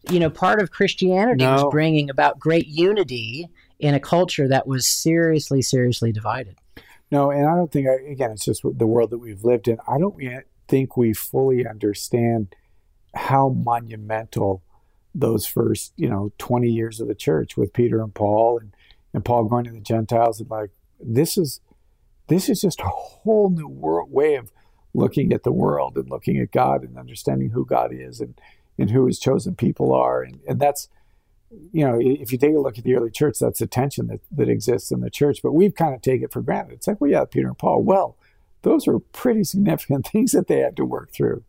you 0.09 0.19
know, 0.19 0.31
part 0.31 0.59
of 0.59 0.71
Christianity 0.71 1.45
was 1.45 1.63
bringing 1.69 2.09
about 2.09 2.39
great 2.39 2.67
unity 2.67 3.49
in 3.77 3.93
a 3.93 3.99
culture 3.99 4.47
that 4.47 4.65
was 4.65 4.87
seriously, 4.87 5.61
seriously 5.61 6.11
divided. 6.11 6.57
No, 7.11 7.29
and 7.29 7.47
I 7.47 7.55
don't 7.55 7.71
think, 7.71 7.87
I, 7.87 8.11
again, 8.11 8.31
it's 8.31 8.45
just 8.45 8.63
the 8.63 8.87
world 8.87 9.11
that 9.11 9.19
we've 9.19 9.43
lived 9.43 9.67
in. 9.67 9.77
I 9.87 9.99
don't 9.99 10.19
yet 10.19 10.45
think 10.67 10.97
we 10.97 11.13
fully 11.13 11.67
understand 11.67 12.55
how 13.13 13.49
monumental 13.49 14.63
those 15.13 15.45
first, 15.45 15.93
you 15.97 16.09
know, 16.09 16.31
20 16.39 16.67
years 16.67 16.99
of 16.99 17.07
the 17.07 17.13
church 17.13 17.55
with 17.55 17.73
Peter 17.73 18.01
and 18.01 18.15
Paul 18.15 18.57
and, 18.57 18.73
and 19.13 19.23
Paul 19.23 19.43
going 19.43 19.65
to 19.65 19.71
the 19.71 19.79
Gentiles 19.79 20.39
and 20.39 20.49
like, 20.49 20.71
this 20.99 21.37
is, 21.37 21.61
this 22.27 22.49
is 22.49 22.61
just 22.61 22.79
a 22.79 22.89
whole 22.89 23.51
new 23.51 23.67
world 23.67 24.11
way 24.11 24.33
of 24.33 24.51
looking 24.93 25.33
at 25.33 25.43
the 25.43 25.51
world 25.51 25.97
and 25.97 26.09
looking 26.09 26.37
at 26.37 26.51
God 26.51 26.83
and 26.83 26.97
understanding 26.97 27.49
who 27.49 27.65
God 27.65 27.91
is 27.93 28.19
and, 28.19 28.39
and 28.77 28.91
who 28.91 29.05
his 29.05 29.19
chosen 29.19 29.55
people 29.55 29.93
are. 29.93 30.21
And, 30.21 30.39
and 30.47 30.59
that's, 30.59 30.87
you 31.71 31.85
know, 31.85 31.99
if 31.99 32.31
you 32.31 32.37
take 32.37 32.55
a 32.55 32.59
look 32.59 32.77
at 32.77 32.83
the 32.83 32.95
early 32.95 33.11
church, 33.11 33.37
that's 33.39 33.59
the 33.59 33.67
tension 33.67 34.07
that, 34.07 34.21
that 34.31 34.49
exists 34.49 34.91
in 34.91 35.01
the 35.01 35.09
church. 35.09 35.39
But 35.41 35.53
we've 35.53 35.75
kind 35.75 35.93
of 35.93 36.01
taken 36.01 36.25
it 36.25 36.33
for 36.33 36.41
granted. 36.41 36.73
It's 36.73 36.87
like, 36.87 37.01
well, 37.01 37.11
yeah, 37.11 37.25
Peter 37.25 37.47
and 37.47 37.57
Paul. 37.57 37.81
Well, 37.81 38.17
those 38.61 38.87
are 38.87 38.99
pretty 38.99 39.43
significant 39.43 40.07
things 40.11 40.31
that 40.31 40.47
they 40.47 40.59
had 40.59 40.75
to 40.77 40.85
work 40.85 41.11
through. 41.13 41.43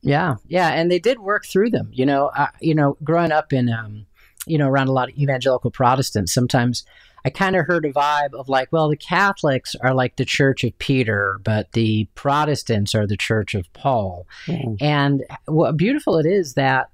Yeah, 0.00 0.36
yeah, 0.46 0.68
and 0.68 0.90
they 0.90 1.00
did 1.00 1.18
work 1.18 1.44
through 1.44 1.70
them. 1.70 1.90
You 1.92 2.06
know, 2.06 2.30
you 2.60 2.74
know, 2.74 2.96
growing 3.02 3.32
up 3.32 3.52
in, 3.52 3.68
um, 3.68 4.06
you 4.46 4.56
know, 4.56 4.68
around 4.68 4.88
a 4.88 4.92
lot 4.92 5.08
of 5.08 5.18
evangelical 5.18 5.72
Protestants, 5.72 6.32
sometimes 6.32 6.84
I 7.24 7.30
kind 7.30 7.56
of 7.56 7.66
heard 7.66 7.84
a 7.84 7.92
vibe 7.92 8.34
of 8.34 8.48
like, 8.48 8.68
well, 8.72 8.88
the 8.88 8.96
Catholics 8.96 9.74
are 9.80 9.94
like 9.94 10.16
the 10.16 10.24
Church 10.24 10.64
of 10.64 10.78
Peter, 10.78 11.40
but 11.42 11.72
the 11.72 12.08
Protestants 12.14 12.94
are 12.94 13.06
the 13.06 13.16
Church 13.16 13.54
of 13.54 13.72
Paul. 13.72 14.26
Mhm. 14.46 14.76
And 14.80 15.24
what 15.46 15.76
beautiful 15.76 16.18
it 16.18 16.26
is 16.26 16.54
that 16.54 16.90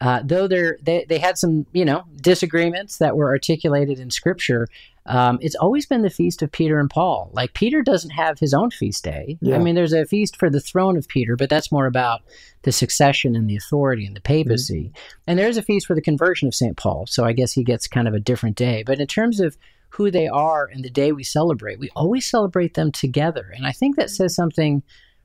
uh, 0.00 0.22
though 0.24 0.46
they're, 0.46 0.78
they 0.80 1.04
they 1.08 1.18
had 1.18 1.36
some 1.38 1.66
you 1.72 1.84
know 1.84 2.04
disagreements 2.20 2.98
that 2.98 3.16
were 3.16 3.28
articulated 3.28 3.98
in 3.98 4.10
Scripture, 4.10 4.68
um, 5.08 5.38
it's 5.40 5.54
always 5.54 5.86
been 5.86 6.02
the 6.02 6.10
feast 6.10 6.42
of 6.42 6.52
Peter 6.52 6.78
and 6.78 6.90
Paul. 6.90 7.30
Like 7.32 7.54
Peter 7.54 7.82
doesn't 7.82 8.10
have 8.10 8.38
his 8.38 8.52
own 8.52 8.70
feast 8.70 9.02
day. 9.02 9.38
Yeah. 9.40 9.56
I 9.56 9.58
mean, 9.58 9.74
there's 9.74 9.94
a 9.94 10.04
feast 10.04 10.36
for 10.36 10.50
the 10.50 10.60
throne 10.60 10.98
of 10.98 11.08
Peter, 11.08 11.34
but 11.34 11.48
that's 11.48 11.72
more 11.72 11.86
about 11.86 12.20
the 12.62 12.72
succession 12.72 13.34
and 13.34 13.48
the 13.48 13.56
authority 13.56 14.04
and 14.04 14.14
the 14.14 14.20
papacy. 14.20 14.92
And 15.26 15.38
there's 15.38 15.56
a 15.56 15.62
feast 15.62 15.86
for 15.86 15.94
the 15.94 16.02
conversion 16.02 16.46
of 16.46 16.54
St. 16.54 16.76
Paul. 16.76 17.06
So 17.06 17.24
I 17.24 17.32
guess 17.32 17.52
he 17.52 17.64
gets 17.64 17.88
kind 17.88 18.06
of 18.06 18.12
a 18.12 18.20
different 18.20 18.56
day. 18.56 18.82
But 18.84 19.00
in 19.00 19.06
terms 19.06 19.40
of 19.40 19.56
who 19.88 20.10
they 20.10 20.28
are 20.28 20.68
and 20.70 20.84
the 20.84 20.90
day 20.90 21.12
we 21.12 21.24
celebrate, 21.24 21.78
we 21.78 21.88
always 21.96 22.26
celebrate 22.26 22.74
them 22.74 22.92
together. 22.92 23.50
And 23.56 23.66
I 23.66 23.72
think 23.72 23.96
that 23.96 24.10
says 24.10 24.34
something 24.34 24.82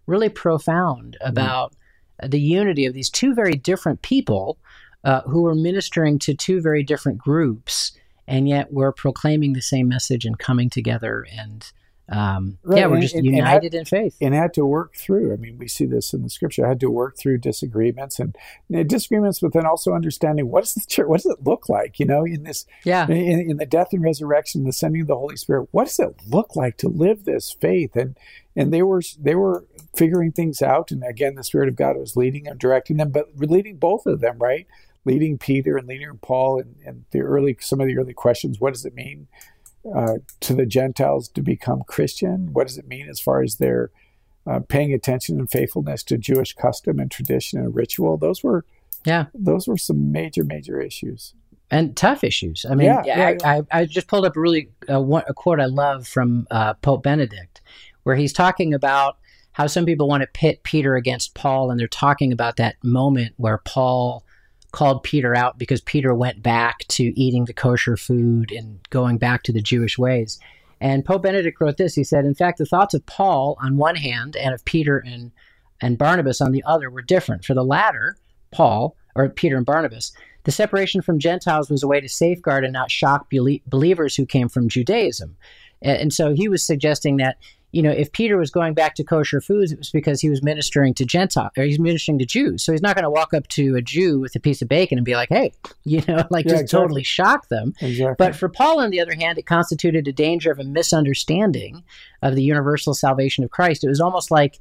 really 0.08 0.30
profound 0.30 1.18
about 1.20 1.76
the 2.22 2.40
unity 2.40 2.86
of 2.86 2.94
these 2.94 3.10
two 3.10 3.34
very 3.34 3.56
different 3.56 4.02
people 4.02 4.58
uh, 5.04 5.22
who 5.22 5.46
are 5.46 5.56
ministering 5.56 6.20
to 6.20 6.34
two 6.34 6.62
very 6.62 6.84
different 6.84 7.18
groups. 7.18 7.92
And 8.28 8.48
yet 8.48 8.72
we're 8.72 8.92
proclaiming 8.94 9.54
the 9.54 9.62
same 9.62 9.88
message 9.88 10.26
and 10.26 10.38
coming 10.40 10.70
together 10.70 11.26
and 11.38 11.72
um, 12.10 12.58
Right, 12.64 12.80
yeah, 12.80 12.88
we're 12.88 13.00
just 13.00 13.16
and- 13.16 13.26
and 13.26 13.36
united 13.38 13.74
in 13.74 13.86
faith. 13.86 14.18
And 14.20 14.34
had 14.36 14.54
to 14.56 14.66
work 14.66 14.96
through. 14.96 15.32
I 15.32 15.38
mean, 15.38 15.58
we 15.58 15.70
see 15.70 15.86
this 15.86 16.14
in 16.14 16.22
the 16.22 16.30
scripture. 16.30 16.68
Had 16.68 16.82
to 16.82 16.92
work 16.92 17.18
through 17.18 17.38
disagreements 17.38 18.20
and 18.20 18.36
you 18.68 18.78
know, 18.78 18.84
disagreements, 18.84 19.40
but 19.40 19.54
then 19.54 19.66
also 19.66 19.94
understanding 19.94 20.50
what 20.52 20.66
does 20.66 20.74
the 20.74 20.86
church, 20.86 21.08
what 21.08 21.22
does 21.22 21.32
it 21.32 21.44
look 21.46 21.70
like? 21.70 22.00
You 22.00 22.06
know, 22.06 22.26
in 22.26 22.44
this 22.44 22.66
yeah, 22.84 23.08
in, 23.08 23.52
in 23.52 23.58
the 23.58 23.66
death 23.66 23.94
and 23.94 24.04
resurrection, 24.04 24.66
the 24.66 24.74
sending 24.74 25.02
of 25.04 25.08
the 25.08 25.16
Holy 25.18 25.38
Spirit, 25.38 25.70
what 25.72 25.86
does 25.86 25.98
it 26.00 26.14
look 26.28 26.58
like 26.58 26.76
to 26.80 26.90
live 26.90 27.24
this 27.24 27.52
faith? 27.52 27.96
And 27.96 28.18
and 28.54 28.74
they 28.74 28.84
were 28.84 29.02
they 29.18 29.36
were 29.36 29.66
figuring 29.96 30.34
things 30.34 30.62
out. 30.62 30.92
And 30.92 31.04
again, 31.04 31.36
the 31.36 31.44
Spirit 31.44 31.70
of 31.70 31.78
God 31.78 31.96
was 31.98 32.18
leading 32.18 32.44
them, 32.44 32.58
directing 32.58 32.98
them, 32.98 33.12
but 33.12 33.30
leading 33.38 33.78
both 33.78 34.06
of 34.06 34.20
them, 34.20 34.40
right? 34.40 34.68
Leading 35.06 35.38
Peter 35.38 35.78
and 35.78 35.88
leading 35.88 36.18
Paul, 36.22 36.60
and, 36.60 36.76
and 36.86 37.06
the 37.12 37.20
early 37.20 37.58
some 37.60 37.82
of 37.82 37.88
the 37.88 37.98
early 37.98 38.14
questions. 38.14 38.60
What 38.60 38.74
does 38.74 38.86
it 38.86 38.96
mean 38.96 39.28
uh, 39.94 40.16
to 40.42 40.54
the 40.54 40.66
Gentiles 40.66 41.28
to 41.30 41.42
become 41.42 41.84
Christian? 41.88 42.54
What 42.54 42.68
does 42.68 42.78
it 42.78 42.88
mean 42.88 43.10
as 43.10 43.20
far 43.20 43.42
as 43.42 43.58
their 43.58 43.92
uh, 44.48 44.60
paying 44.68 44.94
attention 44.94 45.40
and 45.40 45.50
faithfulness 45.50 46.04
to 46.04 46.18
Jewish 46.18 46.54
custom 46.54 47.00
and 47.00 47.12
tradition 47.12 47.60
and 47.60 47.76
ritual? 47.76 48.18
Those 48.18 48.44
were 48.44 48.66
yeah. 49.06 49.26
those 49.34 49.68
were 49.68 49.78
some 49.78 50.12
major 50.12 50.44
major 50.44 50.80
issues. 50.80 51.34
and 51.70 51.98
tough 51.98 52.24
issues. 52.24 52.66
I 52.70 52.76
mean, 52.76 52.86
Yeah, 52.86 53.04
yeah, 53.06 53.30
yeah, 53.30 53.38
I, 53.44 53.58
I, 53.58 53.82
I 53.82 53.86
just 53.86 54.08
pulled 54.08 54.26
up 54.26 54.38
a 54.38 54.40
really 54.40 54.70
uh, 54.90 55.02
one, 55.02 55.24
a 55.28 55.34
quote 55.34 55.60
I 55.60 55.66
love 55.66 56.08
from 56.08 56.48
uh, 56.52 56.76
Pope 56.76 57.04
Benedict, 57.04 57.62
where 58.04 58.16
he's 58.16 58.34
talking 58.34 58.74
about 58.74 59.18
how 59.54 59.68
some 59.68 59.86
people 59.86 60.08
want 60.08 60.22
to 60.22 60.28
pit 60.28 60.64
Peter 60.64 60.96
against 60.96 61.36
Paul, 61.36 61.72
and 61.72 61.80
they're 61.80 61.88
talking 61.88 62.32
about 62.32 62.58
that 62.58 62.76
moment 62.84 63.34
where 63.38 63.60
Paul 63.60 64.23
called 64.74 65.04
Peter 65.04 65.36
out 65.36 65.58
because 65.58 65.80
Peter 65.80 66.14
went 66.14 66.44
back 66.44 66.80
to 66.90 67.18
eating 67.20 67.46
the 67.46 67.54
kosher 67.54 67.96
food 67.96 68.52
and 68.52 68.80
going 68.90 69.18
back 69.18 69.44
to 69.44 69.54
the 69.54 69.62
Jewish 69.62 69.98
ways. 69.98 70.40
And 70.82 71.06
Pope 71.06 71.24
Benedict 71.24 71.62
wrote 71.62 71.78
this. 71.78 71.96
He 71.96 72.04
said, 72.04 72.26
In 72.26 72.36
fact, 72.36 72.58
the 72.58 72.66
thoughts 72.66 72.94
of 72.94 73.06
Paul 73.06 73.56
on 73.62 73.78
one 73.78 73.96
hand 73.96 74.36
and 74.36 74.54
of 74.54 74.66
Peter 74.66 74.98
and 74.98 75.32
and 75.82 75.98
Barnabas 75.98 76.40
on 76.40 76.52
the 76.52 76.64
other 76.66 76.90
were 76.90 77.02
different. 77.02 77.44
For 77.44 77.54
the 77.54 77.64
latter, 77.64 78.18
Paul, 78.52 78.96
or 79.16 79.30
Peter 79.30 79.58
and 79.58 79.66
Barnabas, 79.66 80.14
the 80.44 80.52
separation 80.52 81.02
from 81.02 81.20
Gentiles 81.20 81.70
was 81.70 81.84
a 81.84 81.88
way 81.88 82.00
to 82.00 82.08
safeguard 82.08 82.64
and 82.64 82.74
not 82.74 82.90
shock 82.90 83.30
believers 83.30 84.16
who 84.16 84.26
came 84.26 84.48
from 84.48 84.70
Judaism. 84.70 85.36
And 85.82 86.14
so 86.14 86.34
he 86.34 86.48
was 86.48 86.66
suggesting 86.66 87.18
that 87.18 87.38
you 87.74 87.82
know, 87.82 87.90
if 87.90 88.12
Peter 88.12 88.38
was 88.38 88.52
going 88.52 88.76
back 88.76 88.94
to 88.96 89.04
kosher 89.04 89.42
foods, 89.42 89.72
it 89.72 89.80
was 89.80 89.90
because 89.90 90.22
he 90.22 90.30
was 90.30 90.44
ministering 90.44 90.94
to 90.94 91.06
Gentile 91.06 91.50
or 91.58 91.64
he's 91.64 91.80
ministering 91.80 92.20
to 92.20 92.26
Jews. 92.26 92.64
So 92.64 92.72
he's 92.72 92.84
not 92.84 92.96
going 92.96 93.04
to 93.04 93.10
walk 93.10 93.34
up 93.34 93.48
to 93.50 93.76
a 93.76 93.82
Jew 93.82 94.20
with 94.20 94.36
a 94.36 94.40
piece 94.40 94.62
of 94.62 94.70
bacon 94.70 95.00
and 95.00 95.04
be 95.04 95.16
like, 95.16 95.30
"Hey," 95.30 95.54
you 95.84 96.04
know, 96.08 96.24
like 96.30 96.46
yeah, 96.46 96.52
just 96.52 96.62
exactly. 96.64 96.80
totally 96.80 97.04
shock 97.04 97.50
them. 97.50 97.74
Exactly. 97.82 98.16
But 98.18 98.36
for 98.36 98.48
Paul, 98.48 98.80
on 98.80 98.92
the 98.92 99.02
other 99.02 99.16
hand, 99.16 99.40
it 99.40 99.48
constituted 99.48 100.08
a 100.08 100.14
danger 100.14 100.52
of 100.52 100.60
a 100.60 100.64
misunderstanding 100.64 101.84
of 102.22 102.36
the 102.36 102.44
universal 102.44 102.94
salvation 102.94 103.44
of 103.44 103.50
Christ. 103.50 103.84
It 103.84 103.90
was 103.90 104.00
almost 104.00 104.30
like 104.30 104.60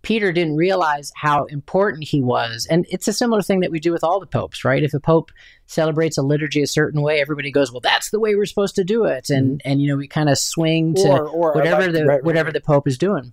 Peter 0.00 0.32
didn't 0.32 0.56
realize 0.56 1.12
how 1.16 1.44
important 1.46 2.04
he 2.04 2.22
was. 2.22 2.66
And 2.70 2.86
it's 2.88 3.08
a 3.08 3.12
similar 3.12 3.42
thing 3.42 3.60
that 3.60 3.70
we 3.70 3.80
do 3.80 3.92
with 3.92 4.04
all 4.04 4.20
the 4.20 4.26
popes, 4.26 4.64
right? 4.64 4.82
If 4.82 4.94
a 4.94 5.00
pope 5.00 5.32
celebrates 5.66 6.18
a 6.18 6.22
liturgy 6.22 6.62
a 6.62 6.66
certain 6.66 7.02
way, 7.02 7.20
everybody 7.20 7.50
goes, 7.50 7.72
"Well, 7.72 7.80
that's 7.80 8.10
the 8.10 8.20
way 8.20 8.34
we're 8.34 8.46
supposed 8.46 8.74
to 8.76 8.84
do 8.84 9.04
it." 9.04 9.30
And 9.30 9.58
mm-hmm. 9.58 9.68
and 9.70 9.82
you 9.82 9.88
know, 9.88 9.96
we 9.96 10.08
kind 10.08 10.28
of 10.28 10.38
swing 10.38 10.94
to 10.94 11.08
or, 11.08 11.28
or 11.28 11.52
whatever 11.54 11.82
like, 11.82 11.92
the 11.92 12.06
right, 12.06 12.24
whatever 12.24 12.48
right. 12.48 12.54
the 12.54 12.60
pope 12.60 12.88
is 12.88 12.98
doing. 12.98 13.32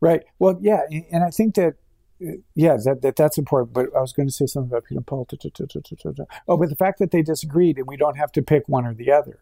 Right. 0.00 0.22
Well, 0.38 0.58
yeah, 0.60 0.82
and 1.10 1.24
I 1.24 1.30
think 1.30 1.54
that 1.54 1.74
yeah, 2.54 2.76
that, 2.84 3.02
that 3.02 3.16
that's 3.16 3.38
important. 3.38 3.72
But 3.72 3.94
I 3.96 4.00
was 4.00 4.12
going 4.12 4.28
to 4.28 4.32
say 4.32 4.46
something 4.46 4.70
about 4.70 4.84
Peter 4.84 4.98
and 4.98 5.06
Paul. 5.06 5.26
Oh, 6.48 6.56
but 6.56 6.68
the 6.68 6.76
fact 6.76 6.98
that 6.98 7.10
they 7.10 7.22
disagreed 7.22 7.78
and 7.78 7.86
we 7.86 7.96
don't 7.96 8.16
have 8.16 8.32
to 8.32 8.42
pick 8.42 8.68
one 8.68 8.86
or 8.86 8.94
the 8.94 9.12
other 9.12 9.40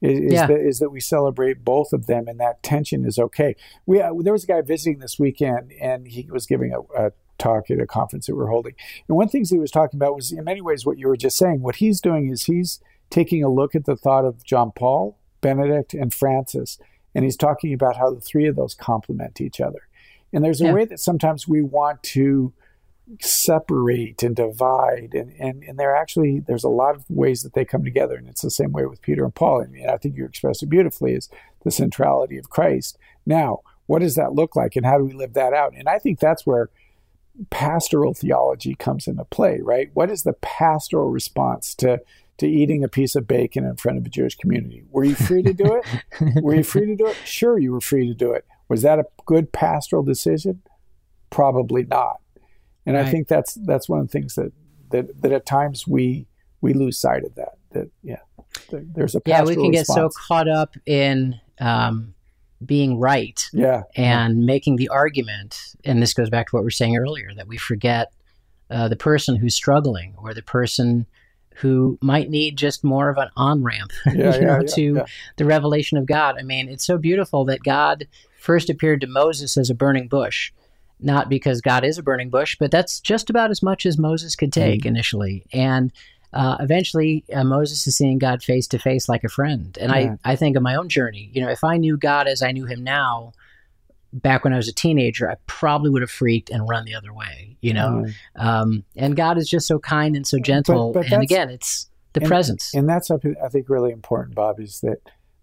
is, 0.00 0.18
is, 0.18 0.32
yeah. 0.32 0.46
that, 0.46 0.60
is 0.60 0.78
that 0.80 0.90
we 0.90 1.00
celebrate 1.00 1.64
both 1.64 1.92
of 1.92 2.06
them 2.06 2.28
and 2.28 2.38
that 2.40 2.62
tension 2.62 3.04
is 3.06 3.18
okay. 3.18 3.56
We 3.86 4.00
uh, 4.00 4.12
there 4.20 4.32
was 4.32 4.44
a 4.44 4.46
guy 4.46 4.60
visiting 4.60 4.98
this 4.98 5.18
weekend 5.18 5.72
and 5.80 6.06
he 6.06 6.28
was 6.30 6.46
giving 6.46 6.72
a, 6.72 7.06
a 7.06 7.12
talk 7.42 7.70
at 7.70 7.80
a 7.80 7.86
conference 7.86 8.26
that 8.26 8.36
we're 8.36 8.48
holding. 8.48 8.74
And 9.08 9.16
one 9.16 9.24
of 9.24 9.32
the 9.32 9.38
things 9.38 9.50
he 9.50 9.58
was 9.58 9.70
talking 9.70 9.98
about 9.98 10.14
was 10.14 10.32
in 10.32 10.44
many 10.44 10.60
ways 10.60 10.86
what 10.86 10.98
you 10.98 11.08
were 11.08 11.16
just 11.16 11.36
saying. 11.36 11.62
What 11.62 11.76
he's 11.76 12.00
doing 12.00 12.28
is 12.28 12.44
he's 12.44 12.80
taking 13.10 13.42
a 13.44 13.52
look 13.52 13.74
at 13.74 13.84
the 13.84 13.96
thought 13.96 14.24
of 14.24 14.44
John 14.44 14.72
Paul, 14.74 15.18
Benedict, 15.40 15.94
and 15.94 16.12
Francis, 16.12 16.78
and 17.14 17.24
he's 17.24 17.36
talking 17.36 17.74
about 17.74 17.96
how 17.96 18.10
the 18.10 18.20
three 18.20 18.46
of 18.46 18.56
those 18.56 18.74
complement 18.74 19.40
each 19.40 19.60
other. 19.60 19.88
And 20.32 20.42
there's 20.44 20.62
a 20.62 20.66
yeah. 20.66 20.72
way 20.72 20.84
that 20.86 21.00
sometimes 21.00 21.46
we 21.46 21.60
want 21.60 22.02
to 22.02 22.54
separate 23.20 24.22
and 24.22 24.36
divide 24.36 25.12
and, 25.12 25.32
and 25.38 25.62
and 25.64 25.78
they're 25.78 25.94
actually 25.94 26.40
there's 26.40 26.64
a 26.64 26.68
lot 26.68 26.94
of 26.94 27.04
ways 27.10 27.42
that 27.42 27.52
they 27.52 27.64
come 27.64 27.84
together 27.84 28.14
and 28.14 28.28
it's 28.28 28.42
the 28.42 28.50
same 28.50 28.72
way 28.72 28.86
with 28.86 29.02
peter 29.02 29.24
and 29.24 29.34
paul 29.34 29.60
I 29.60 29.64
and 29.64 29.72
mean, 29.72 29.88
i 29.88 29.96
think 29.96 30.16
you 30.16 30.24
expressed 30.24 30.62
it 30.62 30.70
beautifully 30.70 31.12
is 31.12 31.28
the 31.64 31.72
centrality 31.72 32.38
of 32.38 32.48
christ 32.48 32.96
now 33.26 33.60
what 33.86 33.98
does 33.98 34.14
that 34.14 34.34
look 34.34 34.54
like 34.54 34.76
and 34.76 34.86
how 34.86 34.98
do 34.98 35.04
we 35.04 35.12
live 35.12 35.34
that 35.34 35.52
out 35.52 35.74
and 35.76 35.88
i 35.88 35.98
think 35.98 36.20
that's 36.20 36.46
where 36.46 36.70
pastoral 37.50 38.14
theology 38.14 38.74
comes 38.74 39.06
into 39.06 39.24
play 39.24 39.60
right 39.62 39.90
what 39.94 40.10
is 40.10 40.22
the 40.22 40.34
pastoral 40.34 41.08
response 41.08 41.74
to 41.74 42.00
to 42.38 42.46
eating 42.46 42.82
a 42.82 42.88
piece 42.88 43.14
of 43.14 43.26
bacon 43.26 43.64
in 43.64 43.76
front 43.76 43.98
of 43.98 44.04
a 44.04 44.08
jewish 44.08 44.36
community 44.36 44.82
were 44.90 45.04
you 45.04 45.14
free 45.14 45.42
to 45.42 45.52
do 45.52 45.80
it 45.80 46.42
were 46.42 46.54
you 46.54 46.62
free 46.62 46.86
to 46.86 46.96
do 46.96 47.06
it 47.06 47.16
sure 47.24 47.58
you 47.58 47.72
were 47.72 47.80
free 47.80 48.06
to 48.06 48.14
do 48.14 48.32
it 48.32 48.44
was 48.68 48.82
that 48.82 48.98
a 48.98 49.04
good 49.26 49.50
pastoral 49.52 50.02
decision 50.02 50.62
probably 51.30 51.84
not 51.84 52.22
and 52.86 52.96
right. 52.96 53.06
I 53.06 53.10
think 53.10 53.28
that's 53.28 53.54
that's 53.54 53.88
one 53.88 54.00
of 54.00 54.06
the 54.06 54.12
things 54.12 54.34
that 54.34 54.52
that 54.90 55.22
that 55.22 55.32
at 55.32 55.46
times 55.46 55.86
we 55.86 56.26
we 56.60 56.72
lose 56.72 56.98
sight 56.98 57.24
of 57.24 57.34
that. 57.36 57.58
That 57.72 57.90
yeah, 58.02 58.20
there's 58.70 59.14
a 59.14 59.22
yeah 59.24 59.42
we 59.42 59.54
can 59.54 59.70
response. 59.70 59.88
get 59.88 59.94
so 59.94 60.08
caught 60.08 60.48
up 60.48 60.76
in 60.86 61.40
um, 61.60 62.14
being 62.66 62.98
right 62.98 63.48
yeah 63.52 63.82
and 63.96 64.38
yeah. 64.38 64.44
making 64.44 64.76
the 64.76 64.88
argument, 64.88 65.74
and 65.84 66.02
this 66.02 66.14
goes 66.14 66.30
back 66.30 66.48
to 66.48 66.56
what 66.56 66.62
we 66.62 66.66
were 66.66 66.70
saying 66.70 66.96
earlier 66.96 67.32
that 67.34 67.48
we 67.48 67.56
forget 67.56 68.12
uh, 68.70 68.88
the 68.88 68.96
person 68.96 69.36
who's 69.36 69.54
struggling 69.54 70.14
or 70.22 70.34
the 70.34 70.42
person 70.42 71.06
who 71.56 71.98
might 72.00 72.30
need 72.30 72.56
just 72.56 72.82
more 72.82 73.10
of 73.10 73.18
an 73.18 73.28
on 73.36 73.62
ramp 73.62 73.92
yeah, 74.06 74.34
you 74.34 74.46
know, 74.46 74.60
yeah, 74.60 74.74
to 74.74 75.04
the 75.36 75.44
revelation 75.44 75.98
of 75.98 76.06
God. 76.06 76.36
I 76.38 76.42
mean, 76.42 76.68
it's 76.68 76.86
so 76.86 76.96
beautiful 76.96 77.44
that 77.44 77.62
God 77.62 78.06
first 78.38 78.70
appeared 78.70 79.02
to 79.02 79.06
Moses 79.06 79.56
as 79.58 79.68
a 79.68 79.74
burning 79.74 80.08
bush 80.08 80.50
not 81.02 81.28
because 81.28 81.60
God 81.60 81.84
is 81.84 81.98
a 81.98 82.02
burning 82.02 82.30
bush, 82.30 82.56
but 82.58 82.70
that's 82.70 83.00
just 83.00 83.28
about 83.28 83.50
as 83.50 83.62
much 83.62 83.84
as 83.84 83.98
Moses 83.98 84.36
could 84.36 84.52
take 84.52 84.80
mm-hmm. 84.80 84.88
initially. 84.88 85.44
And 85.52 85.92
uh, 86.32 86.56
eventually, 86.60 87.24
uh, 87.32 87.44
Moses 87.44 87.86
is 87.86 87.96
seeing 87.96 88.18
God 88.18 88.42
face 88.42 88.66
to 88.68 88.78
face 88.78 89.08
like 89.08 89.24
a 89.24 89.28
friend. 89.28 89.76
And 89.80 89.92
yeah. 89.92 90.16
I, 90.24 90.32
I 90.32 90.36
think 90.36 90.56
of 90.56 90.62
my 90.62 90.74
own 90.74 90.88
journey. 90.88 91.30
You 91.32 91.42
know, 91.42 91.50
if 91.50 91.62
I 91.62 91.76
knew 91.76 91.96
God 91.96 92.26
as 92.26 92.42
I 92.42 92.52
knew 92.52 92.66
him 92.66 92.82
now, 92.82 93.32
back 94.12 94.44
when 94.44 94.52
I 94.52 94.56
was 94.56 94.68
a 94.68 94.72
teenager, 94.72 95.30
I 95.30 95.36
probably 95.46 95.90
would 95.90 96.02
have 96.02 96.10
freaked 96.10 96.50
and 96.50 96.68
run 96.68 96.84
the 96.84 96.94
other 96.94 97.12
way, 97.12 97.56
you 97.60 97.72
know? 97.72 98.04
Mm. 98.06 98.14
Um, 98.36 98.84
and 98.96 99.16
God 99.16 99.38
is 99.38 99.48
just 99.48 99.66
so 99.66 99.78
kind 99.78 100.16
and 100.16 100.26
so 100.26 100.38
gentle. 100.38 100.92
But, 100.92 101.04
but 101.04 101.12
and 101.12 101.22
again, 101.22 101.50
it's 101.50 101.88
the 102.12 102.20
and, 102.20 102.28
presence. 102.28 102.72
And 102.74 102.88
that's, 102.88 103.10
I 103.10 103.48
think, 103.48 103.68
really 103.68 103.92
important, 103.92 104.34
Bob, 104.34 104.60
is 104.60 104.80
that 104.80 104.98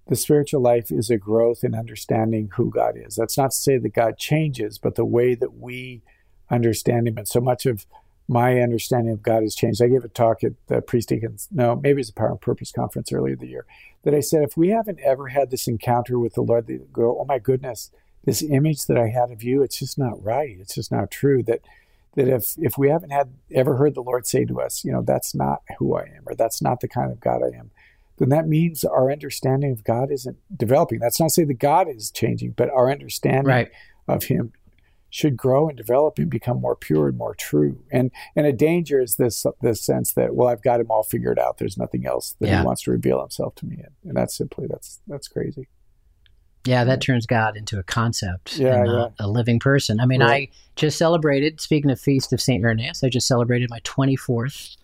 the 0.07 0.15
spiritual 0.15 0.61
life 0.61 0.91
is 0.91 1.09
a 1.09 1.17
growth 1.17 1.63
in 1.63 1.75
understanding 1.75 2.49
who 2.55 2.71
God 2.71 2.95
is. 2.95 3.15
That's 3.15 3.37
not 3.37 3.51
to 3.51 3.57
say 3.57 3.77
that 3.77 3.93
God 3.93 4.17
changes, 4.17 4.77
but 4.77 4.95
the 4.95 5.05
way 5.05 5.35
that 5.35 5.55
we 5.55 6.01
understand 6.49 7.07
Him. 7.07 7.17
And 7.17 7.27
so 7.27 7.39
much 7.39 7.65
of 7.65 7.85
my 8.29 8.61
understanding 8.61 9.11
of 9.11 9.23
God 9.23 9.41
has 9.41 9.55
changed. 9.55 9.81
I 9.81 9.87
gave 9.87 10.03
a 10.03 10.07
talk 10.07 10.43
at 10.43 10.53
the 10.67 10.81
Priest 10.81 11.09
Deacons, 11.09 11.49
no, 11.51 11.75
maybe 11.75 11.93
it 11.93 11.95
was 11.97 12.09
a 12.09 12.13
Power 12.13 12.29
and 12.29 12.39
Purpose 12.39 12.71
conference 12.71 13.11
earlier 13.11 13.35
the 13.35 13.47
year, 13.47 13.65
that 14.03 14.13
I 14.13 14.19
said, 14.19 14.43
if 14.43 14.55
we 14.55 14.69
haven't 14.69 14.99
ever 14.99 15.29
had 15.29 15.49
this 15.49 15.67
encounter 15.67 16.19
with 16.19 16.35
the 16.35 16.41
Lord, 16.41 16.67
they 16.67 16.79
go, 16.93 17.17
oh 17.19 17.25
my 17.25 17.39
goodness, 17.39 17.89
this 18.25 18.43
image 18.43 18.85
that 18.85 18.97
I 18.97 19.07
had 19.07 19.31
of 19.31 19.41
you, 19.41 19.63
it's 19.63 19.79
just 19.79 19.97
not 19.97 20.23
right. 20.23 20.55
It's 20.59 20.75
just 20.75 20.91
not 20.91 21.09
true. 21.09 21.41
That 21.41 21.61
that 22.15 22.27
if 22.27 22.53
if 22.57 22.77
we 22.77 22.89
haven't 22.89 23.11
had 23.11 23.33
ever 23.51 23.77
heard 23.77 23.95
the 23.95 24.03
Lord 24.03 24.27
say 24.27 24.45
to 24.45 24.61
us, 24.61 24.83
you 24.83 24.91
know, 24.91 25.01
that's 25.01 25.33
not 25.33 25.61
who 25.77 25.95
I 25.95 26.03
am, 26.03 26.23
or 26.25 26.35
that's 26.35 26.61
not 26.61 26.81
the 26.81 26.87
kind 26.87 27.11
of 27.11 27.19
God 27.19 27.41
I 27.41 27.57
am, 27.57 27.71
then 28.17 28.29
that 28.29 28.47
means 28.47 28.83
our 28.83 29.11
understanding 29.11 29.71
of 29.71 29.83
God 29.83 30.11
isn't 30.11 30.37
developing. 30.55 30.99
That's 30.99 31.19
not 31.19 31.27
to 31.27 31.33
say 31.33 31.43
that 31.45 31.59
God 31.59 31.87
is 31.87 32.11
changing, 32.11 32.51
but 32.51 32.69
our 32.69 32.91
understanding 32.91 33.45
right. 33.45 33.71
of 34.07 34.25
Him 34.25 34.51
should 35.09 35.35
grow 35.35 35.67
and 35.67 35.77
develop 35.77 36.19
and 36.19 36.29
become 36.29 36.61
more 36.61 36.75
pure 36.75 37.07
and 37.07 37.17
more 37.17 37.35
true. 37.35 37.79
And 37.91 38.11
and 38.35 38.45
a 38.45 38.53
danger 38.53 38.99
is 38.99 39.15
this 39.15 39.45
this 39.61 39.81
sense 39.81 40.13
that 40.13 40.35
well, 40.35 40.47
I've 40.47 40.61
got 40.61 40.79
Him 40.79 40.91
all 40.91 41.03
figured 41.03 41.39
out. 41.39 41.57
There's 41.57 41.77
nothing 41.77 42.05
else 42.05 42.35
that 42.39 42.47
yeah. 42.47 42.59
He 42.59 42.65
wants 42.65 42.83
to 42.83 42.91
reveal 42.91 43.19
Himself 43.19 43.55
to 43.55 43.65
me 43.65 43.77
in, 43.77 44.09
and 44.09 44.17
that's 44.17 44.35
simply 44.35 44.67
that's 44.67 45.01
that's 45.07 45.27
crazy. 45.27 45.67
Yeah, 46.65 46.83
that 46.83 47.01
turns 47.01 47.25
God 47.25 47.55
into 47.55 47.79
a 47.79 47.83
concept 47.83 48.57
yeah, 48.57 48.83
yeah. 48.83 49.07
A, 49.19 49.27
living 49.27 49.59
person. 49.59 49.99
I 49.99 50.05
mean, 50.05 50.21
right. 50.21 50.49
I 50.51 50.55
just 50.75 50.97
celebrated, 50.97 51.61
speaking 51.61 51.89
of 51.89 51.99
Feast 51.99 52.33
of 52.33 52.41
St. 52.41 52.63
Irenaeus, 52.63 53.01
I 53.01 53.09
just 53.09 53.27
celebrated 53.27 53.69
my 53.69 53.79
24th 53.79 54.75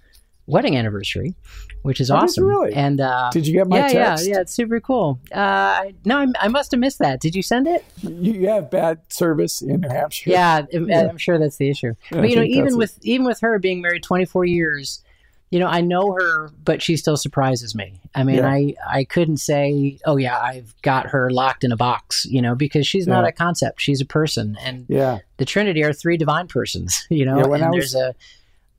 wedding 0.47 0.77
anniversary, 0.77 1.35
which 1.81 1.99
is 1.99 2.11
oh, 2.11 2.15
awesome. 2.15 2.45
Really? 2.45 2.73
And 2.73 3.01
uh, 3.01 3.29
did 3.31 3.47
you 3.47 3.53
get 3.53 3.67
my 3.67 3.77
yeah, 3.77 3.87
text? 3.87 4.27
Yeah, 4.27 4.35
yeah, 4.35 4.41
it's 4.41 4.53
super 4.53 4.79
cool. 4.79 5.19
Uh, 5.31 5.85
no, 6.03 6.19
I, 6.19 6.27
I, 6.39 6.47
must 6.47 6.71
have 6.71 6.79
missed 6.79 6.99
that. 6.99 7.19
Did 7.19 7.35
you 7.35 7.41
send 7.41 7.67
it? 7.67 7.83
You 8.01 8.47
have 8.49 8.69
bad 8.69 8.99
service 9.09 9.61
in 9.61 9.81
New 9.81 9.89
Hampshire. 9.89 10.29
Yeah, 10.29 10.65
yeah. 10.71 11.07
I'm 11.09 11.17
sure 11.17 11.37
that's 11.37 11.57
the 11.57 11.69
issue. 11.69 11.93
But 12.11 12.29
you 12.29 12.35
know, 12.35 12.43
even 12.43 12.77
with 12.77 12.97
it. 12.97 13.05
even 13.05 13.25
with 13.25 13.39
her 13.41 13.59
being 13.59 13.81
married 13.81 14.03
24 14.03 14.45
years, 14.45 15.03
you 15.51 15.59
know, 15.59 15.67
I 15.67 15.81
know 15.81 16.11
her, 16.13 16.49
but 16.63 16.81
she 16.81 16.97
still 16.97 17.17
surprises 17.17 17.75
me. 17.75 18.01
I 18.13 18.23
mean, 18.23 18.37
yeah. 18.37 18.49
I 18.49 18.75
I 18.87 19.03
couldn't 19.03 19.37
say, 19.37 19.99
oh 20.05 20.17
yeah, 20.17 20.39
I've 20.39 20.73
got 20.81 21.07
her 21.07 21.29
locked 21.29 21.63
in 21.63 21.71
a 21.71 21.77
box, 21.77 22.25
you 22.25 22.41
know, 22.41 22.55
because 22.55 22.87
she's 22.87 23.07
not 23.07 23.25
a 23.25 23.31
concept. 23.31 23.81
She's 23.81 24.01
a 24.01 24.05
person, 24.05 24.57
and 24.61 24.85
yeah, 24.89 25.19
the 25.37 25.45
Trinity 25.45 25.83
are 25.83 25.93
three 25.93 26.17
divine 26.17 26.47
persons, 26.47 27.05
you 27.09 27.25
know, 27.25 27.53
and 27.53 27.73
there's 27.73 27.93
was... 27.93 27.95
a 27.95 28.15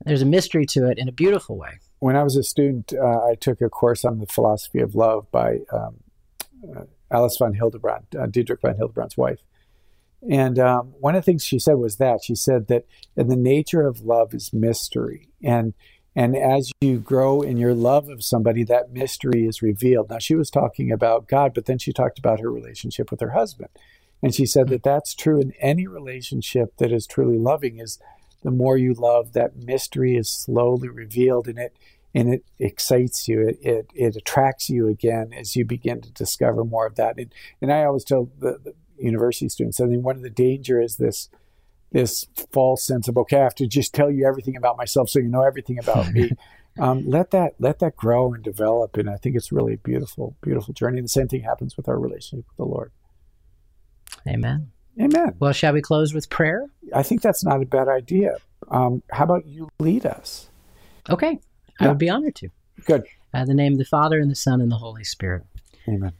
there's 0.05 0.21
a 0.21 0.25
mystery 0.25 0.65
to 0.67 0.89
it 0.89 0.97
in 0.97 1.07
a 1.07 1.11
beautiful 1.11 1.57
way. 1.57 1.79
When 1.99 2.15
I 2.15 2.23
was 2.23 2.35
a 2.35 2.43
student, 2.43 2.93
uh, 2.93 3.25
I 3.25 3.35
took 3.35 3.61
a 3.61 3.69
course 3.69 4.05
on 4.05 4.19
the 4.19 4.27
philosophy 4.27 4.79
of 4.79 4.95
love 4.95 5.29
by 5.31 5.59
um, 5.71 5.95
uh, 6.75 6.83
Alice 7.11 7.37
von 7.37 7.53
Hildebrand, 7.53 8.05
uh, 8.17 8.27
Dietrich 8.27 8.61
von 8.61 8.75
Hildebrand's 8.75 9.17
wife. 9.17 9.39
And 10.29 10.59
um, 10.59 10.93
one 10.99 11.15
of 11.15 11.23
the 11.23 11.31
things 11.31 11.43
she 11.43 11.59
said 11.59 11.75
was 11.75 11.97
that 11.97 12.23
she 12.23 12.35
said 12.35 12.67
that 12.67 12.85
the 13.15 13.35
nature 13.35 13.85
of 13.85 14.01
love 14.01 14.33
is 14.33 14.51
mystery, 14.51 15.29
and 15.43 15.73
and 16.15 16.35
as 16.35 16.71
you 16.81 16.97
grow 16.97 17.43
in 17.43 17.57
your 17.57 17.75
love 17.75 18.09
of 18.09 18.23
somebody, 18.23 18.63
that 18.63 18.91
mystery 18.91 19.45
is 19.45 19.61
revealed. 19.61 20.09
Now 20.09 20.17
she 20.17 20.33
was 20.33 20.49
talking 20.49 20.91
about 20.91 21.27
God, 21.27 21.53
but 21.53 21.65
then 21.65 21.77
she 21.77 21.93
talked 21.93 22.17
about 22.17 22.39
her 22.39 22.51
relationship 22.51 23.11
with 23.11 23.19
her 23.19 23.31
husband, 23.31 23.69
and 24.23 24.33
she 24.33 24.47
said 24.47 24.69
that 24.69 24.81
that's 24.81 25.13
true 25.13 25.39
in 25.39 25.53
any 25.59 25.85
relationship 25.85 26.75
that 26.77 26.91
is 26.91 27.05
truly 27.05 27.37
loving. 27.37 27.77
Is 27.77 27.99
the 28.47 28.51
more 28.51 28.77
you 28.77 28.93
love, 28.93 29.33
that 29.33 29.57
mystery 29.57 30.15
is 30.15 30.29
slowly 30.29 30.87
revealed 30.87 31.49
and 31.49 31.59
it 31.59 31.75
and 32.15 32.33
it 32.33 32.45
excites 32.59 33.27
you. 33.27 33.45
It, 33.45 33.59
it, 33.61 33.91
it 33.93 34.15
attracts 34.15 34.69
you 34.69 34.87
again 34.87 35.33
as 35.37 35.57
you 35.57 35.65
begin 35.65 35.99
to 35.99 36.11
discover 36.13 36.63
more 36.63 36.85
of 36.85 36.95
that. 36.95 37.17
And, 37.17 37.35
and 37.61 37.73
I 37.73 37.83
always 37.83 38.05
tell 38.05 38.31
the, 38.39 38.57
the 38.63 38.73
university 38.97 39.49
students, 39.49 39.81
I 39.81 39.87
think 39.87 40.05
one 40.05 40.15
of 40.15 40.21
the 40.21 40.29
danger 40.29 40.79
is 40.81 40.95
this 40.95 41.27
this 41.91 42.25
false 42.53 42.87
sense 42.87 43.09
of 43.09 43.17
okay, 43.17 43.41
I 43.41 43.43
have 43.43 43.55
to 43.55 43.67
just 43.67 43.93
tell 43.93 44.09
you 44.09 44.25
everything 44.25 44.55
about 44.55 44.77
myself 44.77 45.09
so 45.09 45.19
you 45.19 45.27
know 45.27 45.43
everything 45.43 45.77
about 45.77 46.13
me. 46.13 46.31
Um, 46.79 47.09
let 47.09 47.31
that 47.31 47.55
let 47.57 47.79
that 47.79 47.95
grow 47.95 48.35
and 48.35 48.43
develop, 48.43 48.97
and 48.97 49.09
I 49.09 49.15
think 49.15 49.35
it's 49.35 49.51
really 49.51 49.73
a 49.73 49.77
beautiful, 49.77 50.35
beautiful 50.43 50.75
journey. 50.75 50.99
And 50.99 51.05
the 51.05 51.09
same 51.09 51.27
thing 51.27 51.41
happens 51.41 51.75
with 51.75 51.89
our 51.89 51.97
relationship 51.97 52.45
with 52.47 52.57
the 52.57 52.65
Lord. 52.65 52.91
Amen. 54.27 54.73
Amen. 54.99 55.35
Well, 55.39 55.53
shall 55.53 55.73
we 55.73 55.81
close 55.81 56.13
with 56.13 56.29
prayer? 56.29 56.65
I 56.93 57.03
think 57.03 57.21
that's 57.21 57.43
not 57.43 57.61
a 57.61 57.65
bad 57.65 57.87
idea. 57.87 58.37
Um, 58.69 59.03
how 59.11 59.23
about 59.25 59.45
you 59.45 59.69
lead 59.79 60.05
us? 60.05 60.49
Okay. 61.09 61.39
I 61.79 61.83
Yeah. 61.83 61.89
would 61.89 61.97
be 61.99 62.09
honored 62.09 62.35
to. 62.35 62.49
Good. 62.85 63.05
Uh, 63.33 63.39
in 63.39 63.47
the 63.47 63.53
name 63.53 63.73
of 63.73 63.79
the 63.79 63.85
Father, 63.85 64.19
and 64.19 64.31
the 64.31 64.35
Son, 64.35 64.61
and 64.61 64.71
the 64.71 64.77
Holy 64.77 65.03
Spirit. 65.03 65.43
Amen. 65.87 66.13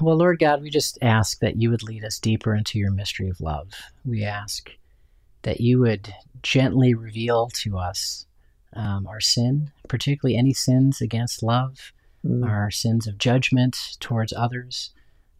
Well, 0.00 0.16
Lord 0.16 0.38
God, 0.38 0.62
we 0.62 0.70
just 0.70 0.98
ask 1.02 1.38
that 1.40 1.56
you 1.56 1.70
would 1.70 1.82
lead 1.82 2.04
us 2.04 2.18
deeper 2.18 2.54
into 2.54 2.78
your 2.78 2.90
mystery 2.90 3.28
of 3.28 3.40
love. 3.40 3.70
We 4.04 4.24
ask 4.24 4.70
that 5.42 5.60
you 5.60 5.78
would 5.80 6.12
gently 6.42 6.94
reveal 6.94 7.48
to 7.62 7.78
us 7.78 8.26
um, 8.74 9.06
our 9.06 9.20
sin, 9.20 9.70
particularly 9.88 10.36
any 10.36 10.52
sins 10.52 11.00
against 11.00 11.42
love, 11.42 11.92
Mm. 12.26 12.44
our 12.44 12.68
sins 12.72 13.06
of 13.06 13.16
judgment 13.16 13.76
towards 14.00 14.32
others, 14.32 14.90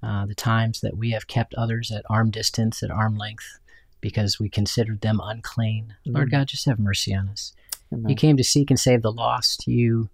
uh, 0.02 0.26
the 0.26 0.34
times 0.34 0.80
that 0.80 0.96
we 0.96 1.10
have 1.10 1.26
kept 1.26 1.54
others 1.54 1.90
at 1.90 2.04
arm 2.08 2.30
distance, 2.30 2.82
at 2.82 2.90
arm 2.90 3.16
length, 3.16 3.58
because 4.00 4.38
we 4.38 4.48
considered 4.48 5.00
them 5.00 5.20
unclean. 5.22 5.94
Lord 6.06 6.28
Mm. 6.28 6.32
God, 6.32 6.48
just 6.48 6.66
have 6.66 6.78
mercy 6.78 7.14
on 7.14 7.28
us. 7.28 7.52
Amen. 7.92 8.08
You 8.08 8.16
came 8.16 8.36
to 8.36 8.44
seek 8.44 8.70
and 8.70 8.78
save 8.78 9.02
the 9.02 9.12
lost. 9.12 9.66
You 9.66 10.08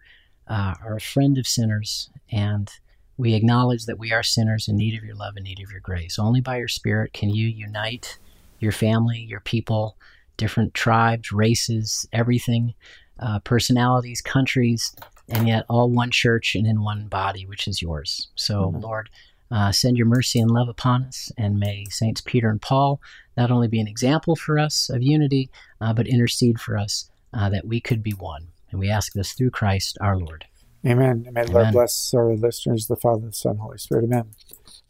uh, 0.46 0.74
are 0.82 0.96
a 0.96 1.00
friend 1.00 1.38
of 1.38 1.46
sinners, 1.46 2.10
and 2.30 2.70
we 3.16 3.34
acknowledge 3.34 3.86
that 3.86 3.98
we 3.98 4.12
are 4.12 4.22
sinners 4.22 4.68
in 4.68 4.76
need 4.76 4.96
of 4.96 5.04
your 5.04 5.14
love 5.14 5.34
and 5.36 5.44
need 5.44 5.60
of 5.60 5.70
your 5.70 5.80
grace. 5.80 6.18
Only 6.18 6.40
by 6.40 6.58
your 6.58 6.68
Spirit 6.68 7.12
can 7.12 7.30
you 7.30 7.46
unite 7.46 8.18
your 8.58 8.72
family, 8.72 9.18
your 9.18 9.40
people, 9.40 9.96
different 10.36 10.74
tribes, 10.74 11.30
races, 11.32 12.08
everything, 12.12 12.74
uh, 13.20 13.38
personalities, 13.40 14.20
countries, 14.20 14.94
and 15.28 15.46
yet 15.46 15.64
all 15.68 15.88
one 15.88 16.10
church 16.10 16.54
and 16.54 16.66
in 16.66 16.82
one 16.82 17.06
body, 17.06 17.46
which 17.46 17.68
is 17.68 17.80
yours. 17.80 18.28
So, 18.34 18.72
Mhm. 18.72 18.82
Lord, 18.82 19.10
uh, 19.50 19.72
send 19.72 19.96
your 19.96 20.06
mercy 20.06 20.40
and 20.40 20.50
love 20.50 20.68
upon 20.68 21.04
us, 21.04 21.30
and 21.36 21.58
may 21.58 21.84
Saints 21.90 22.20
Peter 22.20 22.48
and 22.48 22.60
Paul 22.60 23.00
not 23.36 23.50
only 23.50 23.68
be 23.68 23.80
an 23.80 23.88
example 23.88 24.36
for 24.36 24.58
us 24.58 24.88
of 24.90 25.02
unity, 25.02 25.50
uh, 25.80 25.92
but 25.92 26.06
intercede 26.06 26.60
for 26.60 26.76
us 26.78 27.10
uh, 27.32 27.48
that 27.50 27.66
we 27.66 27.80
could 27.80 28.02
be 28.02 28.12
one. 28.12 28.48
And 28.70 28.80
we 28.80 28.88
ask 28.90 29.12
this 29.12 29.32
through 29.32 29.50
Christ 29.50 29.96
our 30.00 30.16
Lord. 30.16 30.46
Amen. 30.86 31.24
And 31.26 31.34
may 31.34 31.44
the 31.44 31.52
Lord 31.52 31.72
bless 31.72 32.12
our 32.14 32.34
listeners, 32.34 32.86
the 32.88 32.96
Father, 32.96 33.26
the 33.26 33.32
Son, 33.32 33.56
Holy 33.58 33.78
Spirit. 33.78 34.04
Amen. 34.04 34.30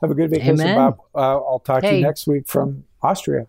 Have 0.00 0.11
a 0.11 0.14
good 0.14 0.30
vacation, 0.30 0.61
Amen. 0.61 0.76
Bob. 0.76 0.98
Uh, 1.14 1.18
I'll 1.44 1.61
talk 1.61 1.82
to 1.82 1.94
you 1.94 2.02
next 2.02 2.26
week 2.26 2.48
from 2.48 2.84
Austria. 3.02 3.46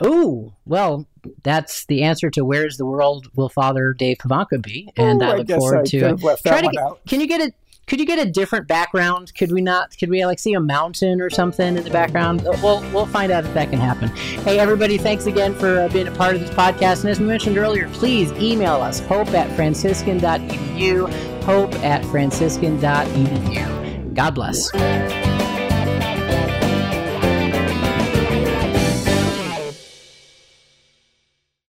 Oh, 0.00 0.52
well, 0.66 1.06
that's 1.42 1.86
the 1.86 2.02
answer 2.02 2.28
to 2.30 2.44
where's 2.44 2.76
the 2.76 2.84
world 2.84 3.28
will 3.34 3.48
Father 3.48 3.94
Dave 3.94 4.18
Pivonka 4.18 4.62
be? 4.62 4.90
And 4.96 5.22
Ooh, 5.22 5.24
I 5.24 5.30
I 5.30 5.36
look 5.38 5.46
guess 5.46 5.58
forward 5.58 5.78
I 5.78 5.84
to 5.84 6.16
Try 6.42 6.60
to 6.60 6.68
get- 6.68 6.82
out. 6.82 7.00
Can 7.08 7.20
you 7.20 7.26
get 7.26 7.40
a 7.40 7.52
could 7.86 8.00
you 8.00 8.06
get 8.06 8.18
a 8.18 8.28
different 8.28 8.66
background? 8.66 9.32
Could 9.34 9.52
we 9.52 9.60
not? 9.60 9.96
Could 9.96 10.10
we 10.10 10.26
like 10.26 10.40
see 10.40 10.54
a 10.54 10.60
mountain 10.60 11.20
or 11.20 11.30
something 11.30 11.76
in 11.76 11.84
the 11.84 11.90
background? 11.90 12.42
We'll 12.42 12.80
we'll 12.92 13.06
find 13.06 13.30
out 13.30 13.44
if 13.44 13.54
that 13.54 13.70
can 13.70 13.78
happen. 13.78 14.08
Hey, 14.44 14.58
everybody! 14.58 14.98
Thanks 14.98 15.26
again 15.26 15.54
for 15.54 15.78
uh, 15.80 15.88
being 15.88 16.08
a 16.08 16.12
part 16.12 16.34
of 16.34 16.40
this 16.40 16.50
podcast. 16.50 17.02
And 17.02 17.10
as 17.10 17.20
we 17.20 17.26
mentioned 17.26 17.58
earlier, 17.58 17.88
please 17.90 18.32
email 18.32 18.82
us 18.82 18.98
hope 19.00 19.28
at 19.28 19.54
franciscan.edu. 19.54 21.44
Hope 21.44 21.74
at 21.76 22.04
franciscan.edu. 22.06 24.14
God 24.14 24.34
bless. 24.34 24.72